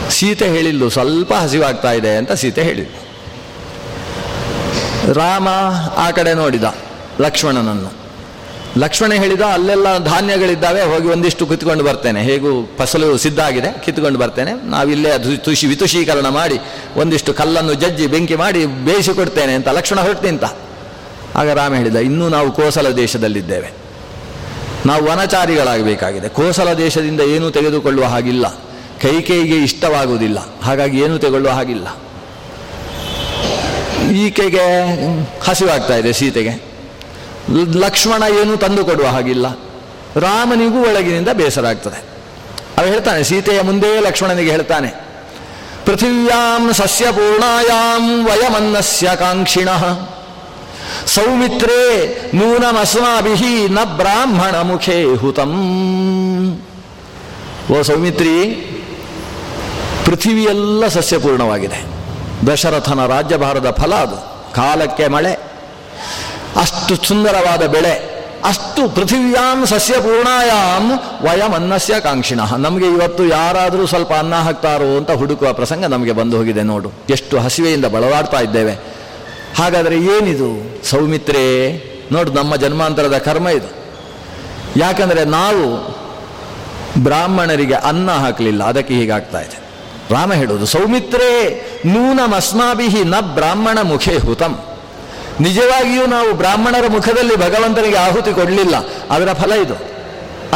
ಸೀತೆ 0.09 0.49
ಹೇಳಿಲ್ಲು, 0.49 0.89
ಸ್ವಲ್ಪ 0.89 1.33
ಹಸಿವಾಗ್ತಾ 1.33 1.91
ಇದೆ 1.91 2.15
ಅಂತ 2.15 2.31
ಸೀತೆ 2.31 2.63
ಹೇಳಿದ್ಲು. 2.63 3.07
ರಾಮ 5.13 5.47
ಆ 5.97 6.11
ಕಡೆ 6.11 6.33
ನೋಡಿದ 6.33 6.63
ಲಕ್ಷ್ಮಣನನ್ನು. 7.21 8.06
ಲಕ್ಷ್ಮಣ 8.77 9.13
ಹೇಳಿದ 9.13 9.41
ಅಲ್ಲೆಲ್ಲ 9.41 9.97
ಧಾನ್ಯಗಳಿದ್ದಾವೆ, 9.97 10.81
ಹೋಗಿ 10.81 11.07
ಒಂದಿಷ್ಟು 11.07 11.45
ಕಿತ್ಕೊಂಡು 11.45 11.83
ಬರ್ತೇನೆ. 11.83 12.21
ಹೇಗೂ 12.21 12.49
ಫಸಲು 12.77 13.17
ಸಿದ್ಧ 13.17 13.39
ಆಗಿದೆ, 13.39 13.81
ಕಿತ್ಕೊಂಡು 13.85 14.19
ಬರ್ತೇನೆ. 14.19 14.51
ನಾವಿಲ್ಲೇ 14.69 15.37
ತುಷಿ 15.37 15.67
ವಿತುಷೀಕರಣ 15.67 16.27
ಮಾಡಿ, 16.27 16.59
ಒಂದಿಷ್ಟು 16.95 17.33
ಕಲ್ಲನ್ನು 17.33 17.73
ಜಜ್ಜಿ 17.73 18.07
ಬೆಂಕಿ 18.07 18.35
ಮಾಡಿ 18.35 18.65
ಬೇಯಿಸಿ 18.65 19.13
ಕೊಡ್ತೇನೆ 19.13 19.53
ಅಂತ 19.53 19.67
ಲಕ್ಷ್ಮಣ 19.67 20.01
ಹೊರಟಿಂತ 20.01 20.43
ಆಗ 21.35 21.49
ರಾಮ 21.49 21.73
ಹೇಳಿದ, 21.73 21.95
ಇನ್ನೂ 21.95 22.29
ನಾವು 22.29 22.51
ಕೋಸಲ 22.51 22.89
ದೇಶದಲ್ಲಿದ್ದೇವೆ. 22.89 23.69
ನಾವು 24.85 25.05
ವನಚಾರಿಗಳಾಗಬೇಕಾಗಿದೆ. 25.05 26.29
ಕೋಸಲ 26.29 26.73
ದೇಶದಿಂದ 26.73 27.21
ಏನೂ 27.21 27.49
ತೆಗೆದುಕೊಳ್ಳುವ 27.49 28.05
ಹಾಗಿಲ್ಲ. 28.05 28.47
ಕೈಕೇಯಿಗೆ 29.01 29.57
ಇಷ್ಟವಾಗುವುದಿಲ್ಲ. 29.57 30.37
ಹಾಗಾಗಿ 30.63 30.99
ಏನೂ 30.99 31.17
ತೆಗೊಳ್ಳುವ 31.17 31.51
ಹಾಗಿಲ್ಲ. 31.51 31.87
ಈಕೆಗೆ 34.11 34.65
ಹಸಿವಾಗ್ತಾ 35.41 35.95
ಇದೆ 35.95 36.13
ಸೀತೆಗೆ. 36.13 36.76
ಲಕ್ಷ್ಮಣ 37.55 38.23
ಏನು 38.41 38.57
ತಂದು 38.57 38.85
ಕೊಡುವ 38.85 39.07
ಹಾಗಿಲ್ಲ. 39.07 39.47
ರಾಮನಿಗೂ 40.15 40.79
ಒಳಗಿನಿಂದ 40.79 41.29
ಬೇಸರ 41.33 41.65
ಆಗ್ತದೆ. 41.65 41.99
ಅವ 42.77 42.85
ಹೇಳ್ತಾನೆ, 42.85 43.23
ಸೀತೆಯ 43.23 43.61
ಮುಂದೆ 43.61 43.99
ಲಕ್ಷ್ಮಣನಿಗೆ 43.99 44.51
ಹೇಳ್ತಾನೆ, 44.51 44.89
ಪೃಥಿವ್ಯಾಂ 45.85 46.73
ಸಸ್ಯಪೂರ್ಣಾಯಾಂ 46.73 48.25
ವಯಮನ್ನಸ್ಯ 48.25 49.15
ಕಾಂಕ್ಷಿಣ. 49.15 49.69
ಸೌಮಿತ್ರೇ 51.05 51.81
ನೂನಮಸ್ಮಾಭಿ 52.33 53.67
ನ 53.67 53.79
ಬ್ರಾಹ್ಮಣ 53.83 54.61
ಮುಖೇ 54.61 55.03
ಹುತಂ. 55.15 55.53
ಓ 57.71 57.81
ಸೌಮಿತ್ರಿ, 57.81 58.35
ಪೃಥಿವಿಯೆಲ್ಲ 60.05 60.87
ಸಸ್ಯಪೂರ್ಣವಾಗಿದೆ. 60.87 61.85
ದಶರಥನ 62.51 63.05
ರಾಜ್ಯಭಾರದ 63.05 63.71
ಫಲ 63.71 63.95
ಅದು. 63.95 64.17
ಕಾಲಕ್ಕೆ 64.53 65.07
ಮಳೆ 65.07 65.46
ಅಷ್ಟು 66.61 66.93
ಸುಂದರವಾದ 66.95 67.65
ಬೆಳೆ, 67.65 67.93
ಅಷ್ಟು 68.45 68.95
ಪೃಥಿವ್ಯಾಂ 68.95 69.65
ಸಸ್ಯಪೂರ್ಣಾಯಾಂ 69.65 70.83
ವಯಂ 71.25 71.53
ಅನ್ನಸ್ಯ 71.53 71.99
ಕಾಂಕ್ಷಿಣ. 71.99 72.39
ನಮಗೆ 72.57 72.85
ಇವತ್ತು 72.85 73.25
ಯಾರಾದರೂ 73.25 73.85
ಸ್ವಲ್ಪ 73.85 74.13
ಅನ್ನ 74.13 74.35
ಹಾಕ್ತಾರೋ 74.35 74.97
ಅಂತ 74.97 75.11
ಹುಡುಕುವ 75.11 75.53
ಪ್ರಸಂಗ 75.53 75.85
ನಮಗೆ 75.85 76.11
ಬಂದು 76.11 76.37
ಹೋಗಿದೆ 76.37 76.63
ನೋಡು. 76.63 76.91
ಎಷ್ಟು 77.09 77.39
ಹಸಿವೆಯಿಂದ 77.39 77.85
ಬಳಲಾಡ್ತಾ 77.85 78.39
ಇದ್ದೇವೆ. 78.39 78.71
ಹಾಗಾದರೆ 79.57 79.95
ಏನಿದು? 79.95 80.49
ಸೌಮಿತ್ರೇ, 80.89 81.45
ನೋಡು 82.11 82.31
ನಮ್ಮ 82.31 82.55
ಜನ್ಮಾಂತರದ 82.55 83.17
ಕರ್ಮ 83.17 83.47
ಇದು. 83.49 83.69
ಯಾಕಂದರೆ 84.79 85.25
ನಾವು 85.25 85.63
ಬ್ರಾಹ್ಮಣರಿಗೆ 87.03 87.73
ಅನ್ನ 87.73 88.11
ಹಾಕಲಿಲ್ಲ, 88.11 88.63
ಅದಕ್ಕೆ 88.63 88.93
ಹೀಗಾಗ್ತಾ 88.93 89.41
ಇದೆ. 89.41 89.57
ರಾಮ 90.13 90.33
ಹೇಳೋದು, 90.33 90.65
ಸೌಮಿತ್ರೇ 90.65 91.31
ನೂನಮಸ್ಮಾಭಿ 91.85 92.87
ನ 93.03 93.15
ಬ್ರಾಹ್ಮಣ 93.19 93.77
ಮುಖೇ 93.81 94.17
ಹುತಂ. 94.17 94.53
ನಿಜವಾಗಿಯೂ 95.41 96.05
ನಾವು 96.05 96.33
ಬ್ರಾಹ್ಮಣರ 96.33 96.87
ಮುಖದಲ್ಲಿ 96.87 97.35
ಭಗವಂತನಿಗೆ 97.35 97.97
ಆಹುತಿ 97.97 98.33
ಕೊಡಲಿಲ್ಲ. 98.33 98.75
ಅದರ 99.11 99.33
ಫಲ 99.33 99.51
ಇದು. 99.53 99.73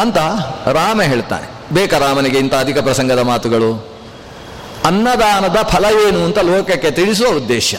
ಅಂತ 0.02 0.18
ರಾಮ 0.66 1.02
ಹೇಳ್ತಾನೆ. 1.02 1.74
ಬೇಕಾ 1.74 1.98
ರಾಮನಿಗೆ 1.98 2.38
ಇಂಥ 2.38 2.54
ಅಧಿಕ 2.54 2.78
ಪ್ರಸಂಗದ 2.78 3.20
ಮಾತುಗಳು? 3.20 3.88
ಅನ್ನದಾನದ 4.86 5.58
ಫಲ 5.62 5.86
ಏನು 6.08 6.26
ಅಂತ 6.26 6.40
ಲೋಕಕ್ಕೆ 6.40 6.92
ತಿಳಿಸುವ 6.92 7.28
ಉದ್ದೇಶ. 7.28 7.76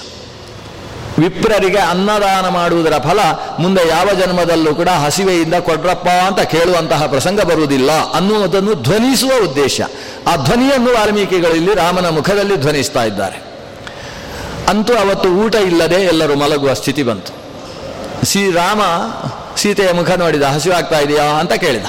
ವಿಪ್ರರಿಗೆ 1.18 1.78
ಅನ್ನದಾನ 1.78 2.48
ಮಾಡುವುದರ 2.48 2.98
ಫಲ 2.98 3.18
ಮುಂದೆ 3.58 3.88
ಯಾವ 3.88 4.08
ಜನ್ಮದಲ್ಲೂ 4.20 4.74
ಕೂಡ 4.74 4.88
ಹಸಿವೆಯಿಂದ 4.88 5.54
ಕೊಡ್ರಪ್ಪ 5.54 6.08
ಅಂತ 6.08 6.40
ಕೇಳುವಂತಹ 6.40 7.06
ಪ್ರಸಂಗ 7.06 7.40
ಬರುವುದಿಲ್ಲ 7.40 8.12
ಅನ್ನುವುದನ್ನು 8.12 8.74
ಧ್ವನಿಸುವ 8.74 9.32
ಉದ್ದೇಶ. 9.50 9.80
ಆ 10.26 10.36
ಧ್ವನಿಯನ್ನು 10.36 10.94
ವಾಲ್ಮೀಕಿಗಳು 10.94 11.54
ಇಲ್ಲಿ 11.54 11.74
ರಾಮನ 11.74 12.08
ಮುಖದಲ್ಲಿ 12.08 12.56
ಧ್ವನಿಸ್ತಾ 12.56 13.04
ಇದ್ದಾರೆ. 13.04 13.51
ಅಂತೂ 14.68 14.94
ಅವತ್ತು 14.94 15.28
ಊಟ 15.28 15.54
ಇಲ್ಲದೆ 15.54 15.94
ಎಲ್ಲರೂ 15.94 16.34
ಮಲಗುವ 16.34 16.72
ಸ್ಥಿತಿ 16.72 17.02
ಬಂತು. 17.02 17.32
ಶ್ರೀರಾಮ 18.26 18.80
ಸೀತೆಯ 19.56 19.92
ಮುಖ 19.92 20.10
ನೋಡಿದ, 20.10 20.42
ಹಸಿವು 20.42 20.74
ಆಗ್ತಾ 20.74 20.98
ಇದೆಯಾ 20.98 21.24
ಅಂತ 21.24 21.52
ಕೇಳಿದ. 21.52 21.84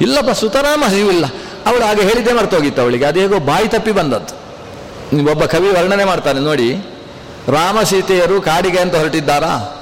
ಇಲ್ಲಪ್ಪ, 0.00 0.30
ಸುತರಾಮ 0.30 0.84
ಹಸಿವಿಲ್ಲ 0.86 1.26
ಅವಳು 1.66 1.84
ಹಾಗೆ 1.84 2.02
ಹೇಳಿದ್ದೆ 2.02 2.32
ಮರ್ತೋಗಿತ್ತು 2.32 2.82
ಅವಳಿಗೆ. 2.82 3.04
ಅದು 3.04 3.20
ಹೇಗೋ 3.20 3.38
ಬಾಯಿ 3.38 3.68
ತಪ್ಪಿ 3.68 3.92
ಬಂದದ್ದು. 3.92 4.34
ಒಬ್ಬ 5.30 5.44
ಕವಿ 5.44 5.68
ವರ್ಣನೆ 5.68 6.04
ಮಾಡ್ತಾನೆ, 6.04 6.40
ನೋಡಿ, 6.40 6.74
ರಾಮ 7.48 7.82
ಸೀತೆಯರು 7.82 8.40
ಕಾಡಿಗೆ 8.40 8.78
ಅಂತ 8.78 8.94
ಹೊರಟಿದ್ದಾರಾ? 8.94 9.76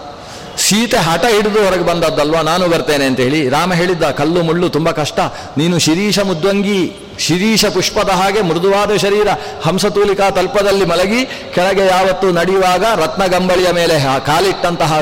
ಸೀತೆ 0.68 1.00
ಹಠ 1.08 1.24
ಹಿಡಿದು 1.34 1.60
ಹೊರಗೆ 1.64 1.84
ಬಂದದ್ದಲ್ವಾ? 1.90 2.40
ನಾನು 2.42 2.64
ಬರ್ತೇನೆ 2.68 3.04
ಅಂತ 3.10 3.20
ಹೇಳಿ 3.26 3.40
ರಾಮ 3.48 3.74
ಹೇಳಿದ್ದ, 3.80 4.04
ಕಲ್ಲು 4.20 4.40
ಮುಳ್ಳು 4.48 4.66
ತುಂಬ 4.76 4.90
ಕಷ್ಟ. 4.90 5.18
ನೀನು 5.58 5.76
ಶಿರೀಷ 5.78 6.18
ಮುದ್ವಂಗಿ, 6.30 6.80
ಶಿರೀಷ 7.26 7.66
ಪುಷ್ಪದ 7.66 8.10
ಹಾಗೆ 8.20 8.40
ಮೃದುವಾದ 8.48 8.96
ಶರೀರ 8.96 9.28
ಹಂಸತೂಲಿಕಾ 9.64 10.26
ತಲ್ಪದಲ್ಲಿ 10.30 10.84
ಮಲಗಿ, 10.84 11.20
ಕೆಳಗೆ 11.54 11.86
ಯಾವತ್ತು 11.86 12.26
ನಡೆಯುವಾಗ 12.32 12.84
ರತ್ನಗಂಬಳಿಯ 13.02 13.70
ಮೇಲೆ 13.70 13.96
ಕಾಲಿಟ್ಟಂತಹ 14.26 15.00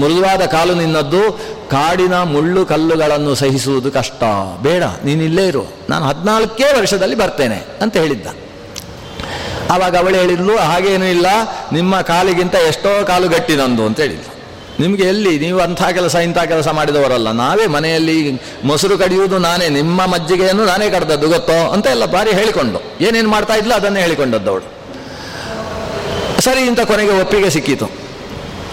ಮೃದುವಾದ 0.00 0.42
ಕಾಲು 0.46 0.74
ನಿನ್ನದ್ದು, 0.74 1.22
ಕಾಡಿನ 1.70 2.14
ಮುಳ್ಳು 2.34 2.66
ಕಲ್ಲುಗಳನ್ನು 2.66 3.34
ಸಹಿಸುವುದು 3.34 3.90
ಕಷ್ಟ. 3.90 4.22
ಬೇಡ 4.62 4.82
ನೀನಿಲ್ಲೇ 5.04 5.46
ಇರು. 5.46 5.64
ನಾನು 5.88 6.04
ಹದಿನಾಲ್ಕೇ 6.04 6.68
ವರ್ಷದಲ್ಲಿ 6.80 7.14
ಬರ್ತೇನೆ 7.14 7.60
ಅಂತ 7.82 7.96
ಹೇಳಿದ್ದ. 7.96 8.26
ಆವಾಗ 9.70 9.94
ಅವಳು 9.96 10.16
ಹೇಳಿದ್ಲು, 10.16 10.56
ಹಾಗೇನೂ 10.56 11.04
ಇಲ್ಲ, 11.04 11.26
ನಿಮ್ಮ 11.72 12.00
ಕಾಲಿಗಿಂತ 12.00 12.54
ಎಷ್ಟೋ 12.54 12.90
ಕಾಲು 13.06 13.28
ಗಟ್ಟಿ 13.28 13.56
ನಂದು 13.56 13.84
ಅಂತ 13.86 14.00
ಹೇಳಿದ್ಲು. 14.00 14.33
ನಿಮಗೆ 14.80 15.02
ಎಲ್ಲಿ? 15.02 15.38
ನೀವು 15.38 15.60
ಅಂಥ 15.60 15.82
ಕೆಲಸ, 15.82 16.14
ಇಂಥ 16.14 16.38
ಕೆಲಸ 16.38 16.68
ಮಾಡಿದವರಲ್ಲ. 16.68 17.30
ನಾವೇ 17.30 17.66
ಮನೆಯಲ್ಲಿ 17.66 18.42
ಮೊಸರು 18.64 18.98
ಕಡಿಯುವುದು 18.98 19.38
ನಾನೇ, 19.38 19.68
ನಿಮ್ಮ 19.68 20.06
ಮಜ್ಜಿಗೆಯನ್ನು 20.06 20.64
ನಾನೇ 20.64 20.90
ಕಡ್ದದ್ದು, 20.90 21.28
ಗೊತ್ತೋ? 21.28 21.72
ಅಂತ 21.72 21.86
ಎಲ್ಲ 21.86 22.04
ಬಾರಿ 22.04 22.30
ಹೇಳಿಕೊಂಡು. 22.30 22.82
ಏನೇನು 23.00 23.28
ಮಾಡ್ತಾ 23.28 23.54
ಇದ್ಲು 23.54 23.74
ಅದನ್ನೇ 23.74 24.00
ಹೇಳಿಕೊಂಡದ್ದು 24.00 24.50
ಅವಳು. 24.50 24.74
ಸರಿ, 26.42 26.60
ಇಂಥ 26.60 26.80
ಕೊನೆಗೆ 26.80 27.20
ಒಪ್ಪಿಗೆ 27.20 27.50
ಸಿಕ್ಕಿತು. 27.50 27.86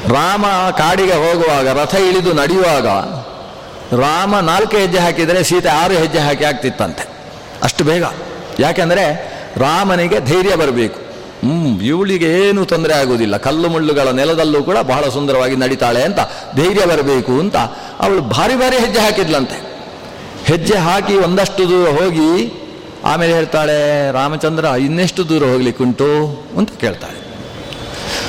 ರಾಮ 0.09 0.45
ಕಾಡಿಗೆ 0.77 1.13
ಹೋಗುವಾಗ, 1.13 1.67
ರಥ 1.67 1.95
ಇಳಿದು 1.95 2.33
ನಡೆಯುವಾಗ, 2.33 2.87
ರಾಮ 4.01 4.39
ನಾಲ್ಕು 4.39 4.77
ಹೆಜ್ಜೆ 4.77 4.99
ಹಾಕಿದರೆ 4.99 5.43
ಸೀತೆ 5.43 5.69
ಆರು 5.69 5.93
ಹೆಜ್ಜೆ 5.93 6.19
ಹಾಕಿ 6.19 6.43
ಆಗ್ತಿತ್ತಂತೆ. 6.43 7.07
ಅಷ್ಟು 7.63 7.83
ಬೇಗ. 7.83 8.03
ಯಾಕೆಂದರೆ 8.59 9.31
ರಾಮನಿಗೆ 9.57 10.19
ಧೈರ್ಯ 10.19 10.55
ಬರಬೇಕು. 10.55 11.00
ಹ್ಮ್, 11.43 11.81
ಇವಳಿಗೆ 11.81 12.47
ಏನು 12.47 12.65
ತೊಂದರೆ 12.65 12.93
ಆಗುವುದಿಲ್ಲ. 12.93 13.37
ಕಲ್ಲು 13.37 13.69
ಮುಳ್ಳುಗಳ 13.69 14.09
ನೆಲದಲ್ಲೂ 14.11 14.63
ಕೂಡ 14.63 14.77
ಬಹಳ 14.77 15.09
ಸುಂದರವಾಗಿ 15.09 15.55
ನಡೀತಾಳೆ 15.55 16.03
ಅಂತ, 16.03 16.19
ಧೈರ್ಯ 16.55 16.85
ಬರಬೇಕು 16.85 17.31
ಅಂತ 17.39 17.57
ಅವಳು 17.99 18.21
ಭಾರಿ 18.21 18.55
ಭಾರಿ 18.55 18.77
ಹೆಜ್ಜೆ 18.77 18.99
ಹಾಕಿದ್ಲಂತೆ. 18.99 19.57
ಹೆಜ್ಜೆ 20.45 20.75
ಹಾಕಿ 20.75 21.15
ಒಂದಷ್ಟು 21.15 21.69
ದೂರ 21.69 21.89
ಹೋಗಿ 21.89 22.53
ಆಮೇಲೆ 23.05 23.33
ಹೇಳ್ತಾಳೆ, 23.33 24.11
ರಾಮಚಂದ್ರ, 24.11 24.65
ಇನ್ನೆಷ್ಟು 24.65 25.29
ದೂರ 25.29 25.43
ಹೋಗ್ಲಿಕ್ಕುಂಟು 25.43 26.09
ಅಂತ 26.57 26.69
ಕೇಳ್ತಾಳೆ. 26.69 27.19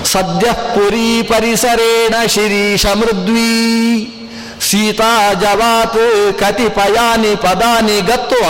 ಸದ್ಯ 0.05 0.53
ಪುರಿ 0.53 1.23
ಪರಿಸರೇಣ 1.23 2.15
ಶಿರೀಷ 2.27 2.87
ಮೃದ್ವಿ, 2.87 3.53
ಸೀತಾ 4.61 5.35
ಜವಾತ್ 5.35 6.33
ಕತಿಪಯಾನಿ 6.41 7.37
ಪದಾನಿ 7.37 8.01
ಗತ್ವ, 8.01 8.43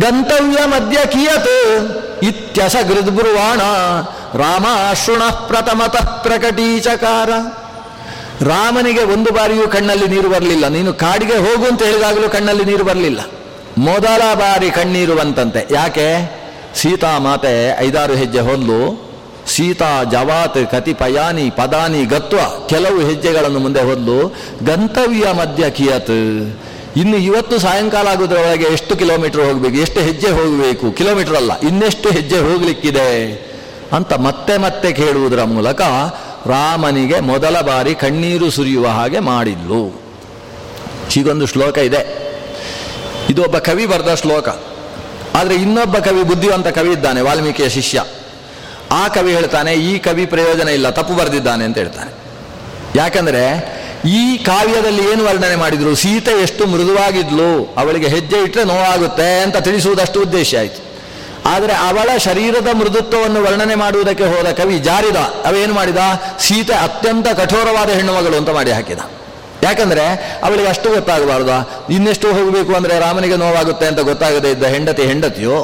ಗಂತವ್ಯ 0.00 0.58
ಮಧ್ಯ 0.66 0.98
ಕಿಯತ್ 1.06 1.54
ಇತ್ಯಸ 2.28 2.76
ಗೃದ್ಬ್ರುವಾಣ 2.88 3.60
ರಾಮಾಶ್ರುಣ 4.38 5.22
ಪ್ರಥಮತಃ 5.30 6.22
ಪ್ರಕಟೀಚಕಾರ. 6.22 7.30
ರಾಮನಿಗೆ 8.48 9.04
ಒಂದು 9.04 9.32
ಬಾರಿಯೂ 9.32 9.68
ಕಣ್ಣಲ್ಲಿ 9.68 10.08
ನೀರು 10.08 10.28
ಬರಲಿಲ್ಲ. 10.28 10.68
ನೀನು 10.68 10.94
ಕಾಡಿಗೆ 10.94 11.36
ಹೋಗು 11.36 11.66
ಅಂತ 11.66 11.82
ಹೇಳಿದಾಗಲೂ 11.82 12.28
ಕಣ್ಣಲ್ಲಿ 12.28 12.64
ನೀರು 12.64 12.84
ಬರಲಿಲ್ಲ. 12.84 13.20
ಮೊದಲ 13.78 14.34
ಬಾರಿ 14.34 14.70
ಕಣ್ಣೀರು 14.70 15.14
ಬಂತಂತೆ. 15.14 15.74
ಯಾಕೆ? 15.74 16.08
ಸೀತಾ 16.74 17.18
ಮಾತೆ 17.18 17.80
ಐದಾರು 17.80 18.14
ಹೆಜ್ಜೆ 18.14 18.40
ಹೊಂದು 18.40 19.06
ಸೀತಾ 19.56 20.04
ಜವಾತ್ 20.04 20.72
ಕತಿಪಯಾನಿ 20.72 21.50
ಪದಾನಿ 21.50 22.04
ಗತ್ವ 22.04 22.38
ಕೆಲವು 22.66 23.00
ಹೆಜ್ಜೆಗಳನ್ನು 23.00 23.58
ಮುಂದೆ 23.58 23.82
ಹೊಂದು 23.82 24.34
ಗಂತವ್ಯ 24.64 25.32
ಮಧ್ಯ 25.32 25.70
ಕಿಯತ್. 25.70 26.16
ಇನ್ನು 26.96 27.16
ಇವತ್ತು 27.16 27.58
ಸಾಯಂಕಾಲ 27.58 28.06
ಆಗೋದ್ರೊಳಗೆ 28.08 28.64
ಎಷ್ಟು 28.64 28.96
ಕಿಲೋಮೀಟರ್ 28.96 29.40
ಹೋಗಬೇಕು? 29.40 29.76
ಎಷ್ಟು 29.76 30.00
ಹೆಜ್ಜೆ 30.00 30.30
ಹೋಗಬೇಕು? 30.30 30.92
ಕಿಲೋಮೀಟರ್ 30.92 31.36
ಅಲ್ಲ, 31.36 31.60
ಇನ್ನೆಷ್ಟು 31.60 32.08
ಹೆಜ್ಜೆ 32.10 32.38
ಹೋಗಲಿಕ್ಕಿದೆ? 32.38 33.10
ಅಂತ 33.92 34.12
ಮತ್ತೆ 34.12 34.56
ಮತ್ತೆ 34.56 34.92
ಕೇಳುವುದರ 34.92 35.42
ಮೂಲಕ 35.42 35.80
ರಾಮನಿಗೆ 36.46 37.20
ಮೊದಲ 37.20 37.60
ಬಾರಿ 37.60 37.94
ಕಣ್ಣೀರು 37.94 38.50
ಸುರಿಯುವ 38.50 38.86
ಹಾಗೆ 38.88 39.18
ಮಾಡಿದ್ಲು. 39.18 39.82
ಹೀಗೊಂದು 41.10 41.46
ಶ್ಲೋಕ 41.46 41.78
ಇದೆ. 41.78 42.00
ಇದು 43.30 43.42
ಒಬ್ಬ 43.42 43.58
ಕವಿ 43.58 43.86
ಬರೆದ 43.86 44.14
ಶ್ಲೋಕ. 44.14 44.48
ಆದರೆ 45.34 45.54
ಇನ್ನೊಬ್ಬ 45.54 45.96
ಕವಿ 45.98 46.22
ಬುದ್ಧಿವಂತ 46.22 46.68
ಕವಿ 46.68 46.92
ಇದ್ದಾನೆ, 46.92 47.20
ವಾಲ್ಮೀಕಿಯ 47.20 47.68
ಶಿಷ್ಯ. 47.68 48.04
ಆ 48.92 49.08
ಕವಿ 49.08 49.34
ಹೇಳ್ತಾನೆ, 49.34 49.72
ಈ 49.72 49.98
ಕವಿ 49.98 50.26
ಪ್ರಯೋಜನ 50.26 50.68
ಇಲ್ಲ, 50.68 50.90
ತಪ್ಪು 50.90 51.14
ಬರೆದಿದ್ದಾನೆ 51.14 51.64
ಅಂತ 51.64 51.78
ಹೇಳ್ತಾನೆ. 51.78 52.12
ಯಾಕಂದ್ರೆ 52.96 53.75
ಈ 54.06 54.36
ಕಾವ್ಯದಲ್ಲಿ 54.36 55.12
ಏನು 55.12 55.24
ವರ್ಣನೆ 55.24 55.56
ಮಾಡಿದ್ರು? 55.56 55.94
ಸೀತೆ 55.94 56.42
ಎಷ್ಟು 56.42 56.66
ಮೃದುವಾಗಿದ್ಲು, 56.66 57.74
ಅವಳಿಗೆ 57.76 58.08
ಹೆಜ್ಜೆ 58.08 58.38
ಇಟ್ಟರೆ 58.44 58.64
ನೋವಾಗುತ್ತೆ 58.64 59.40
ಅಂತ 59.40 59.56
ತಿಳಿಸುವುದಷ್ಟು 59.56 60.20
ಉದ್ದೇಶ 60.20 60.54
ಆಯಿತು. 60.58 60.80
ಆದರೆ 61.44 61.72
ಅವಳ 61.72 62.10
ಶರೀರದ 62.18 62.68
ಮೃದುತ್ವವನ್ನು 62.74 63.42
ವರ್ಣನೆ 63.42 63.74
ಮಾಡುವುದಕ್ಕೆ 63.74 64.24
ಹೋದ 64.24 64.48
ಕವಿ 64.52 64.78
ಜಾರಿದ, 64.78 65.16
ಅವೇನು 65.16 65.74
ಮಾಡಿದ? 65.74 65.96
ಸೀತೆ 66.40 66.74
ಅತ್ಯಂತ 66.74 67.28
ಕಠೋರವಾದ 67.28 67.90
ಹೆಣ್ಣುಮಗಳು 67.90 68.36
ಅಂತ 68.36 68.50
ಮಾಡಿ 68.50 68.70
ಹಾಕಿದ. 68.70 68.98
ಯಾಕಂದ್ರೆ 69.62 70.04
ಅವಳಿಗೆ 70.42 70.68
ಅಷ್ಟು 70.68 70.88
ಗೊತ್ತಾಗಬಾರ್ದು. 70.90 71.56
ಇನ್ನೆಷ್ಟು 71.94 72.28
ಹೋಗಬೇಕು 72.32 72.74
ಅಂದರೆ 72.74 72.98
ರಾಮನಿಗೆ 72.98 73.36
ನೋವಾಗುತ್ತೆ 73.36 73.86
ಅಂತ 73.86 74.00
ಗೊತ್ತಾಗದೇ 74.00 74.50
ಇದ್ದ 74.50 74.62
ಹೆಂಡತಿ 74.62 75.02
ಹೆಂಡತಿಯೋ 75.02 75.58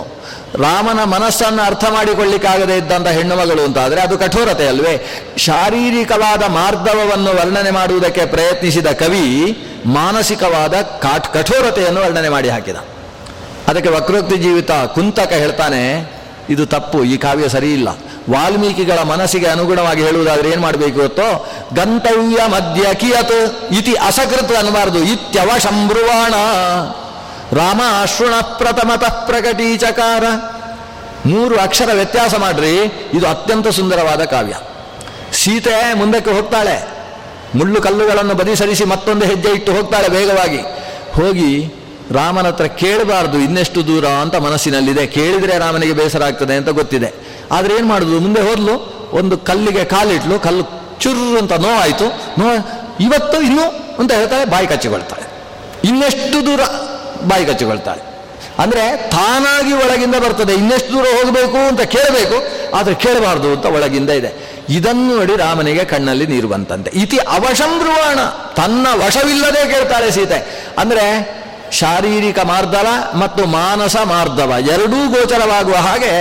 ರಾಮನ 0.54 1.04
ಮನಸ್ಸನ್ನು 1.04 1.62
ಅರ್ಥ 1.62 1.84
ಮಾಡಿಕೊಳ್ಳಿಕ್ಕಾಗದೇ 1.90 2.76
ಇದ್ದಂಥ 2.76 3.08
ಹೆಣ್ಣು 3.08 3.36
ಮಗಳು 3.36 3.64
ಅಂತ 3.64 3.78
ಆದರೆ 3.78 4.00
ಅದು 4.00 4.18
ಕಠೋರತೆ 4.18 4.68
ಅಲ್ವೇ? 4.68 4.94
ಶಾರೀರಿಕವಾದ 5.38 6.42
ಮಾರ್ಧವವನ್ನು 6.42 7.30
ವರ್ಣನೆ 7.38 7.70
ಮಾಡುವುದಕ್ಕೆ 7.70 8.26
ಪ್ರಯತ್ನಿಸಿದ 8.26 8.86
ಕವಿ 8.86 9.26
ಮಾನಸಿಕವಾದ 9.86 10.74
ಕಾಟ್ 10.74 11.28
ಕಠೋರತೆಯನ್ನು 11.28 12.00
ವರ್ಣನೆ 12.00 12.28
ಮಾಡಿ 12.28 12.48
ಹಾಕಿದ. 12.48 12.76
ಅದಕ್ಕೆ 13.68 13.88
ವಕ್ರೋಕ್ತಿ 13.88 14.36
ಜೀವಿತ 14.36 14.70
ಕುಂತಕ 14.70 15.32
ಹೇಳ್ತಾನೆ, 15.32 16.12
ಇದು 16.50 16.66
ತಪ್ಪು, 16.66 17.04
ಈ 17.04 17.16
ಕಾವ್ಯ 17.16 17.48
ಸರಿ 17.48 17.72
ಇಲ್ಲ 17.72 17.88
ವಾಲ್ಮೀಕಿಗಳ 18.30 18.98
ಮನಸ್ಸಿಗೆ 19.02 19.46
ಅನುಗುಣವಾಗಿ 19.46 20.02
ಹೇಳುವುದಾದ್ರೆ 20.02 20.50
ಏನು 20.50 20.62
ಮಾಡಬೇಕು 20.62 21.00
ಗೊತ್ತೋ? 21.00 21.48
ಗಂತವ್ಯ 21.74 22.46
ಮಧ್ಯ 22.46 22.94
ಕಿಯತ್ 22.94 23.72
ಇತಿ 23.72 23.94
ಅಸಕೃತ್ 23.94 24.56
ಅನ್ನಬಾರದು 24.56 24.98
ಇತ್ಯವ 24.98 25.58
ಸಂಬ್ರುವಾಣ 25.58 26.34
ರಾಮ 27.52 27.80
ಅಶ್ರುಣ 28.02 28.34
ಪ್ರಥಮತಃ 28.40 29.14
ಪ್ರಕಟೀಚಕಾರ. 29.26 30.24
ಮೂರು 31.26 31.54
ಅಕ್ಷರ 31.58 31.90
ವ್ಯತ್ಯಾಸ 31.94 32.34
ಮಾಡ್ರಿ, 32.34 32.70
ಇದು 33.14 33.26
ಅತ್ಯಂತ 33.28 33.68
ಸುಂದರವಾದ 33.68 34.24
ಕಾವ್ಯ. 34.24 34.54
ಸೀತೆ 35.32 35.94
ಮುಂದಕ್ಕೆ 35.94 36.30
ಹೋಗ್ತಾಳೆ. 36.30 36.76
ಮುಳ್ಳು 37.54 37.82
ಕಲ್ಲುಗಳನ್ನು 37.82 38.34
ಬದಿ 38.34 38.56
ಸರಿಸಿ 38.56 38.84
ಮತ್ತೊಂದು 38.84 39.26
ಹೆಜ್ಜೆ 39.26 39.50
ಇಟ್ಟು 39.50 39.72
ಹೋಗ್ತಾಳೆ 39.72 40.08
ವೇಗವಾಗಿ. 40.08 40.60
ಹೋಗಿ 41.14 41.50
ರಾಮನ 42.14 42.46
ಹತ್ರ 42.46 42.64
ಕೇಳಬಾರ್ದು, 42.64 43.38
ಇನ್ನೆಷ್ಟು 43.38 43.86
ದೂರ 43.86 44.06
ಅಂತ 44.06 44.34
ಮನಸ್ಸಿನಲ್ಲಿದೆ. 44.34 45.06
ಕೇಳಿದರೆ 45.06 45.58
ರಾಮನಿಗೆ 45.58 45.92
ಬೇಸರ 45.92 46.22
ಆಗ್ತದೆ 46.22 46.54
ಅಂತ 46.56 46.68
ಗೊತ್ತಿದೆ. 46.68 47.14
ಆದರೆ 47.52 47.74
ಏನು 47.74 47.86
ಮಾಡುದು, 47.86 48.20
ಮುಂದೆ 48.20 48.40
ಹೋದ್ಲು, 48.40 48.74
ಒಂದು 49.12 49.38
ಕಲ್ಲಿಗೆ 49.38 49.84
ಕಾಲಿಟ್ಲು, 49.84 50.38
ಕಲ್ಲು 50.38 50.64
ಚುರ್ರು 51.00 51.38
ಅಂತ 51.38 51.52
ನೋವಾಯಿತು. 51.52 52.06
ನೋ 52.40 52.48
ಇವತ್ತು 53.00 53.42
ಇನ್ನೂ 53.42 53.64
ಅಂತ 53.98 54.12
ಹೇಳ್ತಾಳೆ, 54.12 54.44
ಬಾಯಿ 54.44 54.66
ಕಚ್ಚಿಕೊಳ್ತಾಳೆ 54.66 55.26
ಇನ್ನೆಷ್ಟು 55.88 56.46
ದೂರ 56.46 56.60
ಬಾಯಿ 57.30 57.44
ಕಚ್ಚಿಕೊಳ್ತಾಳೆ. 57.50 58.02
ಅಂದರೆ 58.62 58.84
ತಾನಾಗಿ 59.12 59.72
ಒಳಗಿಂದ 59.82 60.16
ಬರ್ತದೆ, 60.24 60.52
ಇನ್ನೆಷ್ಟು 60.54 60.90
ದೂರ 60.94 61.06
ಹೋಗಬೇಕು 61.18 61.58
ಅಂತ 61.68 61.82
ಕೇಳಬೇಕು, 61.94 62.36
ಆದರೆ 62.78 62.94
ಕೇಳಬಾರ್ದು 63.04 63.48
ಅಂತ 63.54 63.66
ಒಳಗಿಂದ 63.76 64.10
ಇದೆ. 64.20 64.30
ಇದನ್ನು 64.68 65.12
ನೋಡಿ 65.18 65.34
ರಾಮನಿಗೆ 65.36 65.84
ಕಣ್ಣಲ್ಲಿ 65.92 66.26
ನೀರು 66.26 66.48
ಬಂತಂತೆ. 66.48 66.90
ಇತಿ 67.02 67.18
ಅವಶಂಬ್ರುವಾಣ 67.36 68.18
ತನ್ನ 68.60 68.86
ವಶವಿಲ್ಲದೆ 69.04 69.62
ಕೇಳ್ತಾಳೆ 69.72 70.10
ಸೀತೆ. 70.10 70.38
ಅಂದರೆ 70.78 71.06
ಶಾರೀರಿಕ 71.80 72.38
ಮಾರ್ದವ 72.52 72.88
ಮತ್ತು 73.20 73.42
ಮಾನಸ 73.58 73.96
ಮಾರ್ದವ, 74.14 74.52
ಎರಡೂ 74.74 74.98
ಗೋಚರವಾಗುವ 75.14 75.76
ಹಾಗೆ 75.88 76.14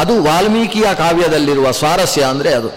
ಅದು 0.00 0.14
ವಾಲ್ಮೀಕಿಯ 0.24 0.88
ಕಾವ್ಯದಲ್ಲಿರುವ 0.94 1.68
ಸ್ವಾರಸ್ಯ 1.80 2.22
ಅಂದರೆ 2.32 2.50
ಅದು. 2.58 2.68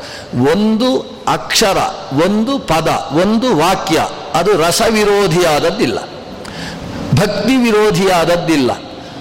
ಒಂದು 0.54 0.90
ಅಕ್ಷರ, 1.28 1.80
ಒಂದು 2.26 2.54
ಪದ, 2.72 2.90
ಒಂದು 3.24 3.50
ವಾಕ್ಯ, 3.58 4.00
ಅದು 4.40 4.52
ರಸವಿರೋಧಿಯಾದದ್ದಿಲ್ಲ. 4.62 6.00
ಭಕ್ತಿ 7.16 7.56
ವಿರೋಧಿಯಾದದ್ದಿಲ್ಲ 7.56 8.72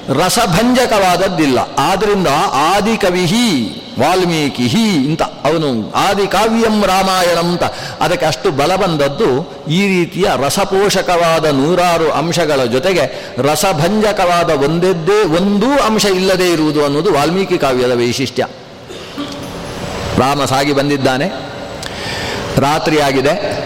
ರಸಭಂಜಕವಾದದ್ದಿಲ್ಲ. 0.09 1.59
ಆದ್ದರಿಂದ 1.79 2.27
ಆದಿಕವಿಹಿ 2.53 3.81
ವಾಲ್ಮೀಕಿ 4.01 4.69
ಅಂತ 5.09 5.23
ಅವನು 5.23 5.93
ಆದಿ 5.93 6.27
ಕಾವ್ಯಂ 6.27 6.85
ರಾಮಾಯಣಂ 6.87 7.51
ಅಂತ. 7.51 7.63
ಅದಕ್ಕೆ 8.01 8.27
ಅಷ್ಟು 8.27 8.51
ಬಲ 8.51 8.77
ಬಂದದ್ದು 8.77 9.53
ಈ 9.71 9.87
ರೀತಿಯ 9.87 10.25
ರಸಪೋಷಕವಾದ 10.37 11.45
ನೂರಾರು 11.45 12.13
ಅಂಶಗಳ 12.13 12.65
ಜೊತೆಗೆ 12.65 13.35
ರಸಭಂಜಕವಾದ 13.39 14.51
ಒಂದೆದ್ದೇ 14.51 15.25
ಒಂದೂ 15.25 15.71
ಅಂಶ 15.71 16.05
ಇಲ್ಲದೇ 16.05 16.53
ಇರುವುದು 16.53 16.85
ಅನ್ನೋದು 16.85 17.13
ವಾಲ್ಮೀಕಿ 17.13 17.59
ಕಾವ್ಯದ 17.59 17.97
ವೈಶಿಷ್ಟ್ಯ. 17.97 18.47
ರಾಮ 20.19 20.45
ಸಾಗಿ 20.45 20.73
ಬಂದಿದ್ದಾನೆ. 20.73 21.29
ರಾತ್ರಿಯಾಗಿದೆ. 22.57 23.59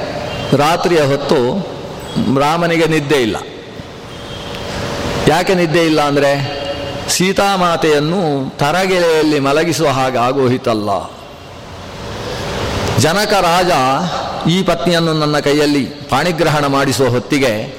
ರಾತ್ರಿಯ 0.56 1.00
ಹೊತ್ತು 1.00 1.68
ರಾಮನಿಗೆ 2.40 2.86
ನಿದ್ದೆ 2.86 3.22
ಇಲ್ಲ. 3.22 3.36
ಯಾಕೆ 5.28 5.54
ನಿದ್ದೆ 5.54 5.86
ಇಲ್ಲ 5.86 6.00
ಅಂದರೆ 6.00 6.32
ಸೀತಾಮಾತೆಯನ್ನು 7.08 8.50
ತರಗೆಲೆಯಲ್ಲಿ 8.58 9.38
ಮಲಗಿಸುವ 9.38 9.88
ಹಾಗೆ 9.88 10.18
ಆಗೋಹಿತಲ್ಲ. 10.18 10.90
ಜನಕ 12.98 13.32
ರಾಜ 13.32 13.70
ಈ 14.48 14.62
ಪತ್ನಿಯನ್ನು 14.62 15.12
ನನ್ನ 15.12 15.38
ಕೈಯಲ್ಲಿ 15.38 15.84
ಪಾಣಿಗ್ರಹಣ 15.84 16.66
ಮಾಡಿಸುವ 16.66 17.08
ಹೊತ್ತಿಗೆ 17.08 17.78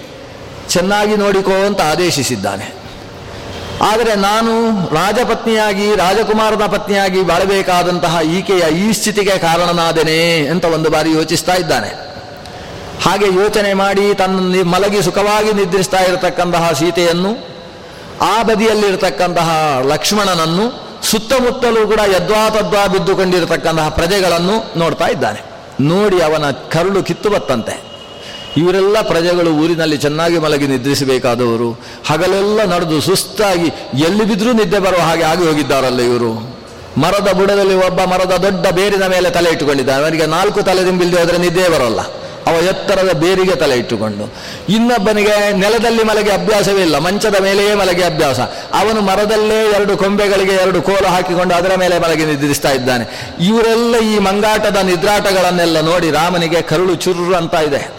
ಚೆನ್ನಾಗಿ 0.69 1.17
ನೋಡಿಕೋ 1.17 1.65
ಅಂತ 1.65 1.81
ಆದೇಶಿಸಿದ್ದಾನೆ. 1.81 2.73
ಆದರೆ 3.81 4.15
ನಾನು 4.15 4.53
ರಾಜಪತ್ನಿಯಾಗಿ 4.95 5.95
ರಾಜಕುಮಾರನ 5.95 6.65
ಪತ್ನಿಯಾಗಿ 6.65 7.21
ಬಾಳಬೇಕಾದಂತಹ 7.21 8.17
ಈಕೆಯ 8.23 8.87
ಈ 8.87 8.93
ಸ್ಥಿತಿಗೆ 8.93 9.37
ಕಾರಣನಾದೆನೇ 9.37 10.47
ಅಂತ 10.47 10.65
ಒಂದು 10.65 10.89
ಬಾರಿ 10.89 11.11
ಯೋಚಿಸ್ತಾ 11.11 11.53
ಇದ್ದಾನೆ. 11.53 12.08
ಹಾಗೆ 13.01 13.25
ಯೋಚನೆ 13.25 13.73
ಮಾಡಿ 13.73 14.15
ತನ್ನ 14.15 14.63
ಮಲಗಿ 14.63 15.03
ಸುಖವಾಗಿ 15.03 15.53
ನಿದ್ರಿಸ್ತಾ 15.53 15.99
ಇರತಕ್ಕಂತಹ 16.03 16.71
ಸೀತೆಯನ್ನು, 16.71 17.31
ಆ 18.21 18.43
ಬದಿಯಲ್ಲಿರತಕ್ಕಂತಹ 18.43 19.49
ಲಕ್ಷ್ಮಣನನ್ನು, 19.87 20.65
ಸುತ್ತಮುತ್ತಲೂ 21.03 21.87
ಕೂಡ 21.87 21.99
ಯದ್ವಾ 22.15 22.49
ತದ್ವಾ 22.49 22.87
ಬಿದ್ದುಕೊಂಡಿರತಕ್ಕಂತಹ 22.87 23.89
ಪ್ರಜೆಗಳನ್ನು 23.89 24.79
ನೋಡ್ತಾ 24.79 25.07
ಇದ್ದಾನೆ. 25.07 25.41
ನೋಡಿ 25.81 26.21
ಅವನ 26.21 26.51
ಕರುಳು 26.51 27.03
ಕಿತ್ತು 27.03 27.29
ಬತ್ತಂತೆ. 27.29 27.75
ಇವರೆಲ್ಲ 28.57 29.01
ಪ್ರಜೆಗಳು 29.01 29.49
ಊರಿನಲ್ಲಿ 29.49 29.97
ಚೆನ್ನಾಗಿ 29.97 30.37
ಮಲಗಿ 30.37 30.67
ನಿದ್ರಿಸಬೇಕಾದವರು, 30.67 31.71
ಹಗಲೆಲ್ಲ 32.09 32.63
ನಡೆದು 32.63 33.01
ಸುಸ್ತಾಗಿ 33.01 33.67
ಎಲ್ಲಿ 34.03 34.23
ಬಿದ್ದರೂ 34.25 34.53
ನಿದ್ದೆ 34.53 34.79
ಬರುವ 34.79 34.99
ಹಾಗೆ 34.99 35.23
ಆಗಿ 35.23 35.47
ಹೋಗಿದ್ದಾರಲ್ಲ 35.47 35.99
ಇವರು. 35.99 36.31
ಮರದ 36.97 37.31
ಬುಡದಲ್ಲಿ 37.31 37.75
ಒಬ್ಬ 37.75 38.01
ಮರದ 38.01 38.37
ದೊಡ್ಡ 38.37 38.67
ಬೇರಿನ 38.67 39.05
ಮೇಲೆ 39.07 39.29
ತಲೆ 39.29 39.49
ಇಟ್ಟುಕೊಂಡಿದ್ದಾನೆ. 39.49 40.03
ಅವನಿಗೆ 40.03 40.25
ನಾಲ್ಕು 40.25 40.61
ತಲೆ 40.61 40.85
ದಿಂಬಿಲ್ದೆ 40.85 41.17
ಹೋದರೆ 41.19 41.37
ನಿದ್ದೆ 41.37 41.69
ಬರಲ್ಲ. 41.69 41.99
ಅವ 42.47 42.53
ಎತ್ತರದ 42.53 43.11
ಬೇರಿಗೆ 43.11 43.55
ತಲೆ 43.55 43.77
ಇಟ್ಟುಕೊಂಡು. 43.77 44.33
ಇನ್ನೊಬ್ಬನಿಗೆ 44.69 45.53
ನೆಲದಲ್ಲಿ 45.53 46.03
ಮಲಗೆ 46.03 46.29
ಅಭ್ಯಾಸವೇ 46.29 46.81
ಇಲ್ಲ, 46.81 46.97
ಮಂಚದ 46.97 47.43
ಮೇಲೆಯೇ 47.43 47.73
ಮಲಗೆ 47.73 48.03
ಅಭ್ಯಾಸ. 48.03 48.39
ಅವನು 48.73 49.01
ಮರದಲ್ಲೇ 49.01 49.71
ಎರಡು 49.71 49.97
ಕೊಂಬೆಗಳಿಗೆ 49.97 50.51
ಎರಡು 50.51 50.81
ಕೋಲು 50.81 51.07
ಹಾಕಿಕೊಂಡು 51.07 51.55
ಅದರ 51.55 51.75
ಮೇಲೆ 51.75 51.99
ಮಲಗಿ 51.99 52.25
ನಿದ್ರಿಸ್ತಾ 52.25 52.71
ಇದ್ದಾನೆ. 52.71 53.35
ಇವರೆಲ್ಲ 53.41 53.97
ಈ 53.97 54.19
ಮಂಗಾಟದ 54.19 54.77
ನಿದ್ರಾಟಗಳನ್ನೆಲ್ಲ 54.77 55.81
ನೋಡಿ 55.81 56.11
ರಾಮನಿಗೆ 56.11 56.61
ಕರುಳು 56.61 56.95
ಚುರ್ರು 56.95 57.35
ಅಂತ 57.35 57.53
ಇದೆ. 57.53 57.91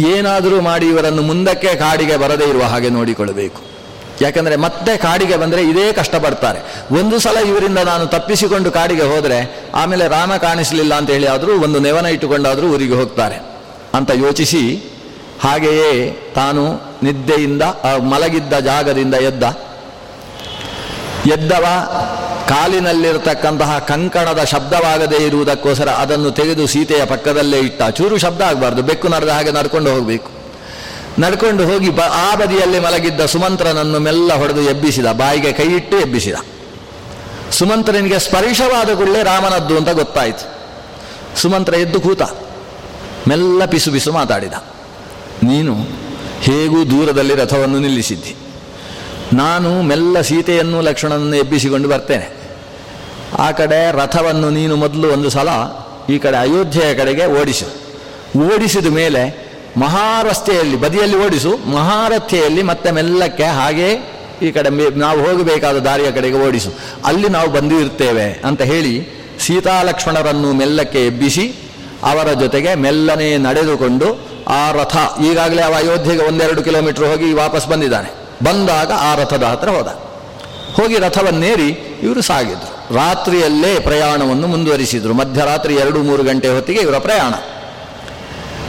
ಏನಾದರೂ 0.00 0.60
ಮಾಡಿ 0.60 0.86
ಇವರನ್ನು 0.86 1.22
ಮುಂದಕ್ಕೆ 1.22 1.74
ಕಾಡಿಗೆ 1.74 2.16
ಬರದೇ 2.16 2.44
ಇರುವ 2.44 2.62
ಹಾಗೆ 2.62 2.88
ನೋಡಿಕೊಳ್ಳಬೇಕು. 2.88 3.73
ಯಾಕಂದರೆ 4.24 4.56
ಮತ್ತೆ 4.56 4.96
ಕಾಡಿಗೆ 4.96 5.36
ಬಂದರೆ 5.36 5.62
ಇದೇ 5.62 5.92
ಕಷ್ಟಪಡ್ತಾರೆ 5.92 6.60
ಒಂದು 7.00 7.18
ಸಲ 7.18 7.36
ಇವರಿಂದ 7.48 7.78
ನಾನು 7.78 8.06
ತಪ್ಪಿಸಿಕೊಂಡು 8.06 8.70
ಕಾಡಿಗೆ 8.70 9.02
ಹೋದರೆ 9.02 9.38
ಆಮೇಲೆ 9.74 10.08
ರಾಮ 10.08 10.36
ಕಾಣಿಸಲಿಲ್ಲ 10.36 10.94
ಅಂತ 10.94 11.10
ಹೇಳಿ 11.10 11.26
ಆದರೂ 11.26 11.52
ಒಂದು 11.62 11.78
ನೆವನ 11.78 12.06
ಇಟ್ಟುಕೊಂಡಾದರೂ 12.06 12.66
ಊರಿಗೆ 12.66 12.94
ಹೋಗ್ತಾರೆ. 12.94 13.38
ಅಂತ 13.94 14.10
ಯೋಚಿಸಿ 14.14 14.62
ಹಾಗೆಯೇ 15.42 15.92
ತಾನು 16.34 16.62
ನಿದ್ದೆಯಿಂದ 17.02 17.62
ಮಲಗಿದ್ದ 18.02 18.58
ಜಾಗದಿಂದ 18.58 19.14
ಎದ್ದ. 19.14 19.44
ಎದ್ದವ 21.32 21.66
ಕಾಲಿನಲ್ಲಿರತಕ್ಕಂತಹ 22.48 23.78
ಕಂಕಣದ 23.78 24.44
ಶಬ್ದವಾಗದೇ 24.44 25.26
ಇರುವುದಕ್ಕೋಸ್ಕರ 25.26 25.88
ಅದನ್ನು 25.88 26.30
ತೆಗೆದು 26.30 26.66
ಸೀತೆಯ 26.66 27.04
ಪಕ್ಕದಲ್ಲೇ 27.04 27.58
ಇಟ್ಟ. 27.58 27.82
ಚೂರು 27.82 28.18
ಶಬ್ದ 28.18 28.42
ಆಗಬಾರ್ದು, 28.42 28.82
ಬೆಕ್ಕು 28.82 29.08
ಹಾಗೆ 29.08 29.50
ನಡ್ಕೊಂಡು 29.50 29.92
ಹೋಗಬೇಕು. 29.92 30.33
ನಡ್ಕೊಂಡು 31.18 31.66
ಹೋಗಿ 31.66 31.90
ಬ 31.90 32.00
ಆ 32.00 32.34
ಬದಿಯಲ್ಲಿ 32.34 32.80
ಮಲಗಿದ್ದ 32.80 33.26
ಸುಮಂತ್ರನನ್ನು 33.26 33.98
ಮೆಲ್ಲ 33.98 34.32
ಹೊಡೆದು 34.32 34.62
ಎಬ್ಬಿಸಿದ. 34.62 35.12
ಬಾಯಿಗೆ 35.12 35.52
ಕೈ 35.52 35.64
ಇಟ್ಟು 35.64 36.00
ಎಬ್ಬಿಸಿದ. 36.00 36.34
ಸುಮಂತ್ರನಿಗೆ 37.50 38.18
ಸ್ಪರ್ಶವಾದ 38.18 38.94
ಕೂಡಲೇ 38.94 39.22
ರಾಮನದ್ದು 39.22 39.76
ಅಂತ 39.76 39.88
ಗೊತ್ತಾಯಿತು. 39.88 40.54
ಸುಮಂತ್ರ 41.40 41.74
ಎದ್ದು 41.74 42.00
ಕೂತ 42.00 42.22
ಮೆಲ್ಲ 43.28 43.64
ಪಿಸು 43.64 43.92
ಪಿಸು 43.92 44.12
ಮಾತಾಡಿದ. 44.12 44.52
ನೀನು 45.42 45.74
ಹೇಗೂ 46.40 46.84
ದೂರದಲ್ಲಿ 46.84 47.34
ರಥವನ್ನು 47.34 47.78
ನಿಲ್ಲಿಸಿದ್ದಿ. 47.78 48.36
ನಾನು 49.32 49.82
ಮೆಲ್ಲ 49.82 50.20
ಸೀತೆಯನ್ನು 50.20 50.80
ಲಕ್ಷ್ಮಣನನ್ನು 50.80 51.36
ಎಬ್ಬಿಸಿಕೊಂಡು 51.36 51.88
ಬರ್ತೇನೆ. 51.88 52.44
ಆ 53.38 53.50
ಕಡೆ 53.50 53.92
ರಥವನ್ನು 53.92 54.50
ನೀನು 54.50 54.76
ಮೊದಲು 54.76 55.12
ಒಂದು 55.12 55.30
ಸಲ 55.30 55.48
ಈ 56.08 56.18
ಕಡೆ 56.18 56.36
ಅಯೋಧ್ಯೆಯ 56.36 56.94
ಕಡೆಗೆ 56.94 57.26
ಓಡಿಸು. 57.26 57.64
ಓಡಿಸಿದ 58.54 58.86
ಮೇಲೆ 58.86 59.43
ಮಹಾರಸ್ತೆಯಲ್ಲಿ, 59.76 60.76
ಬದಿಯಲ್ಲಿ 60.76 61.26
ಓಡಿಸು, 61.26 61.70
ಮಹಾರಥೆಯಲ್ಲಿ 61.70 62.62
ಮತ್ತೆ 62.62 62.90
ಮೆಲ್ಲಕ್ಕೆ 62.90 63.44
ಹಾಗೆ 63.44 64.14
ಈ 64.42 64.50
ಕಡೆ 64.50 64.98
ನಾವು 64.98 65.24
ಹೋಗಬೇಕಾದ 65.24 65.78
ದಾರಿಯ 65.78 66.12
ಕಡೆಗೆ 66.12 66.46
ಓಡಿಸು. 66.46 66.72
ಅಲ್ಲಿ 67.04 67.28
ನಾವು 67.28 67.50
ಬಂದು 67.50 67.80
ಇರ್ತೇವೆ 67.80 68.40
ಅಂತ 68.44 68.62
ಹೇಳಿ 68.62 69.08
ಸೀತಾಲಕ್ಷ್ಮಣರನ್ನು 69.40 70.52
ಮೆಲ್ಲಕ್ಕೆ 70.52 71.06
ಎಬ್ಬಿಸಿ 71.06 71.54
ಅವರ 72.02 72.32
ಜೊತೆಗೆ 72.32 72.74
ಮೆಲ್ಲನೆ 72.74 73.38
ನಡೆದುಕೊಂಡು 73.38 74.34
ಆ 74.48 74.70
ರಥ, 74.70 74.96
ಈಗಾಗಲೇ 75.22 75.62
ಅವ 75.62 75.74
ಅಯೋಧ್ಯೆಗೆ 75.74 76.22
ಒಂದೆರಡು 76.22 76.62
ಕಿಲೋಮೀಟರ್ 76.62 77.04
ಹೋಗಿ 77.04 77.32
ವಾಪಸ್ 77.32 77.66
ಬಂದಿದ್ದಾನೆ. 77.66 78.10
ಬಂದಾಗ 78.44 78.92
ಆ 78.92 79.14
ರಥದ 79.14 79.42
ಹತ್ರ 79.42 79.68
ಹೋದ. 79.68 79.86
ಹೋಗಿ 80.74 80.98
ರಥವನ್ನೇರಿ 80.98 81.68
ಇವರು 82.02 82.22
ಸಾಗಿದ್ರು. 82.22 82.94
ರಾತ್ರಿಯಲ್ಲೇ 82.94 83.80
ಪ್ರಯಾಣವನ್ನು 83.80 84.46
ಮುಂದುವರಿಸಿದರು. 84.46 85.14
ಮಧ್ಯರಾತ್ರಿ 85.14 85.74
ಎರಡು 85.74 86.02
ಮೂರು 86.02 86.22
ಗಂಟೆ 86.22 86.48
ಹೊತ್ತಿಗೆ 86.48 86.80
ಇವರ 86.80 86.98
ಪ್ರಯಾಣ. 86.98 87.34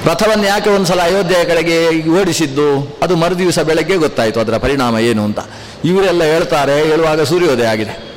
ರಥವನ್ನು 0.06 0.46
ಯಾಕೆ 0.46 0.70
ಒಂದು 0.70 0.86
ಸಲ 0.86 1.02
ಅಯೋಧ್ಯೆಯ 1.02 1.44
ಕಡೆಗೆ 1.44 2.10
ಓಡಿಸಿದ್ದು? 2.10 2.98
ಅದು 3.04 3.16
ಮರುದಿವಸ 3.16 3.60
ಬೆಳಗ್ಗೆ 3.60 3.96
ಗೊತ್ತಾಯಿತು, 3.96 4.40
ಅದರ 4.40 4.58
ಪರಿಣಾಮ 4.58 4.98
ಏನು 4.98 5.24
ಅಂತ. 5.24 5.40
ಇವರೆಲ್ಲ 5.86 6.24
ಹೇಳ್ತಾರೆ, 6.24 6.84
ಹೇಳುವಾಗ 6.84 7.22
ಸೂರ್ಯೋದಯ 7.22 7.68
ಆಗಿದೆ. 7.68 8.16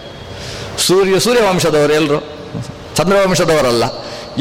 ಸೂರ್ಯ, 0.86 1.20
ಸೂರ್ಯವಂಶದವರು 1.20 1.93
ಎಲ್ಲರೂ 1.93 2.18
ಚಂದ್ರವಂಶದವರಲ್ಲ. 2.97 3.84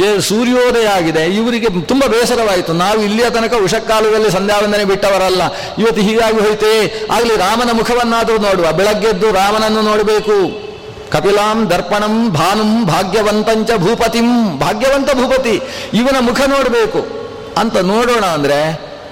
ಏ, 0.03 0.19
ಸೂರ್ಯೋದಯ 0.19 0.85
ಆಗಿದೆ. 0.85 1.25
ಇವರಿಗೆ 1.25 1.81
ತುಂಬ 1.81 2.03
ಬೇಸರವಾಯಿತು. 2.05 2.73
ನಾವು 2.73 3.01
ಇಲ್ಲಿಯ 3.01 3.29
ತನಕ 3.29 3.53
ಉಷಕ್ಕಾಲದಲ್ಲಿ 3.63 4.31
ಸಂಧ್ಯಾವಂದನೆ 4.31 4.85
ಬಿಟ್ಟವರಲ್ಲ. 4.85 5.41
ಇವತ್ತು 5.79 6.01
ಹೀಗಾಗಿ 6.01 6.37
ಹೋಯ್ತೇ, 6.37 7.07
ಆಗಲಿ 7.11 7.35
ರಾಮನ 7.35 7.69
ಮುಖವನ್ನಾದರೂ 7.71 8.37
ನೋಡುವ, 8.37 8.71
ಬೆಳಗ್ಗೆದ್ದು 8.71 9.31
ರಾಮನನ್ನು 9.31 9.81
ನೋಡಬೇಕು. 9.81 10.67
ಕಪಿಲಾಂ 11.09 11.69
ದರ್ಪಣಂ 11.69 12.33
ಭಾನುಂ 12.33 12.85
ಭಾಗ್ಯವಂತಂಚ 12.85 13.71
ಭೂಪತಿಂ. 13.77 14.59
ಭಾಗ್ಯವಂತ 14.59 15.11
ಭೂಪತಿ, 15.13 15.61
ಇವನ 15.93 16.15
ಮುಖ 16.19 16.41
ನೋಡಬೇಕು. 16.41 17.16
ಅಂತ 17.57 17.77
ನೋಡೋಣ 17.77 18.25
ಅಂದರೆ 18.25 18.59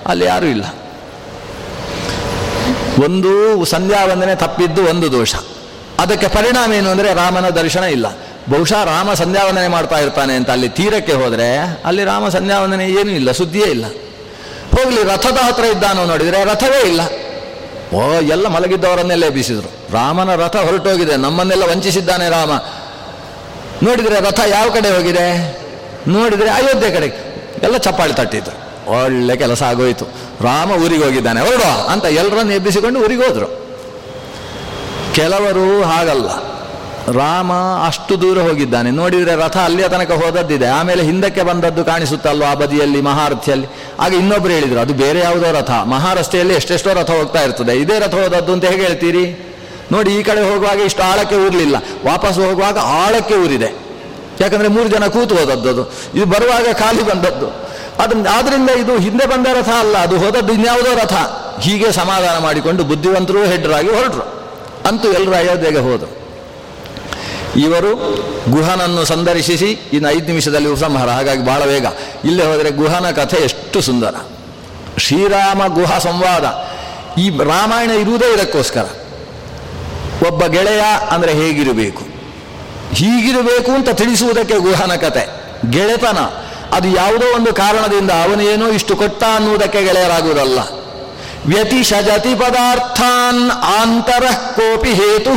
ಅಲ್ಲಿ 0.08 0.26
ಯಾರೂ 0.26 0.46
ಇಲ್ಲ. 0.46 0.66
ಒಂದು 3.06 3.66
ಸಂಧ್ಯಾವಂದನೆ 3.66 4.36
ತಪ್ಪಿದ್ದು 4.36 4.84
ಒಂದು 4.86 5.12
ದೋಷ. 5.12 5.36
ಅದಕ್ಕೆ 6.00 6.28
ಪರಿಣಾಮ 6.28 6.74
ಏನು 6.74 6.89
ಅಂದರೆ 6.89 7.14
ರಾಮನ 7.14 7.50
ದರ್ಶನ 7.50 7.84
ಇಲ್ಲ. 7.84 8.08
ಬಹುಶಃ 8.50 8.84
ರಾಮ 8.84 9.14
ಸಂಧ್ಯಾವಂದನೆ 9.14 9.68
ಮಾಡ್ತಾ 9.68 10.00
ಇರ್ತಾನೆ 10.00 10.36
ಅಂತ 10.36 10.50
ಅಲ್ಲಿ 10.50 10.70
ತೀರಕ್ಕೆ 10.70 11.14
ಹೋದರೆ 11.14 11.58
ಅಲ್ಲಿ 11.86 12.04
ರಾಮ 12.04 12.30
ಸಂಧ್ಯಾವಂದನೆ 12.30 12.89
ಏನೂ 12.89 13.10
ಇಲ್ಲ 13.10 13.32
ಸುದ್ದಿಯೇ 13.32 13.66
ಇಲ್ಲ. 13.66 13.86
ಹೋಗಲಿ, 14.72 15.04
ರಥದ 15.04 15.38
ಹತ್ರ 15.38 15.64
ಇದ್ದಾನೋ 15.64 16.06
ನೋಡಿದರೆ 16.06 16.43
ರಥವೇ 16.43 16.88
ಇಲ್ಲ. 16.88 17.02
ಓ, 17.93 18.22
ಎಲ್ಲ 18.22 18.48
ಮಲಗಿದ್ದವರನ್ನೆಲ್ಲ 18.48 19.26
ಎಬ್ಬಿಸಿದ್ರು 19.26 19.93
ರಾಮನ 19.93 20.36
ರಥ 20.36 20.56
ಹೊರಟೋಗಿದೆ, 20.56 21.18
ನಮ್ಮನ್ನೆಲ್ಲ 21.18 21.64
ವಂಚಿಸಿದ್ದಾನೆ 21.64 22.30
ರಾಮ. 22.30 22.52
ನೋಡಿದರೆ 23.84 24.20
ರಥ 24.20 24.39
ಯಾವ 24.48 24.70
ಕಡೆ 24.70 24.89
ಹೋಗಿದೆ? 24.89 25.26
ನೋಡಿದರೆ 26.08 26.50
ಅಯೋಧ್ಯೆ 26.50 26.91
ಕಡೆಗೆ. 26.91 27.35
ಎಲ್ಲ 27.66 27.78
ಚಪ್ಪಾಳಿ 27.78 28.13
ತಟ್ಟಿದ್ರು 28.13 28.66
ಒಳ್ಳೆ 28.91 29.38
ಕೆಲಸ 29.38 29.63
ಆಗೋಯ್ತು. 29.63 30.05
ರಾಮ 30.41 30.72
ಊರಿಗೆ 30.72 31.03
ಹೋಗಿದ್ದಾನೆ. 31.03 31.41
ಹೊರಡುವ 31.41 31.89
ಅಂತ 31.89 32.05
ಎಲ್ಲರನ್ನು 32.05 32.53
ಎಬ್ಬಿಸಿಕೊಂಡು 32.53 32.99
ಊರಿಗೆ 32.99 33.28
ಹೋದರು. 33.28 33.66
ಕೆಲವರು 35.13 35.84
ಹಾಗಲ್ಲ. 35.84 36.55
ರಾಮ 37.20 37.53
ಅಷ್ಟು 37.88 38.22
ದೂರ 38.22 38.41
ಹೋಗಿದ್ದಾನೆ. 38.41 38.91
ನೋಡಿದರೆ 38.91 39.36
ರಥ 39.36 39.57
ಅಲ್ಲಿಯ 39.57 39.88
ತನಕ 39.88 40.11
ಹೋದದ್ದಿದೆ. 40.11 40.68
ಆಮೇಲೆ 40.68 41.03
ಹಿಂದಕ್ಕೆ 41.03 41.43
ಬಂದದ್ದು 41.43 41.86
ಕಾಣಿಸುತ್ತಲ್ವ 41.86 42.43
ಆ 42.49 42.53
ಬದಿಯಲ್ಲಿ, 42.53 43.01
ಮಹಾರಥಿಯಲ್ಲಿ? 43.01 43.68
ಆಗ 43.99 44.13
ಇನ್ನೊಬ್ರು 44.13 44.53
ಹೇಳಿದರು, 44.53 44.80
ಅದು 44.80 44.93
ಬೇರೆ 44.93 45.20
ಯಾವುದೋ 45.20 45.51
ರಥ. 45.51 45.72
ಮಹಾರಸ್ತೆಯಲ್ಲಿ 45.72 46.53
ಎಷ್ಟೆಷ್ಟೋ 46.53 46.93
ರಥ 46.93 47.11
ಹೋಗ್ತಾ 47.11 47.43
ಇರ್ತದೆ. 47.43 47.78
ಇದೇ 47.78 47.99
ರಥ 47.99 48.13
ಹೋದದ್ದು 48.13 48.53
ಅಂತ 48.53 48.66
ಹೇಗೆ 48.66 48.82
ಹೇಳ್ತೀರಿ? 48.82 49.55
ನೋಡಿ, 49.91 50.16
ಈ 50.16 50.24
ಕಡೆ 50.24 50.53
ಹೋಗುವಾಗ 50.53 50.80
ಇಷ್ಟು 50.80 51.03
ಆಳಕ್ಕೆ 51.03 51.36
ಊರಲಿಲ್ಲ. 51.36 51.76
ವಾಪಸ್ 52.05 52.39
ಹೋಗುವಾಗ 52.39 52.78
ಆಳಕ್ಕೆ 52.78 53.36
ಊರಿದೆ. 53.36 53.85
ಯಾಕಂದ್ರೆ 54.42 54.68
ಮೂರು 54.68 54.90
ಜನ 54.90 55.08
ಕೂತು 55.08 55.36
ಹೋದದ್ದು 55.36 55.70
ಅದು. 55.70 55.92
ಇದು 56.16 56.26
ಬರುವಾಗ 56.26 56.74
ಖಾಲಿ 56.74 57.04
ಬಂದದ್ದು. 57.04 57.66
ಅದನ್ನ 58.04 58.28
ಆದ್ದರಿಂದ 58.32 58.70
ಇದು 58.70 58.98
ಹಿಂದೆ 58.98 59.26
ಬಂದ 59.26 59.48
ರಥ 59.54 59.70
ಅಲ್ಲ, 59.70 59.98
ಅದು 59.98 60.18
ಹೋದದ್ದು 60.18 60.54
ಇನ್ಯಾವುದೋ 60.54 60.96
ರಥ. 60.96 61.14
ಹೀಗೆ 61.60 61.92
ಸಮಾಧಾನ 61.92 62.38
ಮಾಡಿಕೊಂಡು 62.38 62.84
ಬುದ್ಧಿವಂತರು 62.84 63.46
ಹೆಡ್ರಾಗಿ 63.46 63.90
ಹೊರಟರು. 63.90 64.46
ಅಂತೂ 64.88 65.12
ಎಲ್ಲರೂ 65.12 65.34
ಅಯೋಧ್ಯೆಗೆ 65.34 65.78
ಹೋದರು. 65.78 66.26
ಇವರು 67.56 67.96
ಗುಹನನ್ನು 68.52 69.06
ಸಂದರ್ಶಿಸಿ, 69.06 69.72
ಇನ್ನು 69.94 70.10
ಐದು 70.10 70.26
ನಿಮಿಷದಲ್ಲಿ 70.26 70.70
ಉಪಸಂಹಾರ. 70.70 71.10
ಹಾಗಾಗಿ 71.10 71.46
ಬಹಳ 71.46 71.66
ವೇಗ 71.66 71.86
ಇಲ್ಲೇ 72.26 72.46
ಹೋದರೆ 72.46 72.72
ಗುಹನ 72.72 73.12
ಕಥೆ 73.12 73.38
ಎಷ್ಟು 73.38 73.82
ಸುಂದರ. 73.82 74.16
ಶ್ರೀರಾಮ 74.98 75.68
ಗುಹ 75.68 75.98
ಸಂವಾದ. 75.98 76.76
ಈ 77.20 77.30
ರಾಮಾಯಣ 77.30 77.90
ಇರುವುದೇ 77.90 78.34
ಇದಕ್ಕೋಸ್ಕರ. 78.34 78.86
ಒಬ್ಬ 80.28 80.46
ಗೆಳೆಯ 80.46 80.82
ಅಂದರೆ 81.12 81.34
ಹೇಗಿರಬೇಕು? 81.34 82.05
ಹೀಗಿರಬೇಕು 82.94 83.72
ಅಂತ 83.72 83.90
ತಿಳಿಸುವುದಕ್ಕೆ 83.90 84.58
ಗುಹನ 84.58 84.96
ಕತೆ 84.96 85.30
ಗೆಳೆತನ. 85.70 86.18
ಅದು 86.76 86.88
ಯಾವುದೋ 86.88 87.36
ಒಂದು 87.36 87.54
ಕಾರಣದಿಂದ 87.54 88.12
ಅವನೇನೋ 88.12 88.68
ಇಷ್ಟು 88.68 88.96
ಕೊಟ್ಟ 88.96 89.24
ಅನ್ನುವುದಕ್ಕೆ 89.36 89.84
ಗೆಳೆಯರಾಗುವುದಲ್ಲ. 89.84 90.60
ವ್ಯತಿಷಜತಿ 91.46 92.36
ಪದಾರ್ಥಾನ್ 92.36 93.52
ಆಂತರಃ 93.52 94.36
ಕೋಪಿ 94.36 94.90
ಹೇತು 94.90 95.36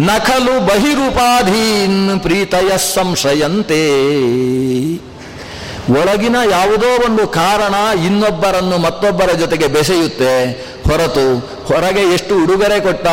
ನಖಲು 0.00 0.66
ಬಹಿರುಪಾಧೀನ್ 0.66 2.20
ಪ್ರೀತಯ 2.20 2.76
ಸಂಶಯಂತೆ. 2.94 3.82
ಒಳಗಿನ 6.00 6.36
ಯಾವುದೋ 6.50 7.06
ಒಂದು 7.06 7.26
ಕಾರಣ 7.26 7.98
ಇನ್ನೊಬ್ಬರನ್ನು 7.98 8.78
ಮತ್ತೊಬ್ಬರ 8.78 9.32
ಜೊತೆಗೆ 9.32 9.66
ಬೆಸೆಯುತ್ತೆ. 9.66 10.66
ಹೊರತು 10.86 11.38
ಹೊರಗೆ 11.38 12.00
ಎಷ್ಟು 12.00 12.42
ಉಡುಗೊರೆ 12.42 12.80
ಕೊಟ್ಟ, 12.80 13.06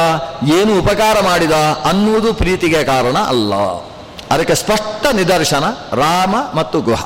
ಏನು 0.53 0.79
ಉಪಕಾರ 0.79 1.19
ಮಾಡಿದ 1.19 1.51
ಅನ್ನುವುದು 1.85 2.33
ಪ್ರೀತಿಗೆ 2.33 2.83
ಕಾರಣ 2.83 3.17
ಅಲ್ಲ. 3.17 3.53
ಅದಕ್ಕೆ 4.31 4.55
ಸ್ಪಷ್ಟ 4.55 5.05
ನಿದರ್ಶನ 5.13 5.63
ರಾಮ 5.93 6.35
ಮತ್ತು 6.57 6.81
ಗುಹ. 6.81 7.05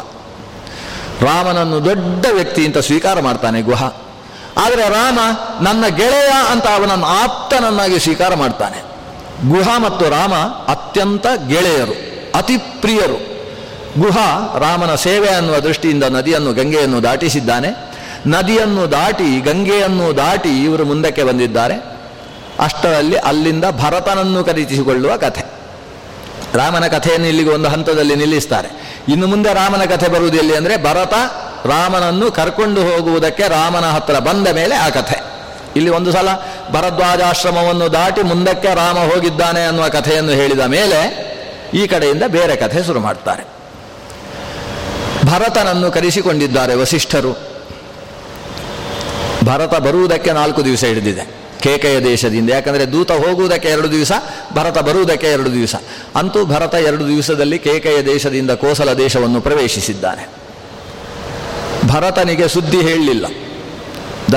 ರಾಮನನ್ನು 1.22 1.86
ದೊಡ್ಡ 1.86 2.26
ವ್ಯಕ್ತಿ 2.32 2.66
ಅಂತ 2.66 2.78
ಸ್ವೀಕಾರ 2.78 3.20
ಮಾಡ್ತಾನೆ 3.20 3.62
ಗುಹ. 3.62 3.84
ಆದರೆ 4.58 4.90
ರಾಮ 4.90 5.20
ನನ್ನ 5.62 5.88
ಗೆಳೆಯ 5.88 6.32
ಅಂತ 6.52 6.66
ಅವನನ್ನು 6.68 7.06
ಆಪ್ತನನ್ನಾಗಿ 7.06 8.00
ಸ್ವೀಕಾರ 8.00 8.36
ಮಾಡ್ತಾನೆ. 8.36 8.84
ಗುಹ 9.50 9.78
ಮತ್ತು 9.78 10.10
ರಾಮ 10.10 10.34
ಅತ್ಯಂತ 10.68 11.26
ಗೆಳೆಯರು, 11.48 11.96
ಅತಿ 12.38 12.58
ಪ್ರಿಯರು. 12.58 13.20
ಗುಹ 14.02 14.18
ರಾಮನ 14.58 14.96
ಸೇವೆ 14.96 15.30
ಅನ್ನುವ 15.30 15.58
ದೃಷ್ಟಿಯಿಂದ 15.58 16.04
ನದಿಯನ್ನು, 16.04 16.54
ಗಂಗೆಯನ್ನು 16.54 17.04
ದಾಟಿಸಿದ್ದಾನೆ. 17.04 17.87
ನದಿಯನ್ನು 18.36 18.92
ದಾಟಿ, 18.92 19.42
ಗಂಗೆಯನ್ನು 19.42 20.18
ದಾಟಿ 20.18 20.64
ಇವರು 20.64 20.86
ಮುಂದಕ್ಕೆ 20.86 21.24
ಬಂದಿದ್ದಾರೆ. 21.24 21.76
ಅಷ್ಟರಲ್ಲಿ 22.60 23.18
ಅಲ್ಲಿಂದ 23.30 23.66
ಭರತನನ್ನು 23.82 24.44
ಖರೀದಿಸಿಕೊಳ್ಳುವ 24.44 25.18
ಕಥೆ. 25.18 25.44
ರಾಮನ 26.60 26.86
ಕಥೆಯನ್ನು 26.88 27.28
ಇಲ್ಲಿಗೆ 27.28 27.50
ಒಂದು 27.50 27.70
ಹಂತದಲ್ಲಿ 27.70 28.16
ನಿಲ್ಲಿಸ್ತಾರೆ. 28.16 28.70
ಇನ್ನು 29.14 29.28
ಮುಂದೆ 29.28 29.54
ರಾಮನ 29.54 29.84
ಕಥೆ 29.86 30.08
ಬರುವುದು 30.08 30.38
ಎಲ್ಲಿ 30.38 30.56
ಅಂದರೆ 30.56 30.78
ಭರತ 30.84 31.14
ರಾಮನನ್ನು 31.66 32.32
ಕರ್ಕೊಂಡು 32.32 32.82
ಹೋಗುವುದಕ್ಕೆ 32.82 33.48
ರಾಮನ 33.48 33.86
ಹತ್ರ 33.86 34.20
ಬಂದ 34.20 34.48
ಮೇಲೆ 34.48 34.76
ಆ 34.76 34.90
ಕಥೆ. 34.90 35.18
ಇಲ್ಲಿ 35.76 35.90
ಒಂದು 35.90 36.12
ಸಲ 36.12 36.30
ಭರದ್ವಾಜಾಶ್ರಮವನ್ನು 36.72 37.94
ದಾಟಿ 37.94 38.22
ಮುಂದಕ್ಕೆ 38.22 38.70
ರಾಮ 38.76 38.98
ಹೋಗಿದ್ದಾನೆ 39.12 39.66
ಅನ್ನುವ 39.66 39.88
ಕಥೆಯನ್ನು 39.88 40.32
ಹೇಳಿದ 40.32 40.60
ಮೇಲೆ 40.60 41.00
ಈ 41.74 41.88
ಕಡೆಯಿಂದ 41.88 42.24
ಬೇರೆ 42.28 42.56
ಕಥೆ 42.56 42.84
ಶುರು 42.84 43.00
ಮಾಡ್ತಾರೆ. 43.00 43.44
ಭರತನನ್ನು 45.32 45.92
ಕರೆಸಿಕೊಂಡಿದ್ದಾರೆ 45.92 46.76
ವಸಿಷ್ಠರು. 46.76 47.57
ಭರತ 49.44 49.76
ಬರುವುದಕ್ಕೆ 49.76 50.32
ನಾಲ್ಕು 50.32 50.66
ದಿವಸ 50.66 50.84
ಹಿಡಿದಿದೆ. 50.84 51.48
ಕೇಕೆಯ 51.60 52.00
ದೇಶದಿಂದ. 52.00 52.50
ಯಾಕಂದರೆ 52.50 52.92
ದೂತ 52.92 53.12
ಹೋಗುವುದಕ್ಕೆ 53.12 53.68
ಎರಡು 53.68 53.92
ದಿವಸ, 53.92 54.12
ಭರತ 54.54 54.78
ಬರುವುದಕ್ಕೆ 54.78 55.28
ಎರಡು 55.28 55.54
ದಿವಸ. 55.54 55.76
ಅಂತೂ 56.16 56.46
ಭರತ 56.46 56.74
ಎರಡು 56.74 57.08
ದಿವಸದಲ್ಲಿ 57.08 57.60
ಕೇಕೆಯ 57.60 58.02
ದೇಶದಿಂದ 58.06 58.52
ಕೋಸಲ 58.52 58.94
ದೇಶವನ್ನು 58.94 59.42
ಪ್ರವೇಶಿಸಿದ್ದಾನೆ. 59.42 60.30
ಭರತನಿಗೆ 61.88 62.48
ಸುದ್ದಿ 62.48 62.78
ಹೇಳಲಿಲ್ಲ. 62.78 63.26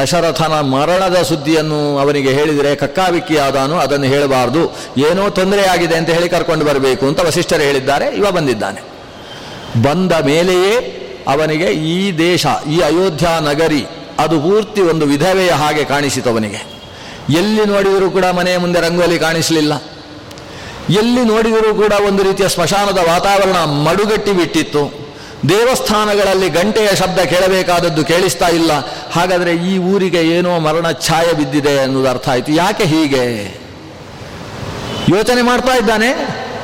ದಶರಥನ 0.03 0.61
ಮರಣದ 0.61 1.23
ಸುದ್ದಿಯನ್ನು 1.23 1.99
ಅವನಿಗೆ 1.99 2.29
ಹೇಳಿದರೆ 2.29 2.77
ಕಕ್ಕಾವಿಕ್ಕಿಯಾದಾನು 2.77 3.79
ಅದನ್ನು 3.79 4.07
ಹೇಳಬಾರ್ದು. 4.07 4.77
ಏನೋ 5.11 5.29
ತೊಂದರೆ 5.29 5.63
ಆಗಿದೆ 5.63 5.97
ಅಂತ 5.97 6.11
ಹೇಳಿ 6.11 6.29
ಕರ್ಕೊಂಡು 6.29 6.65
ಬರಬೇಕು 6.65 7.07
ಅಂತ 7.07 7.21
ವಸಿಷ್ಠರು 7.21 7.63
ಹೇಳಿದ್ದಾರೆ. 7.63 8.07
ಇವ 8.17 8.31
ಬಂದಿದ್ದಾನೆ. 8.31 8.81
ಬಂದ 9.83 10.13
ಮೇಲೆಯೇ 10.13 10.97
ಅವನಿಗೆ 11.29 11.67
ಈ 11.67 12.19
ದೇಶ, 12.19 12.47
ಈ 12.71 12.81
ಅಯೋಧ್ಯ 12.81 13.27
ನಗರಿ 13.41 13.87
ಅದು 14.21 14.41
ಪೂರ್ತಿ 14.41 14.81
ಒಂದು 14.81 15.07
ವಿಧವೆಯ 15.07 15.51
ಹಾಗೆ 15.51 15.85
ಕಾಣಿಸಿತು 15.85 16.31
ಅವನಿಗೆ 16.31 16.81
ಎಲ್ಲಿ 17.39 17.65
ನೋಡಿದರೂ 17.65 18.11
ಕೂಡ 18.11 18.25
ಮನೆಯ 18.25 18.57
ಮುಂದೆ 18.57 18.81
ರಂಗೋಲಿ 18.81 19.19
ಕಾಣಿಸಲಿಲ್ಲ. 19.19 19.83
ಎಲ್ಲಿ 20.91 21.25
ನೋಡಿದರೂ 21.25 21.75
ಕೂಡ 21.75 21.93
ಒಂದು 22.07 22.23
ರೀತಿಯ 22.23 22.49
ಸ್ಮಶಾನದ 22.49 22.99
ವಾತಾವರಣ 22.99 23.57
ಮಡುಗಟ್ಟಿ 23.65 24.33
ಬಿಟ್ಟಿತ್ತು. 24.33 25.11
ದೇವಸ್ಥಾನಗಳಲ್ಲಿ 25.49 26.49
ಗಂಟೆಯ 26.49 26.89
ಶಬ್ದ 26.97 27.19
ಕೇಳಬೇಕಾದದ್ದು 27.19 28.05
ಕೇಳಿಸ್ತಾ 28.05 28.49
ಇಲ್ಲ. 28.49 28.73
ಹಾಗಾದರೆ 29.13 29.55
ಈ 29.55 29.79
ಊರಿಗೆ 29.79 30.23
ಏನೋ 30.23 30.59
ಮರಣ 30.59 30.91
ಛಾಯೆ 30.91 31.33
ಬಿದ್ದಿದೆ 31.33 31.79
ಅನ್ನೋದು 31.79 32.09
ಅರ್ಥ 32.09 32.29
ಆಯಿತು. 32.29 32.53
ಯಾಕೆ 32.53 32.85
ಹೀಗೆ? 32.85 33.55
ಯೋಚನೆ 35.09 35.43
ಮಾಡ್ತಾ 35.43 35.77
ಇದ್ದಾನೆ. 35.77 36.15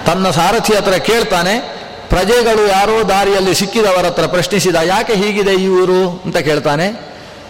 ತನ್ನ 0.07 0.31
ಸಾರಥಿ 0.31 0.75
ಹತ್ರ 0.75 0.93
ಕೇಳ್ತಾನೆ. 0.93 1.77
ಪ್ರಜೆಗಳು 2.09 2.67
ಯಾರೋ 2.67 3.09
ದಾರಿಯಲ್ಲಿ 3.09 3.55
ಸಿಕ್ಕಿದವರ 3.55 4.07
ಹತ್ರ 4.07 4.27
ಪ್ರಶ್ನಿಸಿದ, 4.27 4.75
ಯಾಕೆ 4.75 5.15
ಹೀಗಿದೆ 5.15 5.55
ಈ 5.55 5.69
ಊರು? 5.69 6.23
ಅಂತ 6.25 6.37
ಕೇಳ್ತಾನೆ. 6.37 7.06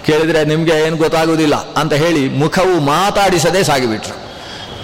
ಕೇಳಿದರೆ 0.07 0.45
ನಿಮಗೆ 0.45 0.73
ಏನು 0.87 0.97
ಗೊತ್ತಾಗುವುದಿಲ್ಲ 0.97 1.55
ಅಂತ 1.55 1.93
ಹೇಳಿ 1.93 2.29
ಮುಖವು 2.29 2.81
ಮಾತಾಡಿಸದೆ 2.81 3.65
ಸಾಗಿಬಿಟ್ರು. 3.65 4.27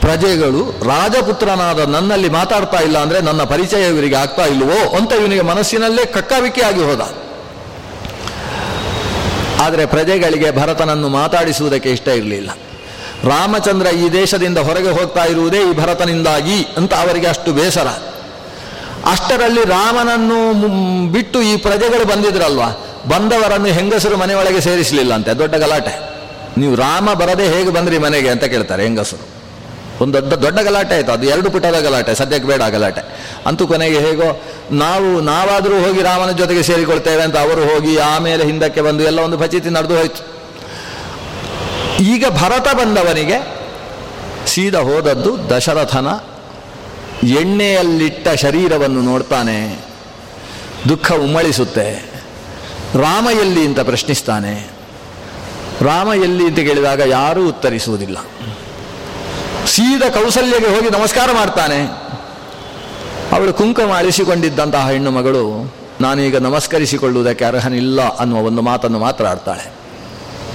ಪ್ರಜೆಗಳು 0.01 0.71
ರಾಜಪುತ್ರನಾದ 0.89 1.79
ನನ್ನಲ್ಲಿ 1.79 2.29
ಮಾತಾಡ್ತಾ 2.29 2.79
ಇಲ್ಲ 2.79 2.99
ಅಂದರೆ 2.99 3.21
ನನ್ನ 3.21 3.43
ಪರಿಚಯ 3.43 3.89
ಇವರಿಗೆ 3.89 4.17
ಆಗ್ತಾ 4.17 4.47
ಇಲ್ಲವೋ 4.47 4.97
ಅಂತ 4.97 5.13
ಇವನಿಗೆ 5.13 5.41
ಮನಸ್ಸಿನಲ್ಲೇ 5.41 6.07
ಕಕ್ಕಾಬಿಕ್ಕಿ 6.07 6.61
ಆಗಿ 6.61 6.83
ಹೋದ. 6.83 7.01
ಆದರೆ 9.61 9.87
ಪ್ರಜೆಗಳಿಗೆ 9.87 10.51
ಭರತನನ್ನು 10.51 11.09
ಮಾತಾಡಿಸುವುದಕ್ಕೆ 11.09 11.91
ಇಷ್ಟ 11.91 12.09
ಇರಲಿಲ್ಲ. 12.09 12.51
ರಾಮಚಂದ್ರ 13.25 13.87
ಈ 13.87 14.13
ದೇಶದಿಂದ 14.13 14.59
ಹೊರಗೆ 14.59 14.91
ಹೋಗ್ತಾ 14.91 15.25
ಇರುವುದೇ 15.25 15.61
ಈ 15.71 15.73
ಭರತನಿಂದಾಗಿ 15.75 16.67
ಅಂತ 16.77 16.95
ಅವರಿಗೆ 16.95 17.27
ಅಷ್ಟು 17.27 17.53
ಬೇಸರ. 17.53 17.87
ಅಷ್ಟರಲ್ಲಿ 19.11 19.65
ರಾಮನನ್ನು 19.65 20.39
ಬಿಟ್ಟು 21.13 21.43
ಈ 21.43 21.57
ಪ್ರಜೆಗಳು 21.57 22.05
ಬಂದಿದ್ರಲ್ವಾ? 22.05 22.92
ಬಂದವರನ್ನು 23.09 23.67
ಹೆಂಗಸರು 23.67 24.17
ಮನೆಯೊಳಗೆ 24.17 24.61
ಸೇರಿಸಲಿಲ್ಲ 24.61 25.15
ಅಂತೆ, 25.15 25.35
ದೊಡ್ಡ 25.39 25.57
ಗಲಾಟೆ. 25.57 26.13
ನೀವು 26.59 26.75
ರಾಮ 26.75 27.13
ಬರದೆ 27.13 27.49
ಹೇಗೆ 27.49 27.71
ಬಂದ್ರಿ 27.71 27.99
ಮನೆಗೆ 27.99 28.29
ಅಂತ 28.29 28.45
ಕೇಳ್ತಾರೆ 28.45 28.83
ಹೆಂಗಸರು. 28.83 29.29
ಒಂದು 30.01 30.13
ದೊಡ್ಡ 30.13 30.33
ದೊಡ್ಡ 30.33 30.61
ಗಲಾಟೆ 30.61 30.95
ಆಯಿತು, 30.95 31.13
ಅದು 31.13 31.27
ಎರಡು 31.27 31.51
ಪುಟದ 31.51 31.79
ಗಲಾಟೆ, 31.81 32.15
ಸದ್ಯಕ್ಕೆ 32.15 32.49
ಬೇಡ 32.49 32.63
ಗಲಾಟೆ. 32.63 33.03
ಅಂತೂ 33.47 33.67
ಕೊನೆಗೆ 33.67 33.99
ಹೇಗೋ, 33.99 34.43
ನಾವು, 34.73 35.21
ನಾವಾದರೂ 35.21 35.81
ಹೋಗಿ 35.81 36.03
ರಾಮನ 36.03 36.31
ಜೊತೆಗೆ 36.31 36.63
ಸೇರಿಕೊಳ್ತೇವೆ 36.63 37.23
ಅಂತ 37.23 37.37
ಅವರು 37.37 37.75
ಹೋಗಿ 37.75 37.99
ಆಮೇಲೆ 37.99 38.45
ಹಿಂದಕ್ಕೆ 38.45 38.81
ಬಂದು 38.81 39.03
ಎಲ್ಲ 39.03 39.21
ಒಂದು 39.21 39.39
ಫಚಿತಿ 39.39 39.69
ನಡೆದು 39.69 39.97
ಹೋಯ್ತು. 39.97 40.23
ಈಗ 42.03 42.25
ಭರತ 42.29 42.75
ಬಂದವನಿಗೆ 42.75 43.39
ಸೀದ 44.47 44.75
ಹೋದದ್ದು 44.75 45.51
ದಶರಥನ 45.51 46.09
ಎಣ್ಣೆಯಲ್ಲಿಟ್ಟ 47.41 48.29
ಶರೀರವನ್ನು 48.29 49.03
ನೋಡ್ತಾನೆ, 49.03 49.85
ದುಃಖ 50.89 51.13
ಉಮ್ಮಳಿಸುತ್ತೆ 51.13 52.12
ರಾಮ 52.95 53.29
ಎಲ್ಲಿ 53.41 53.67
ಅಂತ 53.67 53.81
ಪ್ರಶ್ನಿಸ್ತಾನೆ? 53.81 54.71
ರಾಮ 55.83 56.13
ಎಲ್ಲಿ 56.15 56.45
ಅಂತ 56.45 56.57
ಕೇಳಿದಾಗ 56.57 57.01
ಯಾರೂ 57.01 57.49
ಉತ್ತರಿಸುವುದಿಲ್ಲ. 57.49 58.17
ಸೀದ 59.67 60.03
ಕೌಸಲ್ಯಗೆ 60.03 60.67
ಹೋಗಿ 60.67 60.91
ನಮಸ್ಕಾರ 60.91 61.29
ಮಾಡ್ತಾನೆ. 61.33 61.83
ಅವಳು 63.37 63.53
ಕುಂಕುಮ 63.53 63.95
ಅಳಿಸಿಕೊಂಡಿದ್ದಂತಹ 63.97 64.91
ಹೆಣ್ಣು 64.91 65.11
ಮಗಳು, 65.11 65.75
ನಾನೀಗ 66.01 66.37
ನಮಸ್ಕರಿಸಿಕೊಳ್ಳುವುದಕ್ಕೆ 66.37 67.45
ಅರ್ಹನಿಲ್ಲ 67.45 68.17
ಅನ್ನುವ 68.17 68.39
ಒಂದು 68.39 68.63
ಮಾತನ್ನು 68.63 68.99
ಮಾತ್ರ 68.99 69.27
ಆಡ್ತಾಳೆ. 69.27 69.73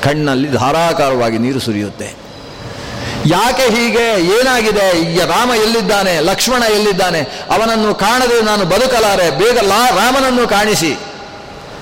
ಕಣ್ಣಲ್ಲಿ 0.04 0.52
ಧಾರಾಕಾರವಾಗಿ 0.52 1.38
ನೀರು 1.38 1.60
ಸುರಿಯುತ್ತೆ. 1.60 2.16
ಯಾಕೆ 3.26 3.62
ಹೀಗೆ? 3.62 4.40
ಏನಾಗಿದೆ? 4.40 5.14
ಈಗ 5.14 5.22
ರಾಮ 5.22 5.52
ಎಲ್ಲಿದ್ದಾನೆ? 5.52 6.20
ಲಕ್ಷ್ಮಣ 6.20 6.64
ಎಲ್ಲಿದ್ದಾನೆ? 6.64 7.20
ಅವನನ್ನು 7.22 7.96
ಕಾಣದೆ 7.96 8.42
ನಾನು 8.42 8.66
ಬದುಕಲಾರೆ, 8.66 9.32
ಬೇಗ 9.32 9.60
ಲಾ 9.60 9.90
ರಾಮನನ್ನು 9.90 10.48
ಕಾಣಿಸಿ. 10.48 10.98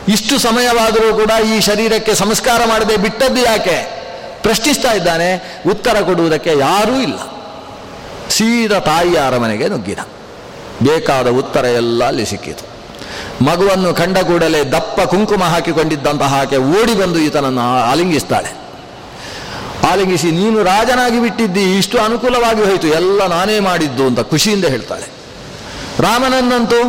ಇಷ್ಟು 0.09 0.39
ಸಮಯವಾದರೂ 0.39 1.15
ಕೂಡ 1.15 1.31
ಈ 1.55 1.59
ಶರೀರಕ್ಕೆ 1.59 2.13
ಸಂಸ್ಕಾರ 2.13 2.61
ಮಾಡದೆ 2.65 2.97
ಬಿಟ್ಟದ್ದು 2.97 3.41
ಯಾಕೆ? 3.41 4.05
ಪ್ರಶ್ನಿಸ್ತಾ 4.43 4.91
ಇದ್ದಾನೆ, 4.91 5.59
ಉತ್ತರ 5.69 6.01
ಕೊಡುವುದಕ್ಕೆ 6.01 6.57
ಯಾರೂ 6.57 7.01
ಇಲ್ಲ. 7.01 7.19
ಸೀದ 8.29 8.77
ತಾಯಿಯ 8.77 9.17
ಅರಮನೆಗೆ 9.17 9.67
ನುಗ್ಗಿದ. 9.67 9.99
ಬೇಕಾದ 10.83 11.27
ಉತ್ತರ 11.27 11.65
ಎಲ್ಲ 11.65 12.03
ಅಲ್ಲಿ 12.03 12.25
ಸಿಕ್ಕಿತು. 12.25 12.75
ಮಗುವನ್ನು 13.45 13.93
ಕಂಡ 13.93 14.17
ಕೂಡಲೇ 14.17 14.63
ದಪ್ಪ 14.63 15.01
ಕುಂಕುಮ 15.01 15.43
ಹಾಕಿಕೊಂಡಿದ್ದಂತಹ 15.43 16.39
ಆಕೆ 16.41 16.57
ಓಡಿ 16.57 16.93
ಬಂದು 16.93 17.19
ಈತನನ್ನು 17.19 17.89
ಆಲಿಂಗಿಸ್ತಾಳೆ. 17.91 18.65
ಆಲಿಂಗಿಸಿ, 19.91 20.31
ನೀನು 20.31 20.63
ರಾಜನಾಗಿ 20.63 21.19
ಬಿಟ್ಟಿದ್ದಿ, 21.21 21.77
ಇಷ್ಟು 21.77 21.97
ಅನುಕೂಲವಾಗಿ 21.99 22.63
ಹೋಯಿತು, 22.63 22.87
ಎಲ್ಲ 22.87 23.27
ನಾನೇ 23.27 23.59
ಮಾಡಿದ್ದು 23.59 24.07
ಅಂತ 24.07 24.19
ಖುಷಿಯಿಂದ 24.19 24.65
ಹೇಳ್ತಾಳೆ. 24.65 25.07
ರಾಮನನ್ನಂತೂ 25.99 26.79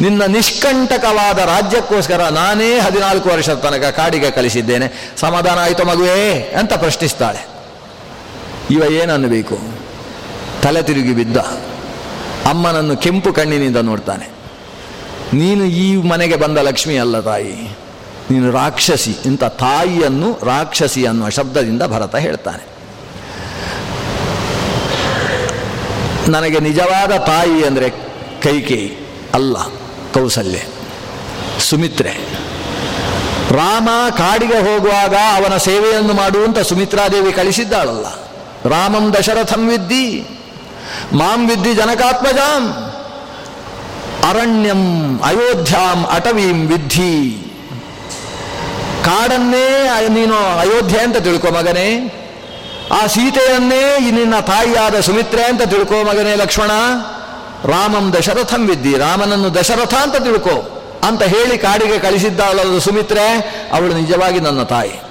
ನಿನ್ನ 0.00 0.24
ನಿಷ್ಕಂಟಕವಾದ 0.24 1.38
ರಾಜ್ಯಕ್ಕೋಸ್ಕರ 1.38 2.28
ನಾನೇ 2.28 2.78
ಹದಿನಾಲ್ಕು 2.78 3.28
ವರ್ಷದ 3.28 3.54
ತನಕ 3.54 3.84
ಕಾಡಿಗೆ 3.84 4.30
ಕಲಿಸಿದ್ದೇನೆ. 4.30 5.14
ಸಮಾಧಾನ 5.16 5.58
ಆಯಿತು 5.58 5.84
ಮಗುವೇ 5.84 6.42
ಅಂತ 6.58 6.74
ಪ್ರಶ್ನಿಸ್ತಾಳೆ. 6.74 7.46
ಇವ 8.70 8.82
ಏನನ್ನಬೇಕು 8.92 9.58
ತಲೆ 10.62 10.82
ತಿರುಗಿ 10.82 11.14
ಬಿದ್ದ. 11.14 11.36
ಅಮ್ಮನನ್ನು 12.46 12.96
ಕೆಂಪು 12.96 13.32
ಕಣ್ಣಿನಿಂದ 13.32 13.76
ನೋಡ್ತಾನೆ. 13.76 14.30
ನೀನು 15.32 15.64
ಈ 15.64 15.96
ಮನೆಗೆ 15.96 16.36
ಬಂದ 16.36 16.58
ಲಕ್ಷ್ಮಿ 16.58 16.98
ಅಲ್ಲ 16.98 17.20
ತಾಯಿ. 17.20 17.76
ನೀನು 18.30 18.52
ರಾಕ್ಷಸಿ 18.52 19.16
ಇಂಥ 19.26 19.44
ತಾಯಿಯನ್ನು 19.44 20.38
ರಾಕ್ಷಸಿ 20.44 21.06
ಅನ್ನುವ 21.06 21.28
ಶಬ್ದದಿಂದ 21.28 21.82
ಭರತ 21.82 22.16
ಹೇಳ್ತಾನೆ. 22.16 22.64
ನನಗೆ 26.30 26.60
ನಿಜವಾದ 26.60 27.16
ತಾಯಿ 27.16 27.64
ಅಂದರೆ 27.64 27.90
ಕೈಕೇಯಿ 28.42 28.88
ಅಲ್ಲ. 29.34 29.56
ಕೌಸಲ್ಯ. 30.14 30.58
ಸುಮಿತ್ರೆ. 31.60 32.12
ರಾಮ 33.50 33.88
ಕಾಡಿಗೆ 34.10 34.58
ಹೋಗುವಾಗ 34.58 35.14
ಅವನ 35.14 35.56
ಸೇವೆಯನ್ನು 35.56 36.12
ಮಾಡುವಂತ 36.12 36.58
ಸುಮಿತ್ರಾದೇವಿ 36.58 37.32
ಕಳಿಸಿದ್ದಾಳಲ್ಲ. 37.32 38.06
ರಾಮಂ 38.68 39.14
ದಶರಥಂ 39.14 39.68
ವಿದ್ದಿ, 39.68 40.26
ಮಾಂ 41.12 41.48
ವಿದ್ದಿ 41.48 41.74
ಜನಕಾತ್ಮಜಾಂ, 41.74 42.92
ಅರಣ್ಯಂ 44.28 45.20
ಅಯೋಧ್ಯಾಂ 45.20 46.06
ಅಟವೀಂ 46.06 46.66
ವಿದ್ಧಿ. 46.66 47.44
ಕಾಡನ್ನೇ, 49.04 49.88
ನೀನು 50.08 50.58
ಅಯೋಧ್ಯೆ 50.58 51.00
ಅಂತ 51.00 51.16
ತಿಳ್ಕೊ 51.16 51.50
ಮಗನೇ. 51.50 52.14
ಆ 53.02 53.06
ಸೀತೆಯನ್ನೇ 53.06 54.10
ನಿನ್ನ 54.10 54.40
ತಾಯಿಯಾದ 54.40 55.00
ಸುಮಿತ್ರೆ 55.00 55.44
ಅಂತ 55.44 55.62
ತಿಳ್ಕೋ 55.62 56.04
ಮಗನೇ 56.04 56.34
ಲಕ್ಷ್ಮಣ. 56.34 56.70
ರಾಮಂ 57.64 58.12
ದಶರಥಂ 58.12 58.66
ವಿದ್ದಿ, 58.66 58.98
ರಾಮನನ್ನು 58.98 59.54
ದಶರಥ 59.54 59.94
ಅಂತ 59.94 60.16
ತಿಳ್ಕೋ. 60.16 60.84
ಅಂತ 61.08 61.22
ಹೇಳಿ 61.22 61.58
ಕಾಡಿಗೆ 61.58 61.98
ಕಳಿಸಿದ್ದಾಳಲ್ಲ 61.98 62.78
ಸುಮಿತ್ರೆ, 62.78 63.30
ಅವಳು 63.72 63.94
ನಿಜವಾಗಿ 63.94 64.40
ನನ್ನ 64.40 64.62
ತಾಯಿ. 64.62 65.02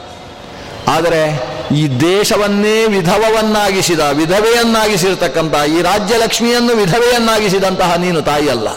ಆದರೆ 0.87 1.47
ಈ 1.75 1.87
ದೇಶವನ್ನೇ 1.87 2.85
ವಿಧವವನ್ನಾಗಿಸಿದ, 2.85 3.99
ವಿಧವೆಯನ್ನಾಗಿಸಿರ್ತಕ್ಕಂಥ, 3.99 5.55
ಈ 5.55 5.81
ರಾಜ್ಯಲಕ್ಷ್ಮಿಯನ್ನು 5.81 6.75
ವಿಧವೆಯನ್ನಾಗಿಸಿದಂತಹ 6.75 7.95
ನೀನು 7.95 8.21
ತಾಯಿಯಲ್ಲ. 8.21 8.67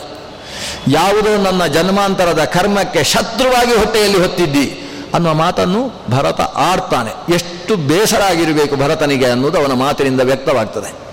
ಯಾವುದೋ 0.89 1.37
ನನ್ನ 1.37 1.67
ಜನ್ಮಾಂತರದ 1.67 2.45
ಕರ್ಮಕ್ಕೆ 2.45 3.05
ಶತ್ರುವಾಗಿ 3.05 3.73
ಹೊಟ್ಟೆಯಲ್ಲಿ 3.73 4.19
ಹೊತ್ತಿದ್ದಿ 4.19 4.87
ಅನ್ನುವ 5.15 5.35
ಮಾತನ್ನು 5.35 6.03
ಭರತ 6.11 6.41
ಆಡ್ತಾನೆ. 6.41 7.35
ಎಷ್ಟು 7.35 7.77
ಬೇಸರ 7.77 8.23
ಆಗಿರಬೇಕು 8.23 8.77
ಭರತನಿಗೆ 8.77 9.27
ಅನ್ನೋದು 9.27 9.59
ಅವನ 9.59 9.73
ಮಾತಿನಿಂದ 9.73 10.21
ವ್ಯಕ್ತವಾಗ್ತದೆ. 10.21 11.10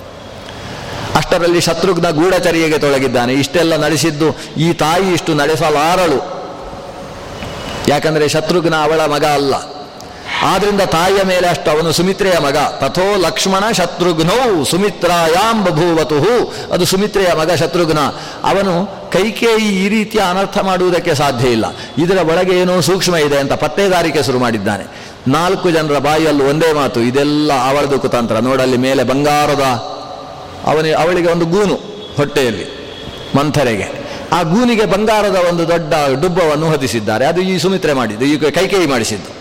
ಅಷ್ಟರಲ್ಲಿ 1.17 1.61
ಶತ್ರುಘ್ನ 1.61 2.09
ಗೂಢಚರ್ಯೆಗೆ 2.09 2.77
ತೊಡಗಿದ್ದಾನೆ. 2.77 3.33
ಇಷ್ಟೆಲ್ಲ 3.33 3.75
ನಡೆಸಿದ್ದು 3.75 4.37
ಈ 4.57 4.73
ತಾಯಿ 4.73 5.13
ಇಷ್ಟು 5.13 5.33
ನಡೆಸಲಾರಳು. 5.33 6.37
ಯಾಕಂದರೆ 7.87 8.29
ಶತ್ರುಘ್ನ 8.29 8.75
ಅವಳ 8.75 9.05
ಮಗ 9.05 9.25
ಅಲ್ಲ. 9.25 9.55
ಆದ್ರಿಂದ 10.41 10.81
ತಾಯಿಯ 10.81 11.23
ಮೇಲೆ 11.23 11.47
ಅಷ್ಟು 11.47 11.71
ಅವನು 11.71 11.91
ಸುಮಿತ್ರೆಯ 11.91 12.33
ಮಗ. 12.39 12.57
ತಥೋ 12.79 13.17
ಲಕ್ಷ್ಮಣ 13.17 13.71
ಶತ್ರುಘ್ನೌ 13.71 14.63
ಸುಮಿತ್ರಾಯಾಂ 14.63 15.63
ಬಭೂವತು 15.63 16.19
ಅದು 16.71 16.85
ಸುಮಿತ್ರೆಯ 16.85 17.33
ಮಗ 17.33 17.51
ಶತ್ರುಘ್ನ. 17.51 17.99
ಅವನು 18.43 18.85
ಕೈಕೇಯಿ 19.11 19.85
ಈ 19.85 19.89
ರೀತಿಯ 19.89 20.21
ಅನರ್ಥ 20.21 20.57
ಮಾಡುವುದಕ್ಕೆ 20.57 21.15
ಸಾಧ್ಯ 21.15 21.47
ಇಲ್ಲ. 21.47 21.65
ಇದರ 21.97 22.17
ಒಳಗೆ 22.17 22.59
ಏನೋ 22.59 22.81
ಸೂಕ್ಷ್ಮ 22.81 23.15
ಇದೆ 23.15 23.37
ಅಂತ 23.37 23.53
ಪತ್ತೇದಾರಿಕೆ 23.53 24.23
ಶುರು 24.23 24.39
ಮಾಡಿದ್ದಾನೆ. 24.39 24.85
ನಾಲ್ಕು 25.27 25.71
ಜನರ 25.71 25.97
ಬಾಯಿಯಲ್ಲೂ 25.97 26.45
ಒಂದೇ 26.45 26.73
ಮಾತು. 26.73 27.01
ಇದೆಲ್ಲ 27.01 27.69
ಅವಳದು 27.69 27.99
ಕುತಂತ್ರ. 27.99 28.39
ನೋಡಲ್ಲಿ 28.39 28.77
ಮೇಲೆ 28.77 29.03
ಬಂಗಾರದ 29.03 29.96
ಅವನಿ 30.71 30.91
ಅವಳಿಗೆ 31.01 31.29
ಒಂದು 31.35 31.45
ಗೂನು 31.53 31.75
ಹೊಟ್ಟೆಯಲ್ಲಿ, 32.17 32.65
ಮಂಥರೆಗೆ. 33.37 33.87
ಆ 34.37 34.39
ಗೂನಿಗೆ 34.53 34.85
ಬಂಗಾರದ 34.93 35.37
ಒಂದು 35.49 35.63
ದೊಡ್ಡ 35.71 35.93
ಡುಬ್ಬವನ್ನು 36.21 36.67
ಹೊದಿಸಿದ್ದಾರೆ. 36.73 37.25
ಅದು 37.31 37.41
ಈ 37.51 37.53
ಸುಮಿತ್ರೆ 37.65 37.93
ಮಾಡಿದ್ದು, 37.99 38.25
ಈ 38.31 38.37
ಕೈಕೇಯಿ 38.57 38.87
ಮಾಡಿಸಿದ್ದು. 38.93 39.31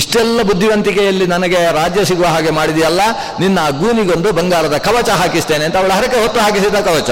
ಇಷ್ಟೆಲ್ಲ 0.00 0.42
ಬುದ್ಧಿವಂತಿಕೆಯಲ್ಲಿ 0.48 1.26
ನನಗೆ 1.34 1.58
ರಾಜ್ಯ 1.80 2.02
ಸಿಗುವ 2.10 2.28
ಹಾಗೆ 2.34 2.52
ಮಾಡಿದೆಯಲ್ಲ, 2.58 3.02
ನಿನ್ನ 3.42 3.58
ಆ 3.66 3.70
ಗೂನಿಗೊಂದು 3.82 4.28
ಬಂಗಾರದ 4.38 4.76
ಕವಚ 4.86 5.08
ಹಾಕಿಸ್ತೇನೆ 5.20 5.64
ಅಂತ 5.68 5.76
ಅವಳ 5.82 5.92
ಹರಕೆ 5.98 6.18
ಹೊತ್ತು 6.24 6.40
ಹಾಕಿಸಿದ 6.40 6.78
ಕವಚ 6.88 7.10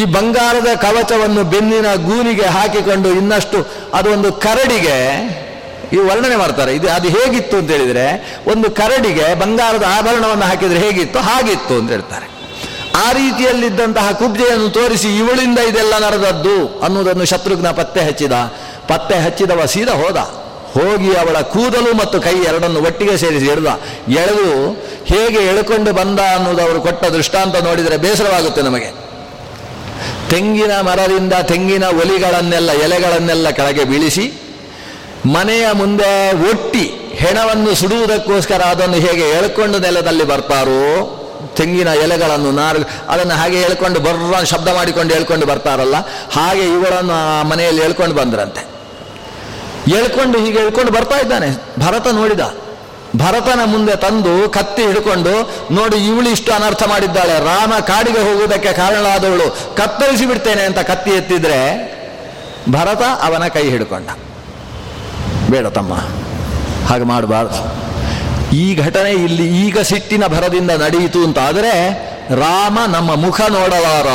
ಈ 0.00 0.04
ಬಂಗಾರದ 0.14 0.70
ಕವಚವನ್ನು 0.84 1.42
ಬೆನ್ನಿನ 1.52 1.88
ಗೂನಿಗೆ 2.08 2.46
ಹಾಕಿಕೊಂಡು 2.56 3.08
ಇನ್ನಷ್ಟು 3.20 3.58
ಅದೊಂದು 3.98 4.30
ಕರಡಿಗೆ 4.46 4.96
ಈ 5.94 5.98
ವರ್ಣನೆ 5.98 6.36
ಮಾಡ್ತಾರೆ. 6.36 6.74
ಇದು 6.74 6.88
ಅದು 6.90 7.08
ಹೇಗಿತ್ತು 7.08 7.56
ಅಂತ 7.56 7.70
ಹೇಳಿದರೆ 7.70 8.06
ಒಂದು 8.52 8.70
ಕರಡಿಗೆ 8.70 9.34
ಬಂಗಾರದ 9.34 9.84
ಆಭರಣವನ್ನು 9.98 10.44
ಹಾಕಿದರೆ 10.44 10.78
ಹೇಗಿತ್ತು? 10.78 11.18
ಹಾಗಿತ್ತು 11.18 11.74
ಅಂತ 11.74 11.90
ಹೇಳ್ತಾರೆ. 11.90 12.26
ಆ 13.06 13.12
ರೀತಿಯಲ್ಲಿದ್ದಂತಹ 13.12 14.10
ಕುಬ್ಜೆಯನ್ನು 14.10 14.70
ತೋರಿಸಿ 14.70 15.16
ಇವಳಿಂದ 15.18 15.58
ಇದೆಲ್ಲ 15.58 16.06
ನಡೆದದ್ದು 16.06 16.80
ಅನ್ನುವುದನ್ನು 16.80 17.24
ಶತ್ರುಘ್ನ 17.24 17.70
ಪತ್ತೆ 17.70 18.00
ಹಚ್ಚಿದ. 18.00 18.32
ಪತ್ತೆ 18.88 19.16
ಹಚ್ಚಿದವ 19.18 19.64
ಸೀದಾ 19.64 19.92
ಹೋದ. 19.92 20.16
ಹೋಗಿ 20.74 21.14
ಅವಳ 21.14 21.40
ಕೂದಲು 21.40 21.94
ಮತ್ತು 21.94 22.20
ಕೈ 22.20 22.36
ಎರಡನ್ನು 22.44 22.80
ಒಟ್ಟಿಗೆ 22.82 23.16
ಸೇರಿಸಿ 23.18 23.46
ಎಳೆದ. 23.46 23.80
ಎಳೆದು 24.08 24.72
ಹೇಗೆ 25.04 25.46
ಎಳ್ಕೊಂಡು 25.46 25.92
ಬಂದ 25.92 26.20
ಅನ್ನೋದು 26.20 26.62
ಅವರು 26.62 26.80
ಕೊಟ್ಟ 26.80 27.04
ದೃಷ್ಟಾಂತ 27.04 27.56
ನೋಡಿದರೆ 27.56 27.96
ಬೇಸರವಾಗುತ್ತೆ 27.96 28.62
ನಮಗೆ. 28.62 29.04
ತೆಂಗಿನ 30.30 30.80
ಮರದಿಂದ 30.80 31.32
ತೆಂಗಿನ 31.32 31.84
ಒಲಿಗಳನ್ನೆಲ್ಲ 31.84 32.72
ಎಲೆಗಳನ್ನೆಲ್ಲ 32.72 33.50
ಕೆಳಗೆ 33.50 33.84
ಬೀಳಿಸಿ 33.84 34.32
ಮನೆಯ 35.32 35.66
ಮುಂದೆ 35.72 36.08
ಒಟ್ಟಿ 36.50 36.84
ಹೆಣವನ್ನು 37.20 37.74
ಸುಡುವುದಕ್ಕೋಸ್ಕರ 37.74 38.62
ಅದನ್ನು 38.62 38.98
ಹೇಗೆ 39.06 39.26
ಎಳ್ಕೊಂಡು 39.38 39.78
ನೆಲದಲ್ಲಿ 39.78 40.24
ಬರ್ತಾರೋ, 40.24 40.80
ತೆಂಗಿನ 41.56 41.90
ಎಲೆಗಳನ್ನು 42.04 42.50
ನಾರು, 42.52 42.80
ಅದನ್ನು 43.12 43.34
ಹಾಗೆ 43.40 43.58
ಎಳ್ಕೊಂಡು 43.62 44.00
ಬರ್ರ 44.00 44.42
ಶಬ್ದ 44.52 44.68
ಮಾಡಿಕೊಂಡು 44.68 45.14
ಹೇಳ್ಕೊಂಡು 45.14 45.46
ಬರ್ತಾರಲ್ಲ, 45.46 45.96
ಹಾಗೆ 46.36 46.60
ಇವುಗಳನ್ನು 46.60 47.14
ಆ 47.36 47.42
ಮನೆಯಲ್ಲಿ 47.42 47.82
ಹೇಳ್ಕೊಂಡು 47.82 48.16
ಬಂದ್ರಂತೆ. 48.20 48.62
ಎಳ್ಕೊಂಡು 50.00 50.36
ಹೀಗೆ 50.44 50.58
ಹೇಳ್ಕೊಂಡು 50.58 50.92
ಬರ್ತಾ 50.92 51.18
ಇದ್ದಾನೆ, 51.20 51.48
ಭರತ 51.78 52.06
ನೋಡಿದ. 52.20 52.44
ಭರತನ 53.16 53.60
ಮುಂದೆ 53.72 53.96
ತಂದು 54.04 54.50
ಕತ್ತಿ 54.50 54.82
ಹಿಡ್ಕೊಂಡು, 54.86 55.34
ನೋಡಿ 55.78 55.96
ಇವಳು 56.10 56.28
ಇಷ್ಟು 56.36 56.52
ಅನರ್ಥ 56.52 56.82
ಮಾಡಿದ್ದಾಳೆ, 56.92 57.34
ರಾಮ 57.50 57.72
ಕಾಡಿಗೆ 57.90 58.18
ಹೋಗುವುದಕ್ಕೆ 58.18 58.72
ಕಾರಣವಾದವಳು 58.72 59.74
ಕತ್ತರಿಸಿ 59.76 60.26
ಬಿಡ್ತೇನೆ 60.26 60.62
ಅಂತ 60.62 60.78
ಕತ್ತಿ 60.78 61.10
ಎತ್ತಿದ್ರೆ 61.10 61.60
ಭರತ 62.70 63.02
ಅವನ 63.28 63.46
ಕೈ 63.48 63.70
ಹಿಡ್ಕೊಂಡ. 63.70 64.08
ಬೇಡ 65.54 65.66
ತಮ್ಮ. 65.66 65.94
ಹಾಗೆ 66.88 67.04
ಮಾಡಬಾರ್ದು. 67.04 67.84
ಈ 68.56 68.76
ಘಟನೆ 68.76 69.10
ಇಲ್ಲಿ 69.10 69.66
ಈಗ 69.66 69.78
ಸಿಟ್ಟಿನ 69.78 70.26
ಭರದಿಂದ 70.26 70.70
ನಡೆಯಿತು 70.70 71.18
ಅಂತಾದರೆ 71.18 71.72
ರಾಮ 72.36 72.78
ನಮ್ಮ 72.92 73.14
ಮುಖ 73.14 73.40
ನೋಡಲಾರ. 73.40 74.06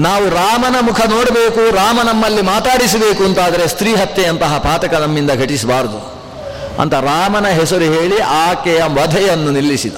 ನಾವು 0.00 0.28
ರಾಮನ 0.28 0.76
ಮುಖ 0.80 1.00
ನೋಡಬೇಕು, 1.00 1.74
ರಾಮ 1.74 2.00
ನಮ್ಮಲ್ಲಿ 2.04 2.42
ಮಾತಾಡಿಸಬೇಕು 2.42 3.24
ಅಂತಾದರೆ 3.24 3.68
ಸ್ತ್ರೀ 3.68 3.94
ಹತ್ಯೆಯಂತಹ 3.94 4.58
ಪಾತಕ 4.58 4.94
ನಮ್ಮಿಂದ 4.94 5.30
ಘಟಿಸಬಾರ್ದು. 5.30 6.12
ಅಂತ 6.82 6.94
ರಾಮನ 6.94 7.46
ಹೆಸರು 7.46 7.84
ಹೇಳಿ 7.84 8.18
ಆಕೆಯ 8.18 8.82
ವಧೆಯನ್ನು 8.82 9.50
ನಿಲ್ಲಿಸಿದ. 9.50 9.96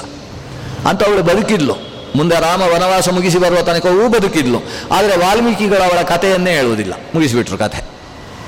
ಅಂತ 0.88 1.02
ಅವಳು 1.02 1.22
ಬದುಕಿದ್ಲು. 1.22 1.74
ಮುಂದೆ 2.16 2.40
ರಾಮ 2.40 2.62
ವನವಾಸ 2.62 3.08
ಮುಗಿಸಿ 3.08 3.38
ಬರುವ 3.38 3.62
ತನಕವೂ 3.62 4.08
ಬದುಕಿದ್ಲು. 4.08 4.58
ಆದರೆ 4.92 5.16
ವಾಲ್ಮೀಕಿಗಳು 5.16 5.82
ಅವಳ 5.82 6.02
ಕಥೆಯನ್ನೇ 6.02 6.50
ಹೇಳುವುದಿಲ್ಲ. 6.50 6.92
ಮುಗಿಸಿಬಿಟ್ರು 7.14 7.58
ಕಥೆ. 7.58 7.82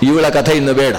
ಇವಳ 0.02 0.28
ಕಥೆ 0.28 0.52
ಇನ್ನು 0.52 0.74
ಬೇಡ. 0.74 0.96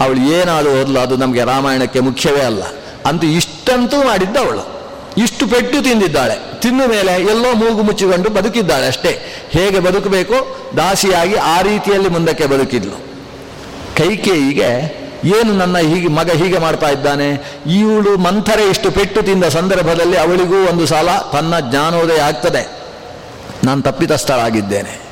ಅವಳು 0.00 0.20
ಏನಾದರೂ 0.20 0.70
ಓದಲು 0.70 1.00
ಅದು 1.00 1.16
ನಮಗೆ 1.16 1.44
ರಾಮಾಯಣಕ್ಕೆ 1.44 2.00
ಮುಖ್ಯವೇ 2.00 2.40
ಅಲ್ಲ. 2.40 2.62
ಅಂತ 3.06 3.24
ಇಷ್ಟಂತೂ 3.24 4.04
ಮಾಡಿದ್ದ 4.04 4.36
ಅವಳು. 4.36 4.78
ಇಷ್ಟು 5.18 5.46
ಪೆಟ್ಟು 5.46 5.82
ತಿಂದಿದ್ದಾಳೆ. 5.82 6.60
ತಿಂದ 6.60 6.82
ಮೇಲೆ 6.86 7.12
ಎಲ್ಲೋ 7.12 7.54
ಮೂಗು 7.54 7.82
ಮುಚ್ಚಿಕೊಂಡು 7.82 8.30
ಬದುಕಿದ್ದಾಳೆ 8.30 8.86
ಅಷ್ಟೇ. 8.86 9.18
ಹೇಗೆ 9.50 9.80
ಬದುಕಬೇಕು? 9.80 10.56
ದಾಸಿಯಾಗಿ 10.76 11.34
ಆ 11.34 11.60
ರೀತಿಯಲ್ಲಿ 11.60 12.08
ಮುಂದಕ್ಕೆ 12.08 12.46
ಬದುಕಿದ್ಲು. 12.46 13.08
ಕೈಕೇಯಿಗೆ, 13.96 14.98
ಏನು 15.24 15.52
ನನ್ನ 15.52 15.78
ಹೀಗೆ, 15.78 16.08
ಮಗ 16.08 16.30
ಹೀಗೆ 16.30 16.58
ಮಾಡ್ತಾ 16.58 16.88
ಇದ್ದಾನೆ? 16.88 17.30
ಇವಳು 17.66 18.16
ಮಂಥರೆ 18.16 18.68
ಇಷ್ಟು 18.70 18.90
ಪೆಟ್ಟು 18.90 19.22
ತಿಂದ 19.22 19.44
ಸಂದರ್ಭದಲ್ಲಿ 19.44 20.16
ಅವಳಿಗೂ 20.16 20.68
ಒಂದು 20.68 20.86
ಸಲ 20.86 21.08
ತನ್ನ 21.32 21.70
ಜ್ಞಾನೋದಯ 21.70 22.20
ಆಗ್ತದೆ. 22.20 22.70
ನಾನು 23.64 23.82
ತಪ್ಪಿತಸ್ಥಳಾಗಿದ್ದೇನೆ. 23.82 25.07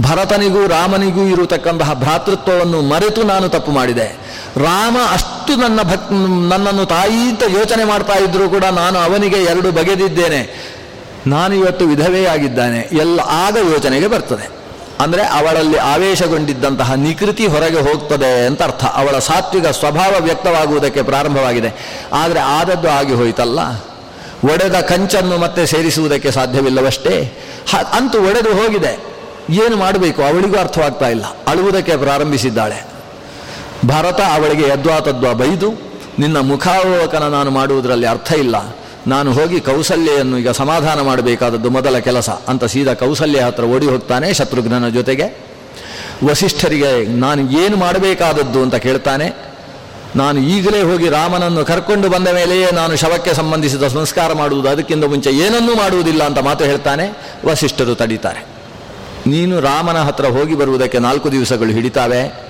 ಭರತನಿಗೂ 0.00 0.66
ರಾಮನಿಗೂ 0.66 1.24
ಇರತಕ್ಕಂತಹ 1.24 1.92
ಭ್ರಾತೃತ್ವವನ್ನು 1.92 2.82
ಮರೆತು 2.82 3.22
ನಾನು 3.22 3.48
ತಪ್ಪು 3.48 3.72
ಮಾಡಿದೆ. 3.72 4.06
ರಾಮ 4.56 4.96
ಅಷ್ಟು 5.12 5.56
ನನ್ನ 5.56 5.82
ಭಕ್, 5.82 6.12
ನನ್ನನ್ನು 6.48 6.86
ತಾಯಿ 6.86 7.28
ಅಂತ 7.28 7.42
ಯೋಚನೆ 7.48 7.84
ಮಾಡ್ತಾ 7.84 8.12
ಇದ್ದರೂ 8.12 8.48
ಕೂಡ 8.48 8.64
ನಾನು 8.64 8.98
ಅವನಿಗೆ 8.98 9.36
ಎರಡು 9.36 9.72
ಬಗೆದಿದ್ದೇನೆ. 9.72 10.74
ನಾನು 11.26 11.54
ಇವತ್ತು 11.54 11.86
ವಿಧವೇ 11.86 12.24
ಆಗಿದ್ದಾನೆ. 12.24 12.88
ಎಲ್ಲ 12.92 13.20
ಆಗ 13.20 13.56
ಯೋಚನೆಗೆ 13.72 14.06
ಬರ್ತದೆ. 14.06 14.48
ಅಂದರೆ 15.00 15.26
ಅವಳಲ್ಲಿ 15.26 15.76
ಆವೇಶಗೊಂಡಿದ್ದಂತಹ 15.76 16.92
ನಿಕೃತಿ 16.92 17.46
ಹೊರಗೆ 17.46 17.80
ಹೋಗ್ತದೆ 17.80 18.46
ಅಂತ 18.46 18.62
ಅರ್ಥ. 18.62 18.84
ಅವಳ 18.84 19.18
ಸಾತ್ವಿಕ 19.18 19.66
ಸ್ವಭಾವ 19.66 20.14
ವ್ಯಕ್ತವಾಗುವುದಕ್ಕೆ 20.18 21.02
ಪ್ರಾರಂಭವಾಗಿದೆ. 21.02 22.02
ಆದರೆ 22.12 22.40
ಆದದ್ದು 22.40 22.90
ಆಗಿ 22.90 23.14
ಹೋಯ್ತಲ್ಲ. 23.14 23.58
ಒಡೆದ 24.52 24.74
ಕಂಚನ್ನು 24.74 25.38
ಮತ್ತೆ 25.38 25.66
ಸೇರಿಸುವುದಕ್ಕೆ 25.66 26.30
ಸಾಧ್ಯವಿಲ್ಲವಷ್ಟೇ. 26.30 27.38
ಅಂತೂ 27.92 28.20
ಒಡೆದು 28.20 28.54
ಹೋಗಿದೆ. 28.54 29.13
ಏನು 29.50 29.76
ಮಾಡಬೇಕು 29.76 30.22
ಅವಳಿಗೂ 30.22 30.58
ಅರ್ಥವಾಗ್ತಾ 30.58 31.08
ಇಲ್ಲ. 31.08 31.24
ಅಳುವುದಕ್ಕೆ 31.46 31.96
ಪ್ರಾರಂಭಿಸಿದ್ದಾಳೆ. 31.96 32.86
ಭರತ 33.86 34.20
ಅವಳಿಗೆ 34.20 34.68
ಯದ್ವಾ 34.68 35.00
ತದ್ವಾ 35.00 35.32
ಬೈದು, 35.32 35.70
ನಿನ್ನ 36.18 36.40
ಮುಖಾವಕನ 36.40 37.22
ನಾನು 37.22 37.50
ಮಾಡುವುದರಲ್ಲಿ 37.50 38.06
ಅರ್ಥ 38.06 38.32
ಇಲ್ಲ. 38.32 38.76
ನಾನು 39.06 39.32
ಹೋಗಿ 39.32 39.60
ಕೌಸಲ್ಯೆಯನ್ನು 39.60 40.38
ಈಗ 40.38 40.48
ಸಮಾಧಾನ 40.48 41.00
ಮಾಡಬೇಕಾದದ್ದು 41.00 41.70
ಮೊದಲ 41.70 41.98
ಕೆಲಸ. 41.98 42.30
ಅಂತ 42.30 42.64
ಸೀದಾ 42.64 42.94
ಕೌಸಲ್ಯ 42.94 43.40
ಹತ್ರ 43.40 43.64
ಓಡಿ 43.64 43.86
ಹೋಗ್ತಾನೆ 43.86 44.34
ಶತ್ರುಘ್ನನ 44.34 44.88
ಜೊತೆಗೆ. 44.88 45.46
ವಸಿಷ್ಠರಿಗೆ, 46.24 47.06
ನಾನು 47.06 47.50
ಏನು 47.50 47.76
ಮಾಡಬೇಕಾದದ್ದು 47.76 48.62
ಅಂತ 48.62 48.74
ಕೇಳ್ತಾನೆ. 48.74 49.54
ನಾನು 50.16 50.40
ಈಗಲೇ 50.40 50.82
ಹೋಗಿ 50.82 51.08
ರಾಮನನ್ನು 51.08 51.64
ಕರ್ಕೊಂಡು 51.64 52.08
ಬಂದ 52.08 52.28
ಮೇಲೆಯೇ 52.28 52.70
ನಾನು 52.70 52.96
ಶವಕ್ಕೆ 52.96 53.34
ಸಂಬಂಧಿಸಿದ 53.34 53.88
ಸಂಸ್ಕಾರ 53.88 54.32
ಮಾಡುವುದು, 54.32 54.68
ಅದಕ್ಕಿಂತ 54.68 55.04
ಮುಂಚೆ 55.04 55.30
ಏನನ್ನೂ 55.30 55.74
ಮಾಡುವುದಿಲ್ಲ 55.74 56.24
ಅಂತ 56.24 56.38
ಮಾತು 56.38 56.64
ಹೇಳ್ತಾನೆ. 56.64 57.18
ವಸಿಷ್ಠರು 57.46 57.94
ತಡೀತಾರೆ. 57.94 58.53
ನೀನು 59.26 59.60
ರಾಮನ 59.60 60.02
ಹತ್ರ 60.02 60.26
ಹೋಗಿ 60.26 60.54
ಬರುವುದಕ್ಕೆ 60.54 60.98
ನಾಲ್ಕು 60.98 61.32
ದಿವಸಗಳು 61.32 61.72
ಹಿಡಿತಾವೆ. 61.72 62.44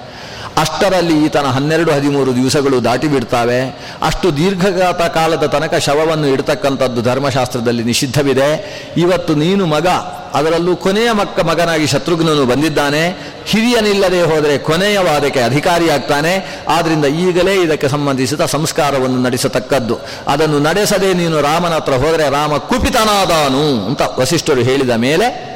ಅಷ್ಟರಲ್ಲಿ 0.59 1.25
ಈತನ 1.25 1.47
ಹನ್ನೆರಡು, 1.47 1.93
ಹದಿಮೂರು 1.93 2.35
ದಿವಸಗಳು 2.35 2.85
ದಾಟಿ 2.85 3.09
ಬಿಡ್ತಾವೆ. 3.09 3.61
ಅಷ್ಟು 4.03 4.37
ದೀರ್ಘಗಾತ 4.37 5.03
ಕಾಲದ 5.03 5.47
ತನಕ 5.47 5.75
ಶವವನ್ನು 5.75 6.27
ಇಡ್ತಕ್ಕಂಥದ್ದು 6.27 7.03
ಧರ್ಮಶಾಸ್ತ್ರದಲ್ಲಿ 7.03 7.85
ನಿಷಿದ್ಧವಿದೆ. 7.85 8.49
ಇವತ್ತು 8.97 9.35
ನೀನು 9.35 9.67
ಮಗ, 9.67 9.87
ಅದರಲ್ಲೂ 10.35 10.77
ಕೊನೆಯ 10.77 11.13
ಮಕ್ಕ 11.13 11.41
ಮಗನಾಗಿ 11.41 11.87
ಶತ್ರುಘ್ನನು 11.87 12.47
ಬಂದಿದ್ದಾನೆ. 12.47 13.17
ಹಿರಿಯನಿಲ್ಲದೆ 13.47 14.23
ಹೋದರೆ 14.23 14.59
ಕೊನೆಯ 14.59 14.99
ವಾದಕ್ಕೆ 14.99 15.41
ಅಧಿಕಾರಿಯಾಗ್ತಾನೆ 15.41 16.65
ಆದ್ದರಿಂದ 16.69 17.05
ಈಗಲೇ 17.05 17.55
ಇದಕ್ಕೆ 17.63 17.89
ಸಂಬಂಧಿಸಿದ 17.89 18.41
ಸಂಸ್ಕಾರವನ್ನು 18.45 19.23
ನಡೆಸತಕ್ಕದ್ದು. 19.23 19.99
ಅದನ್ನು 20.29 20.59
ನಡೆಸದೆ 20.59 21.15
ನೀನು 21.15 21.41
ರಾಮನ 21.41 21.75
ಹತ್ರ 21.75 21.93
ಹೋದರೆ 21.93 22.31
ರಾಮ 22.31 22.57
ಕುಪಿತನಾದಾನು 22.57 23.87
ಅಂತ 23.87 24.03
ವಸಿಷ್ಠರು 24.19 24.61
ಹೇಳಿದ 24.61 24.91
ಮೇಲೆ 24.91 25.54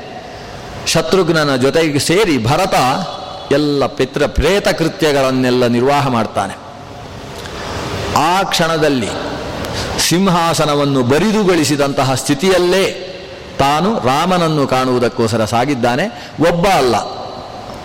ಶತ್ರುಘ್ನನ 0.89 1.57
ಜೊತೆಗೆ 1.57 1.99
ಸೇರಿ 1.99 2.45
ಭರತ 2.45 2.75
ಎಲ್ಲ 3.53 3.87
ಪಿತೃ 3.87 4.27
ಪ್ರೇತ 4.27 4.69
ಕೃತ್ಯಗಳನ್ನೆಲ್ಲ 4.69 5.67
ನಿರ್ವಾಹ 5.67 6.09
ಮಾಡ್ತಾನೆ. 6.09 6.55
ಆ 8.17 8.43
ಕ್ಷಣದಲ್ಲಿ 8.43 9.11
ಸಿಂಹಾಸನವನ್ನು 10.09 11.03
ಬರಿದುಗೊಳಿಸಿದಂತಹ 11.03 12.15
ಸ್ಥಿತಿಯಲ್ಲೇ 12.15 12.85
ತಾನು 13.59 13.95
ರಾಮನನ್ನು 13.95 14.67
ಕಾಣುವುದಕ್ಕೋಸ್ಕರ 14.67 15.45
ಸಾಗಿದ್ದಾನೆ. 15.45 16.05
ಒಬ್ಬ 16.49 16.67
ಅಲ್ಲ, 16.67 16.97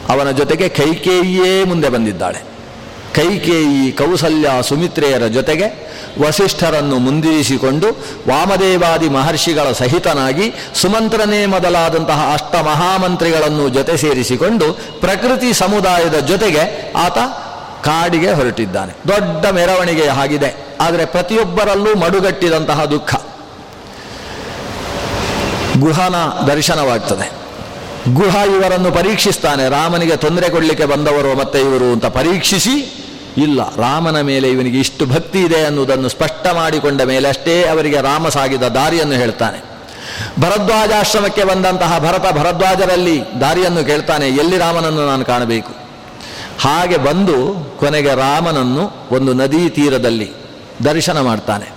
ಅವನ 0.09 0.31
ಜೊತೆಗೆ 0.31 0.69
ಕೈಕೇಯಿಯೇ 0.69 1.63
ಮುಂದೆ 1.63 1.89
ಬಂದಿದ್ದಾಳೆ. 1.89 2.52
ಕೈಕೇಯಿ 3.16 3.91
ಕೌಸಲ್ಯ 3.91 4.49
ಸುಮಿತ್ರೆಯರ 4.61 5.28
ಜೊತೆಗೆ 5.28 5.93
ವಸಿಷ್ಠರನ್ನು 6.22 6.97
ಮುಂದಿರಿಸಿಕೊಂಡು 6.97 7.88
ವಾಮದೇವಾದಿ 8.28 9.09
ಮಹರ್ಷಿಗಳ 9.09 9.72
ಸಹಿತನಾಗಿ 9.72 10.53
ಸುಮಂತ್ರನೇ 10.76 11.45
ಮೊದಲಾದಂತಹ 11.45 12.30
ಅಷ್ಟ 12.34 12.55
ಮಹಾಮಂತ್ರಿಗಳನ್ನು 12.55 13.70
ಜೊತೆ 13.70 13.97
ಸೇರಿಸಿಕೊಂಡು 13.97 14.74
ಪ್ರಕೃತಿ 14.99 15.53
ಸಮುದಾಯದ 15.53 16.20
ಜೊತೆಗೆ 16.20 16.93
ಆತ 16.95 17.18
ಕಾಡಿಗೆ 17.84 18.32
ಹೊರಟಿದ್ದಾನೆ. 18.32 18.93
ದೊಡ್ಡ 19.07 19.45
ಮೆರವಣಿಗೆ 19.45 20.07
ಆಗಿದೆ. 20.07 20.78
ಆದರೆ 20.82 21.05
ಪ್ರತಿಯೊಬ್ಬರಲ್ಲೂ 21.05 21.95
ಮಡುಗಟ್ಟಿದಂತಹ 21.95 22.86
ದುಃಖ. 22.86 23.16
ಗುಹನ 25.80 26.16
ದರ್ಶನವಾಗ್ತದೆ. 26.47 27.32
ಗುಹ 28.14 28.36
ಇವರನ್ನು 28.36 28.91
ಪರೀಕ್ಷಿಸ್ತಾನೆ. 28.91 29.70
ರಾಮನಿಗೆ 29.70 30.16
ತೊಂದರೆ 30.16 30.49
ಕೊಡಲಿಕ್ಕೆ 30.49 30.86
ಬಂದವರು 30.86 31.38
ಮತ್ತೆ 31.38 31.59
ಇವರು 31.59 31.86
ಅಂತ 31.86 32.05
ಪರೀಕ್ಷಿಸಿ 32.05 33.02
ಇಲ್ಲ, 33.38 33.75
ರಾಮನ 33.75 34.21
ಮೇಲೆ 34.21 34.49
ಇವನಿಗೆ 34.49 34.79
ಇಷ್ಟು 34.79 35.05
ಭಕ್ತಿ 35.05 35.41
ಇದೆ 35.41 35.65
ಅನ್ನುವುದನ್ನು 35.65 36.09
ಸ್ಪಷ್ಟ 36.09 36.47
ಮಾಡಿಕೊಂಡ 36.47 37.01
ಮೇಲೆ 37.01 37.29
ಅಷ್ಟೇ 37.29 37.63
ಅವರಿಗೆ 37.63 38.01
ರಾಮ 38.01 38.29
ಸಾಗಿದ 38.29 38.63
ದಾರಿಯನ್ನು 38.63 39.15
ಹೇಳ್ತಾನೆ. 39.15 39.63
ಭರದ್ವಾಜಾಶ್ರಮಕ್ಕೆ 40.41 41.43
ಬಂದಂತಹ 41.43 41.99
ಭರತ 41.99 42.38
ಭರದ್ವಾಜರಲ್ಲಿ 42.38 43.21
ದಾರಿಯನ್ನು 43.41 43.86
ಕೇಳ್ತಾನೆ, 43.86 44.29
ಎಲ್ಲಿ 44.29 44.57
ರಾಮನನ್ನು 44.57 45.07
ನಾನು 45.07 45.25
ಕಾಣಬೇಕು? 45.25 45.71
ಹಾಗೆ 46.59 46.97
ಬಂದು 46.97 47.38
ಕೊನೆಗೆ 47.79 48.15
ರಾಮನನ್ನು 48.15 49.15
ಒಂದು 49.15 49.34
ನದಿ 49.34 49.69
ತೀರದಲ್ಲಿ 49.69 50.34
ದರ್ಶನ 50.86 51.19
ಮಾಡ್ತಾನೆ. 51.19 51.73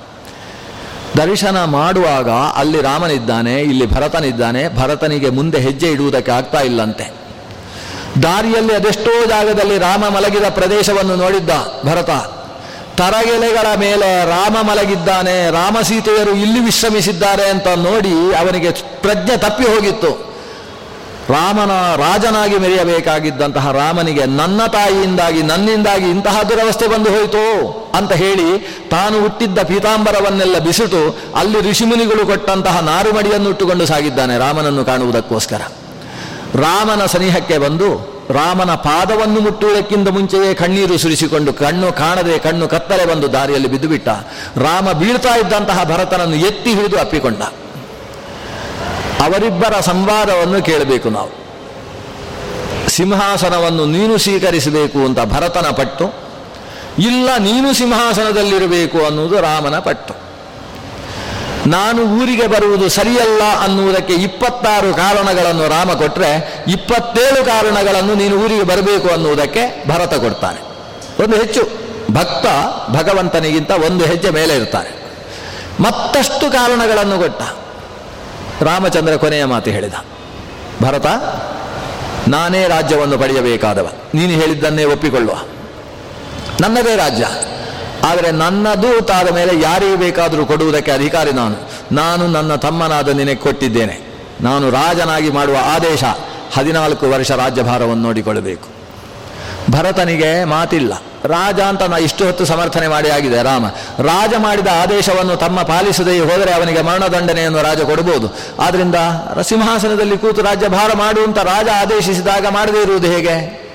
ದರ್ಶನ 1.16 1.64
ಮಾಡುವಾಗ 1.64 2.30
ಅಲ್ಲಿ 2.30 2.80
ರಾಮನಿದ್ದಾನೆ, 2.80 3.61
ಇಲ್ಲಿ 3.61 3.86
ಭರತನಿದ್ದಾನೆ, 3.86 4.76
ಭರತನಿಗೆ 4.76 5.30
ಮುಂದೆ 5.30 5.59
ಹೆಜ್ಜೆ 5.59 5.92
ಇಡುವುದಕ್ಕೆ 5.92 6.30
ಆಗ್ತಾ 6.30 6.61
ಇಲ್ಲಂತೆ. 6.61 7.25
ದಾರಿಯಲ್ಲಿ 8.22 8.74
ಅದೆಷ್ಟೋ 8.74 9.26
ಜಾಗದಲ್ಲಿ 9.26 9.78
ರಾಮ 9.78 10.04
ಮಲಗಿದ 10.08 10.44
ಪ್ರದೇಶವನ್ನು 10.48 11.16
ನೋಡಿದ್ದ 11.16 11.50
ಭರತ. 11.86 12.10
ತರಗೆಲೆಗಳ 12.96 13.66
ಮೇಲೆ 13.76 14.24
ರಾಮ 14.24 14.56
ಮಲಗಿದ್ದಾನೆ, 14.62 15.50
ರಾಮ 15.50 15.76
ಸೀತೆಯರು 15.82 16.30
ಇಲ್ಲಿ 16.30 16.60
ವಿಶ್ರಮಿಸಿದ್ದಾರೆ 16.60 17.48
ಅಂತ 17.48 17.66
ನೋಡಿ 17.66 18.34
ಅವನಿಗೆ 18.34 18.70
ಪ್ರಜ್ಞೆ 18.70 19.36
ತಪ್ಪಿ 19.36 19.64
ಹೋಗಿತ್ತು. 19.64 20.26
ರಾಮನ 21.32 21.94
ರಾಜನಾಗಿ 21.96 22.58
ಮೆರೆಯಬೇಕಾಗಿದ್ದಂತಹ 22.58 23.70
ರಾಮನಿಗೆ 23.70 24.26
ನನ್ನ 24.26 24.66
ತಾಯಿಯಿಂದಾಗಿ, 24.66 25.42
ನನ್ನಿಂದಾಗಿ 25.42 26.10
ಇಂತಹ 26.10 26.42
ದುರವಸ್ಥೆ 26.42 26.86
ಬಂದು 26.86 27.10
ಹೋಯಿತು 27.10 27.44
ಅಂತ 27.94 28.12
ಹೇಳಿ 28.12 28.48
ತಾನು 28.90 29.20
ಹುಟ್ಟಿದ್ದ 29.20 29.58
ಪೀತಾಂಬರವನ್ನೆಲ್ಲ 29.58 30.58
ಬಿಸಿಟು 30.58 31.18
ಅಲ್ಲಿ 31.36 31.70
ಋಷಿಮುನಿಗಳು 31.70 32.26
ಕೊಟ್ಟಂತಹ 32.26 32.80
ನಾರುಮಡಿಯನ್ನು 32.80 33.48
ಇಟ್ಟುಕೊಂಡು 33.48 33.86
ಸಾಗಿದ್ದಾನೆ 33.86 34.38
ರಾಮನನ್ನು 34.38 34.84
ಕಾಣುವುದಕ್ಕೋಸ್ಕರ. 34.84 35.60
ರಾಮನ 36.55 37.07
ಸನಿಹಕ್ಕೆ 37.07 37.59
ಬಂದು 37.59 38.16
ರಾಮನ 38.30 38.74
ಪಾದವನ್ನು 38.74 39.40
ಮುಟ್ಟುವುದಕ್ಕಿಂತ 39.40 40.09
ಮುಂಚೆಯೇ 40.09 40.55
ಕಣ್ಣೀರು 40.55 40.99
ಸುರಿಸಿಕೊಂಡು 40.99 41.53
ಕಣ್ಣು 41.53 41.92
ಕಾಣದೆ 41.92 42.38
ಕಣ್ಣು 42.38 42.68
ಕತ್ತಲೆ 42.68 43.05
ಬಂದು 43.05 43.32
ದಾರಿಯಲ್ಲಿ 43.32 43.68
ಬಿದ್ದುಬಿಟ್ಟ. 43.68 44.09
ರಾಮ 44.57 44.92
ಬೀಳ್ತಾ 44.92 45.36
ಇದ್ದಂತಹ 45.36 45.84
ಭರತನನ್ನು 45.84 46.36
ಎತ್ತಿ 46.36 46.74
ಹಿಡಿದು 46.74 46.99
ಅಪ್ಪಿಕೊಂಡ. 46.99 47.42
ಅವರಿಬ್ಬರ 49.22 49.80
ಸಂವಾದವನ್ನು 49.80 50.62
ಕೇಳಬೇಕು 50.62 51.11
ನಾವು. 51.11 51.47
ಸಿಂಹಾಸನವನ್ನು 52.88 53.86
ನೀನು 53.86 54.18
ಸ್ವೀಕರಿಸಬೇಕು 54.18 54.99
ಅಂತ 54.99 55.20
ಭರತನ 55.20 55.66
ಪಟ್ಟು, 55.70 56.26
ಇಲ್ಲ 56.99 57.36
ನೀನು 57.36 57.74
ಸಿಂಹಾಸನದಲ್ಲಿರಬೇಕು 57.74 59.05
ಅನ್ನುವುದು 59.05 59.40
ರಾಮನ 59.40 59.78
ಪಟ್ಟು. 59.78 60.25
ನಾನು 61.66 62.02
ಊರಿಗೆ 62.02 62.46
ಬರುವುದು 62.46 62.88
ಸರಿಯಲ್ಲ 62.88 63.42
ಅನ್ನುವುದಕ್ಕೆ 63.62 64.12
ಇಪ್ಪತ್ತಾರು 64.12 64.94
ಕಾರಣಗಳನ್ನು 64.94 65.68
ರಾಮ 65.68 65.92
ಕೊಟ್ಟರೆ 65.92 66.64
ಇಪ್ಪತ್ತೇಳು 66.68 67.44
ಕಾರಣಗಳನ್ನು 67.44 68.14
ನೀನು 68.14 68.36
ಊರಿಗೆ 68.36 68.62
ಬರಬೇಕು 68.62 69.08
ಅನ್ನುವುದಕ್ಕೆ 69.08 69.88
ಭರತ 69.88 70.14
ಕೊಡ್ತಾನೆ. 70.14 70.60
ಒಂದು 71.22 71.36
ಹೆಚ್ಚು 71.36 71.68
ಭಕ್ತ 72.14 72.46
ಭಗವಂತನಿಗಿಂತ 72.90 73.70
ಒಂದು 73.70 74.04
ಹೆಜ್ಜೆ 74.04 74.30
ಮೇಲೆ 74.30 74.56
ಇರ್ತಾನೆ. 74.56 75.06
ಮತ್ತಷ್ಟು 75.80 76.52
ಕಾರಣಗಳನ್ನು 76.52 77.18
ಕೊಟ್ಟ. 77.18 77.42
ರಾಮಚಂದ್ರ 78.62 79.16
ಕೊನೆಯ 79.16 79.44
ಮಾತು 79.44 79.70
ಹೇಳಿದ. 79.70 79.94
ಭರತ, 80.82 81.06
ನಾನೇ 82.28 82.68
ರಾಜ್ಯವನ್ನು 82.68 83.18
ಪಡೆಯಬೇಕಾದವ. 83.18 83.92
ನೀನು 84.14 84.32
ಹೇಳಿದ್ದನ್ನೇ 84.32 84.84
ಒಪ್ಪಿಕೊಳ್ಳುವ. 84.84 85.34
ನನ್ನದೇ 86.60 86.96
ರಾಜ್ಯ. 86.96 87.26
ಆದರೆ 88.07 88.30
ನನ್ನ 88.30 88.74
ದೂತಾದ 88.74 89.34
ಮೇಲೆ 89.34 89.61
ಯಾರಿಗೆ 89.61 89.96
ಬೇಕಾದರೂ 89.96 90.46
ಕೊಡುವುದಕ್ಕೆ 90.46 90.90
ಅಧಿಕಾರಿ 90.90 91.32
ನಾನು. 91.32 91.70
ನಾನು 91.94 92.26
ನನ್ನ 92.26 92.54
ತಮ್ಮನಾದ 92.54 93.09
ನಿನಗೆ 93.09 93.36
ಕೊಟ್ಟಿದ್ದೇನೆ. 93.36 94.07
ನಾನು 94.40 94.70
ರಾಜನಾಗಿ 94.70 95.30
ಮಾಡುವ 95.30 95.57
ಆದೇಶ 95.74 96.04
ಹದಿನಾಲ್ಕು 96.57 97.11
ವರ್ಷ 97.11 97.30
ರಾಜ್ಯಭಾರವನ್ನು 97.30 98.02
ನೋಡಿಕೊಳ್ಳಬೇಕು. 98.02 98.68
ಭರತನಿಗೆ 99.70 100.44
ಮಾತಿಲ್ಲ. 100.44 100.92
ರಾಜ 101.24 101.61
ಅಂತ 101.61 101.82
ನಾ 101.82 101.96
ಇಷ್ಟು 101.96 102.24
ಹೊತ್ತು 102.24 102.44
ಸಮರ್ಥನೆ 102.44 102.88
ಮಾಡಿ 102.88 103.11
ಆಗಿದೆ, 103.11 103.42
ರಾಮ. 103.42 103.66
ರಾಜ 103.98 104.34
ಮಾಡಿದ 104.38 104.66
ಆದೇಶವನ್ನು 104.82 105.36
ತಮ್ಮ 105.36 105.62
ಪಾಲಿಸದೇ 105.62 106.18
ಹೋದರೆ 106.18 106.52
ಅವನಿಗೆ 106.52 106.82
ಮರಣದಂಡನೆಯನ್ನು 106.82 107.62
ರಾಜ 107.62 107.80
ಕೊಡಬಹುದು. 107.80 108.36
ಆದ್ದರಿಂದ 108.61 108.94
ಸಿಂಹಾಸನದಲ್ಲಿ 109.42 110.18
ಕೂತು 110.18 110.42
ರಾಜ್ಯಭಾರ 110.42 110.90
ಮಾಡುವಂತ 110.96 111.38
ರಾಜ 111.38 111.68
ಆದೇಶಿಸಿದಾಗ 111.80 112.46
ಮಾಡದೇ 112.46 112.82
ಇರುವುದು 112.82 113.07
ಹೇಗೆ? 113.07 113.65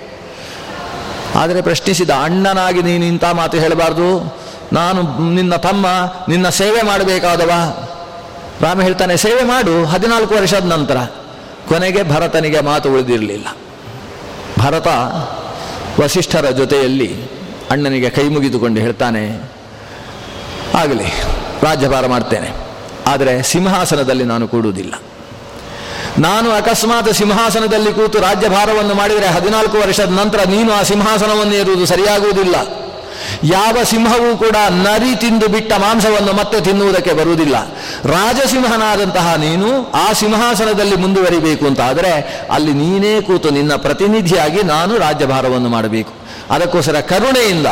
ಆದರೆ 1.36 1.62
ಪ್ರಶ್ನಿಸಿದ, 1.62 2.10
ಅಣ್ಣನಾಗಿ 2.10 2.82
ನೀನು 2.82 3.06
ಇಂಥ 3.06 3.26
ಮಾತು 3.26 3.60
ಹೇಳಬಾರ್ದು. 3.60 4.08
ನಾನು 4.74 5.02
ನಿನ್ನ 5.34 5.56
ತಮ್ಮ, 5.56 5.86
ನಿನ್ನ 6.30 6.50
ಸೇವೆ 6.50 6.82
ಮಾಡಬೇಕಾದವ. 6.82 7.52
ರಾಮ 8.62 8.82
ಹೇಳ್ತಾನೆ, 8.82 9.18
ಸೇವೆ 9.18 9.44
ಮಾಡು, 9.44 9.86
ಹದಿನಾಲ್ಕು 9.86 10.34
ವರ್ಷದ 10.36 10.66
ನಂತರ 10.66 10.98
ಕೊನೆಗೆ 11.70 12.04
ಭರತನಿಗೆ 12.04 12.60
ಮಾತು 12.60 12.92
ಉಳಿದಿರಲಿಲ್ಲ. 12.94 13.48
ಭರತ 14.60 14.88
ವಸಿಷ್ಠರ 16.02 16.50
ಜೊತೆಯಲ್ಲಿ 16.50 17.10
ಅಣ್ಣನಿಗೆ 17.72 18.10
ಕೈ 18.10 18.30
ಮುಗಿದುಕೊಂಡು 18.30 18.80
ಹೇಳ್ತಾನೆ, 18.80 19.24
ಆಗಲಿ, 20.78 21.08
ರಾಜ್ಯಭಾರ 21.64 22.06
ಮಾಡ್ತೇನೆ. 22.08 22.50
ಆದರೆ 23.08 23.44
ಸಿಂಹಾಸನದಲ್ಲಿ 23.44 24.24
ನಾನು 24.24 24.48
ಕೂಡುವುದಿಲ್ಲ. 24.48 24.94
ನಾನು 26.18 26.52
ಅಕಸ್ಮಾತ್ 26.52 27.14
ಸಿಂಹಾಸನದಲ್ಲಿ 27.14 27.94
ಕೂತು 27.94 28.20
ರಾಜ್ಯಭಾರವನ್ನು 28.20 28.94
ಮಾಡಿದರೆ 28.96 29.28
ಹದಿನಾಲ್ಕು 29.28 29.78
ವರ್ಷದ 29.78 30.10
ನಂತರ 30.10 30.40
ನೀನು 30.50 30.74
ಆ 30.74 30.84
ಸಿಂಹಾಸನವನ್ನು 30.84 31.54
ಏರುವುದು 31.54 31.86
ಸರಿಯಾಗುವುದಿಲ್ಲ. 31.86 32.56
ಯಾವ 33.44 33.78
ಸಿಂಹವೂ 33.84 34.38
ಕೂಡ 34.38 34.56
ನರಿ 34.70 35.16
ತಿಂದು 35.16 35.48
ಬಿಟ್ಟ 35.48 35.74
ಮಾಂಸವನ್ನು 35.74 36.34
ಮತ್ತೆ 36.34 36.62
ತಿನ್ನುವುದಕ್ಕೆ 36.62 37.14
ಬರುವುದಿಲ್ಲ. 37.14 37.56
ರಾಜಸಿಂಹನಾದಂತಹ 38.06 39.36
ನೀನು 39.36 39.92
ಆ 39.92 40.14
ಸಿಂಹಾಸನದಲ್ಲಿ 40.14 40.96
ಮುಂದುವರಿಬೇಕು 40.96 41.66
ಅಂತ 41.66 41.82
ಆದರೆ 41.82 42.12
ಅಲ್ಲಿ 42.52 42.74
ನೀನೇ 42.74 43.22
ಕೂತು 43.22 43.50
ನಿನ್ನ 43.50 43.76
ಪ್ರತಿನಿಧಿಯಾಗಿ 43.76 44.64
ನಾನು 44.64 44.98
ರಾಜ್ಯಭಾರವನ್ನು 44.98 45.70
ಮಾಡಬೇಕು. 45.70 46.14
ಅದಕ್ಕೋಸ್ಕರ 46.50 47.00
ಕರುಣೆಯಿಂದ 47.00 47.66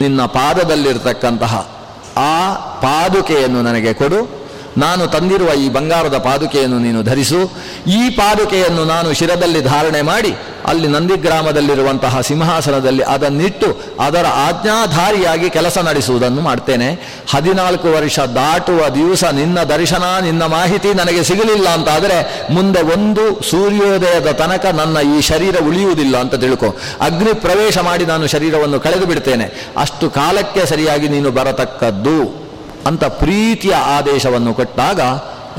ನಿನ್ನ 0.00 0.24
ಪಾದದಲ್ಲಿರ್ತಕ್ಕಂತಹ 0.24 1.68
ಆ 2.16 2.54
ಪಾದುಕೆಯನ್ನು 2.54 3.62
ನನಗೆ 3.62 3.94
ಕೊಡು. 3.94 4.37
ನಾನು 4.76 5.06
ತಂದಿರುವ 5.06 5.54
ಈ 5.54 5.68
ಬಂಗಾರದ 5.68 6.18
ಪಾದುಕೆಯನ್ನು 6.18 6.78
ನೀನು 6.78 7.02
ಧರಿಸು. 7.02 7.40
ಈ 7.86 8.10
ಪಾದುಕೆಯನ್ನು 8.10 8.84
ನಾನು 8.84 9.14
ಶಿರದಲ್ಲಿ 9.14 9.62
ಧಾರಣೆ 9.62 10.02
ಮಾಡಿ, 10.02 10.36
ಅಲ್ಲಿ 10.66 10.88
ನಂದಿಗ್ರಾಮದಲ್ಲಿರುವಂತಹ 10.88 12.20
ಸಿಂಹಾಸನದಲ್ಲಿ 12.20 13.02
ಅದನ್ನಿಟ್ಟು 13.02 13.80
ಅದರ 14.00 14.26
ಆಜ್ಞಾಧಾರಿಯಾಗಿ 14.26 15.50
ಕೆಲಸ 15.50 15.78
ನಡೆಸುವುದನ್ನು 15.78 16.40
ಮಾಡ್ತೇನೆ. 16.40 16.88
ಹದಿನಾಲ್ಕು 17.30 17.88
ವರ್ಷ 17.88 18.18
ದಾಟುವ 18.18 18.88
ದಿವಸ 18.88 19.24
ನಿನ್ನ 19.24 19.62
ದರ್ಶನ, 19.62 20.04
ನಿನ್ನ 20.20 20.46
ಮಾಹಿತಿ 20.46 20.94
ನನಗೆ 20.94 21.24
ಸಿಗಲಿಲ್ಲ 21.24 21.68
ಅಂತಾದರೆ 21.68 22.48
ಮುಂದೆ 22.54 22.82
ಒಂದು 22.82 23.42
ಸೂರ್ಯೋದಯದ 23.50 24.30
ತನಕ 24.30 24.66
ನನ್ನ 24.66 25.16
ಈ 25.16 25.20
ಶರೀರ 25.20 25.56
ಉಳಿಯುವುದಿಲ್ಲ 25.66 26.16
ಅಂತ 26.16 26.34
ತಿಳ್ಕೊ. 26.34 26.76
ಅಗ್ನಿ 27.00 27.32
ಪ್ರವೇಶ 27.32 27.78
ಮಾಡಿ 27.78 28.06
ನಾನು 28.06 28.26
ಶರೀರವನ್ನು 28.26 28.80
ಕಳೆದು 28.80 29.06
ಬಿಡ್ತೇನೆ 29.06 29.74
ಅಷ್ಟು 29.76 30.10
ಕಾಲಕ್ಕೆ 30.10 30.66
ಸರಿಯಾಗಿ 30.66 31.08
ನೀನು 31.08 31.30
ಬರತಕ್ಕದ್ದು. 31.30 32.37
ಅಂತ 32.86 33.04
ಪ್ರೀತಿಯ 33.04 33.74
ಆದೇಶವನ್ನು 33.74 34.54
ಕೊಟ್ಟಾಗ 34.54 35.00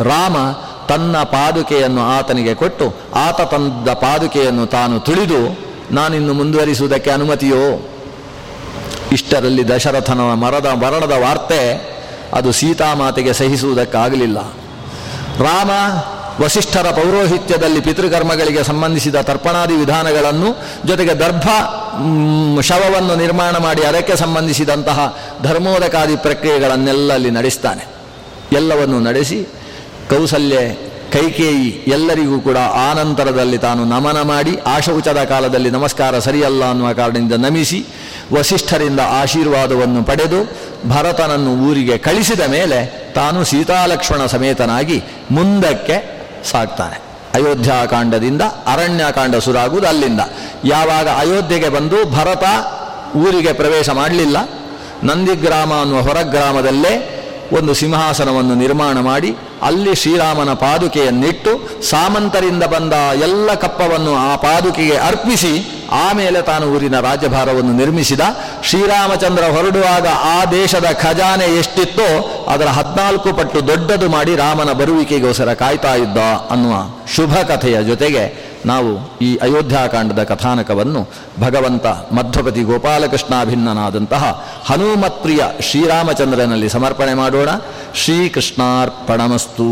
ರಾಮ 0.08 0.36
ತನ್ನ 0.88 1.18
ಪಾದುಕೆಯನ್ನು 1.18 2.02
ಆತನಿಗೆ 2.02 2.56
ಕೊಟ್ಟು, 2.56 2.96
ಆತ 3.16 3.42
ತಂದ 3.42 3.90
ಪಾದುಕೆಯನ್ನು 3.90 4.66
ತಾನು 4.66 5.00
ತುಳಿದು, 5.00 5.60
ನಾನಿನ್ನು 5.92 6.34
ಮುಂದುವರಿಸುವುದಕ್ಕೆ 6.34 7.10
ಅನುಮತಿಯೋ? 7.10 7.90
ಇಷ್ಟರಲ್ಲಿ 9.12 9.70
ದಶರಥನ 9.70 10.20
ಮರದ 10.20 10.66
ಮರಣದ 10.66 11.12
ವಾರ್ತೆ 11.12 11.90
ಅದು 12.34 12.52
ಸೀತಾಮಾತೆಗೆ 12.52 13.34
ಸಹಿಸುವುದಕ್ಕಾಗಲಿಲ್ಲ. 13.34 14.38
ರಾಮ 15.40 15.70
ವಸಿಷ್ಠರ 16.44 16.88
ಪೌರೋಹಿತ್ಯದಲ್ಲಿ 16.90 17.80
ಪಿತೃಕರ್ಮಗಳಿಗೆ 17.80 18.64
ಸಂಬಂಧಿಸಿದ 18.64 19.16
ತರ್ಪಣಾದಿ 19.16 19.74
ವಿಧಾನಗಳನ್ನು 19.74 20.58
ಜೊತೆಗೆ 20.88 21.14
ದರ್ಭ 21.14 21.48
ಶವವನ್ನು 22.62 23.16
ನಿರ್ಮಾಣ 23.16 23.58
ಮಾಡಿ 23.58 23.82
ಅದಕ್ಕೆ 23.82 24.16
ಸಂಬಂಧಿಸಿದಂತಹ 24.16 25.18
ಧರ್ಮೋದಕಾದಿ 25.44 26.16
ಪ್ರಕ್ರಿಯೆಗಳನ್ನೆಲ್ಲ 26.16 27.14
ಅಲ್ಲಿ 27.14 27.32
ನಡೆಸ್ತಾನೆ. 27.32 27.88
ಎಲ್ಲವನ್ನು 28.52 29.00
ನಡೆಸಿ 29.00 29.48
ಕೌಸಲ್ಯ, 30.10 30.58
ಕೈಕೇಯಿ 31.12 31.70
ಎಲ್ಲರಿಗೂ 31.88 32.40
ಕೂಡ 32.40 32.58
ಆನಂತರದಲ್ಲಿ 32.58 33.58
ತಾನು 33.58 33.86
ನಮನ 33.86 34.22
ಮಾಡಿ 34.22 34.58
ಆಶೌಚದ 34.58 35.24
ಕಾಲದಲ್ಲಿ 35.24 35.72
ನಮಸ್ಕಾರ 35.72 36.20
ಸರಿಯಲ್ಲ 36.20 36.70
ಅನ್ನುವ 36.70 36.94
ಕಾರಣದಿಂದ 36.94 37.34
ನಮಿಸಿ 37.34 37.86
ವಸಿಷ್ಠರಿಂದ 38.34 39.00
ಆಶೀರ್ವಾದವನ್ನು 39.00 40.04
ಪಡೆದು 40.04 40.40
ಭರತನನ್ನು 40.90 41.70
ಊರಿಗೆ 41.70 41.98
ಕಳಿಸಿದ 41.98 42.40
ಮೇಲೆ 42.40 43.12
ತಾನು 43.16 43.44
ಸೀತಾಲಕ್ಷ್ಮಣ 43.44 44.26
ಸಮೇತನಾಗಿ 44.26 45.04
ಮುಂದಕ್ಕೆ 45.32 45.98
ಸಾಗ್ತಾನೆ. 46.52 47.02
ಅಯೋಧ್ಯಾಕಾಂಡದಿಂದ 47.34 48.42
ಅರಣ್ಯಕಾಂಡ 48.42 49.36
ಸುರಾಗುವುದು 49.36 49.88
ಅಲ್ಲಿಂದ. 49.88 50.20
ಯಾವಾಗ 50.64 51.08
ಅಯೋಧ್ಯೆಗೆ 51.08 51.70
ಬಂದು 51.70 51.98
ಭರತ 52.16 52.44
ಊರಿಗೆ 53.18 53.54
ಪ್ರವೇಶ 53.54 53.90
ಮಾಡಲಿಲ್ಲ, 53.90 54.38
ನಂದಿಗ್ರಾಮ 55.04 55.72
ಅನ್ನುವ 55.82 56.02
ಹೊರಗ್ರಾಮದಲ್ಲೇ 56.02 56.94
ಒಂದು 57.58 57.74
ಸಿಂಹಾಸನವನ್ನು 57.74 58.56
ನಿರ್ಮಾಣ 58.56 59.00
ಮಾಡಿ, 59.00 59.30
ಅಲ್ಲಿ 59.68 59.96
ಶ್ರೀರಾಮನ 59.96 60.54
ಪಾದುಕೆಯನ್ನಿಟ್ಟು 60.54 61.52
ಸಾಮಂತರಿಂದ 61.90 62.64
ಬಂದ 62.64 62.94
ಎಲ್ಲ 63.28 63.54
ಕಪ್ಪವನ್ನು 63.54 64.14
ಆ 64.16 64.36
ಪಾದುಕೆಗೆ 64.36 64.98
ಅರ್ಪಿಸಿ, 64.98 65.54
ಆಮೇಲೆ 66.06 66.42
ತಾನು 66.42 66.66
ಊರಿನ 66.76 67.00
ರಾಜ್ಯಭಾರವನ್ನು 67.00 67.74
ನಿರ್ಮಿಸಿದ. 67.74 68.24
ಶ್ರೀರಾಮಚಂದ್ರ 68.70 69.44
ಹೊರಡುವಾಗ 69.56 70.08
ಆ 70.36 70.46
ದೇಶದ 70.52 70.86
ಖಜಾನೆ 71.04 71.48
ಎಷ್ಟಿತ್ತೋ, 71.62 72.10
ಅದರ 72.54 72.68
ಹದಿನಾಲ್ಕು 72.68 73.34
ಪಟ್ಟು 73.34 73.68
ದೊಡ್ಡದು 73.68 74.10
ಮಾಡಿ 74.10 74.36
ರಾಮನ 74.36 74.72
ಬರುವಿಕೆಗೋಸ್ಕರ 74.72 75.54
ಕಾಯ್ತಾ 75.54 75.96
ಇದ್ದ 75.96 76.18
ಅನ್ನುವ 76.52 76.76
ಶುಭ 77.16 77.34
ಕಥೆಯ 77.52 77.84
ಜೊತೆಗೆ 77.84 78.49
ನಾವು 78.66 79.20
ಈ 79.20 79.36
ಅಯೋಧ್ಯಾಕಾಂಡದ 79.36 80.24
ಕಥಾನಕವನ್ನು 80.24 81.08
ಭಗವಂತ 81.40 81.86
ಮಧ್ವಪತಿ 81.86 82.62
ಗೋಪಾಲಕೃಷ್ಣಾಭಿನ್ನನಾದಂತಹ 82.62 84.46
ಹನುಮತ್ಪ್ರಿಯ 84.66 85.40
ಶ್ರೀರಾಮಚಂದ್ರನಲ್ಲಿ 85.62 86.70
ಸಮರ್ಪಣೆ 86.70 87.14
ಮಾಡೋಣ. 87.14 87.50
ಶ್ರೀಕೃಷ್ಣಾರ್ಪಣಮಸ್ತು. 87.96 89.70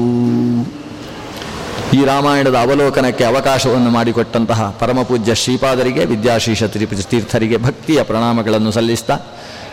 ಈ 1.93 2.05
ರಾಮಾಯಣದ 2.05 2.55
ಅವಲೋಕನಕ್ಕೆ 2.55 3.23
ಅವಕಾಶವನ್ನು 3.23 3.89
ಮಾಡಿಕೊಟ್ಟಂತಹ 3.89 4.75
ಪರಮಪೂಜ್ಯ 4.79 5.35
ಶ್ರೀಪಾದರಿಗೆ, 5.35 6.05
ವಿದ್ಯಾಶೀಷ 6.05 6.63
ತೀರ್ಥರಿಗೆ 6.63 7.57
ಭಕ್ತಿಯ 7.57 8.03
ಪ್ರಣಾಮಗಳನ್ನು 8.03 8.71
ಸಲ್ಲಿಸ್ತಾ, 8.71 9.19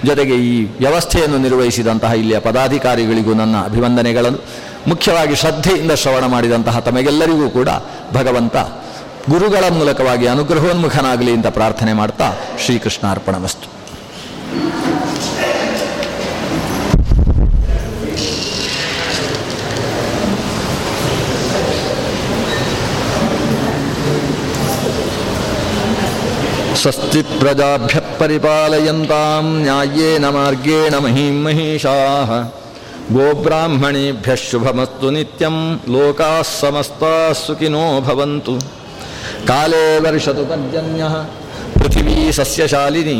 ಜೊತೆಗೆ 0.05 0.35
ಈ 0.35 0.65
ವ್ಯವಸ್ಥೆಯನ್ನು 0.65 1.39
ನಿರ್ವಹಿಸಿದಂತಹ 1.39 2.13
ಇಲ್ಲಿಯ 2.13 2.39
ಪದಾಧಿಕಾರಿಗಳಿಗೂ 2.39 3.35
ನನ್ನ 3.35 3.57
ಅಭಿವಂದನೆಗಳನ್ನು. 3.65 4.39
ಮುಖ್ಯವಾಗಿ 4.87 5.35
ಶ್ರದ್ಧೆಯಿಂದ 5.35 5.93
ಶ್ರವಣ 5.93 6.27
ಮಾಡಿದಂತಹ 6.27 6.79
ತಮಗೆಲ್ಲರಿಗೂ 6.79 7.51
ಕೂಡ 7.51 7.69
ಭಗವಂತ 8.13 8.57
ಗುರುಗಳ 9.31 9.65
ಮೂಲಕವಾಗಿ 9.69 10.27
ಅನುಗ್ರಹೋನ್ಮುಖನಾಗಲಿ 10.27 11.33
ಅಂತ 11.33 11.47
ಪ್ರಾರ್ಥನೆ 11.47 11.93
ಮಾಡ್ತಾ 11.93 12.27
ಶ್ರೀಕೃಷ್ಣಾರ್ಪಣಮಸ್ತು 12.65 13.69
ಸ್ವಸ್ತಿ 26.83 27.23
ಪ್ರಜಾಭ್ಯ 27.23 28.01
ಪರಿಪಾಲಯಂತಾಂ 28.19 29.47
ನ್ಯಾಯೇನ 29.63 30.29
ಮಾರ್ಗೇಣ 30.29 30.95
ಮಹೀಂ 30.99 31.37
ಮಹಿಷಾ 31.45 31.97
ಗೋಬ್ರಾಹ್ಮಣೇಭ್ಯ 33.13 34.37
ಶುಭಮಸ್ತು 34.37 35.11
ನಿತ್ಯಂ, 35.11 35.57
ಲೋಕಾಃ 35.89 36.43
ಸಮಸ್ತಃ 36.61 37.33
ಸುಖಿನೋ 37.47 38.01
ಭವಂತು. 38.01 38.84
काले 39.49 39.85
वर्षतु 40.01 40.45
पर्जन्यः 40.45 41.15
पृथिवी 41.79 42.33
सस्यशालिनी 42.33 43.19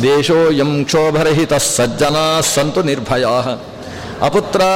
देशो 0.00 0.40
यम 0.52 0.72
क्षोभरहित 0.84 1.52
सज्जना 1.66 2.24
सन्तु 2.44 2.82
निर्भया। 2.82 3.30
अपुत्रा 4.22 4.68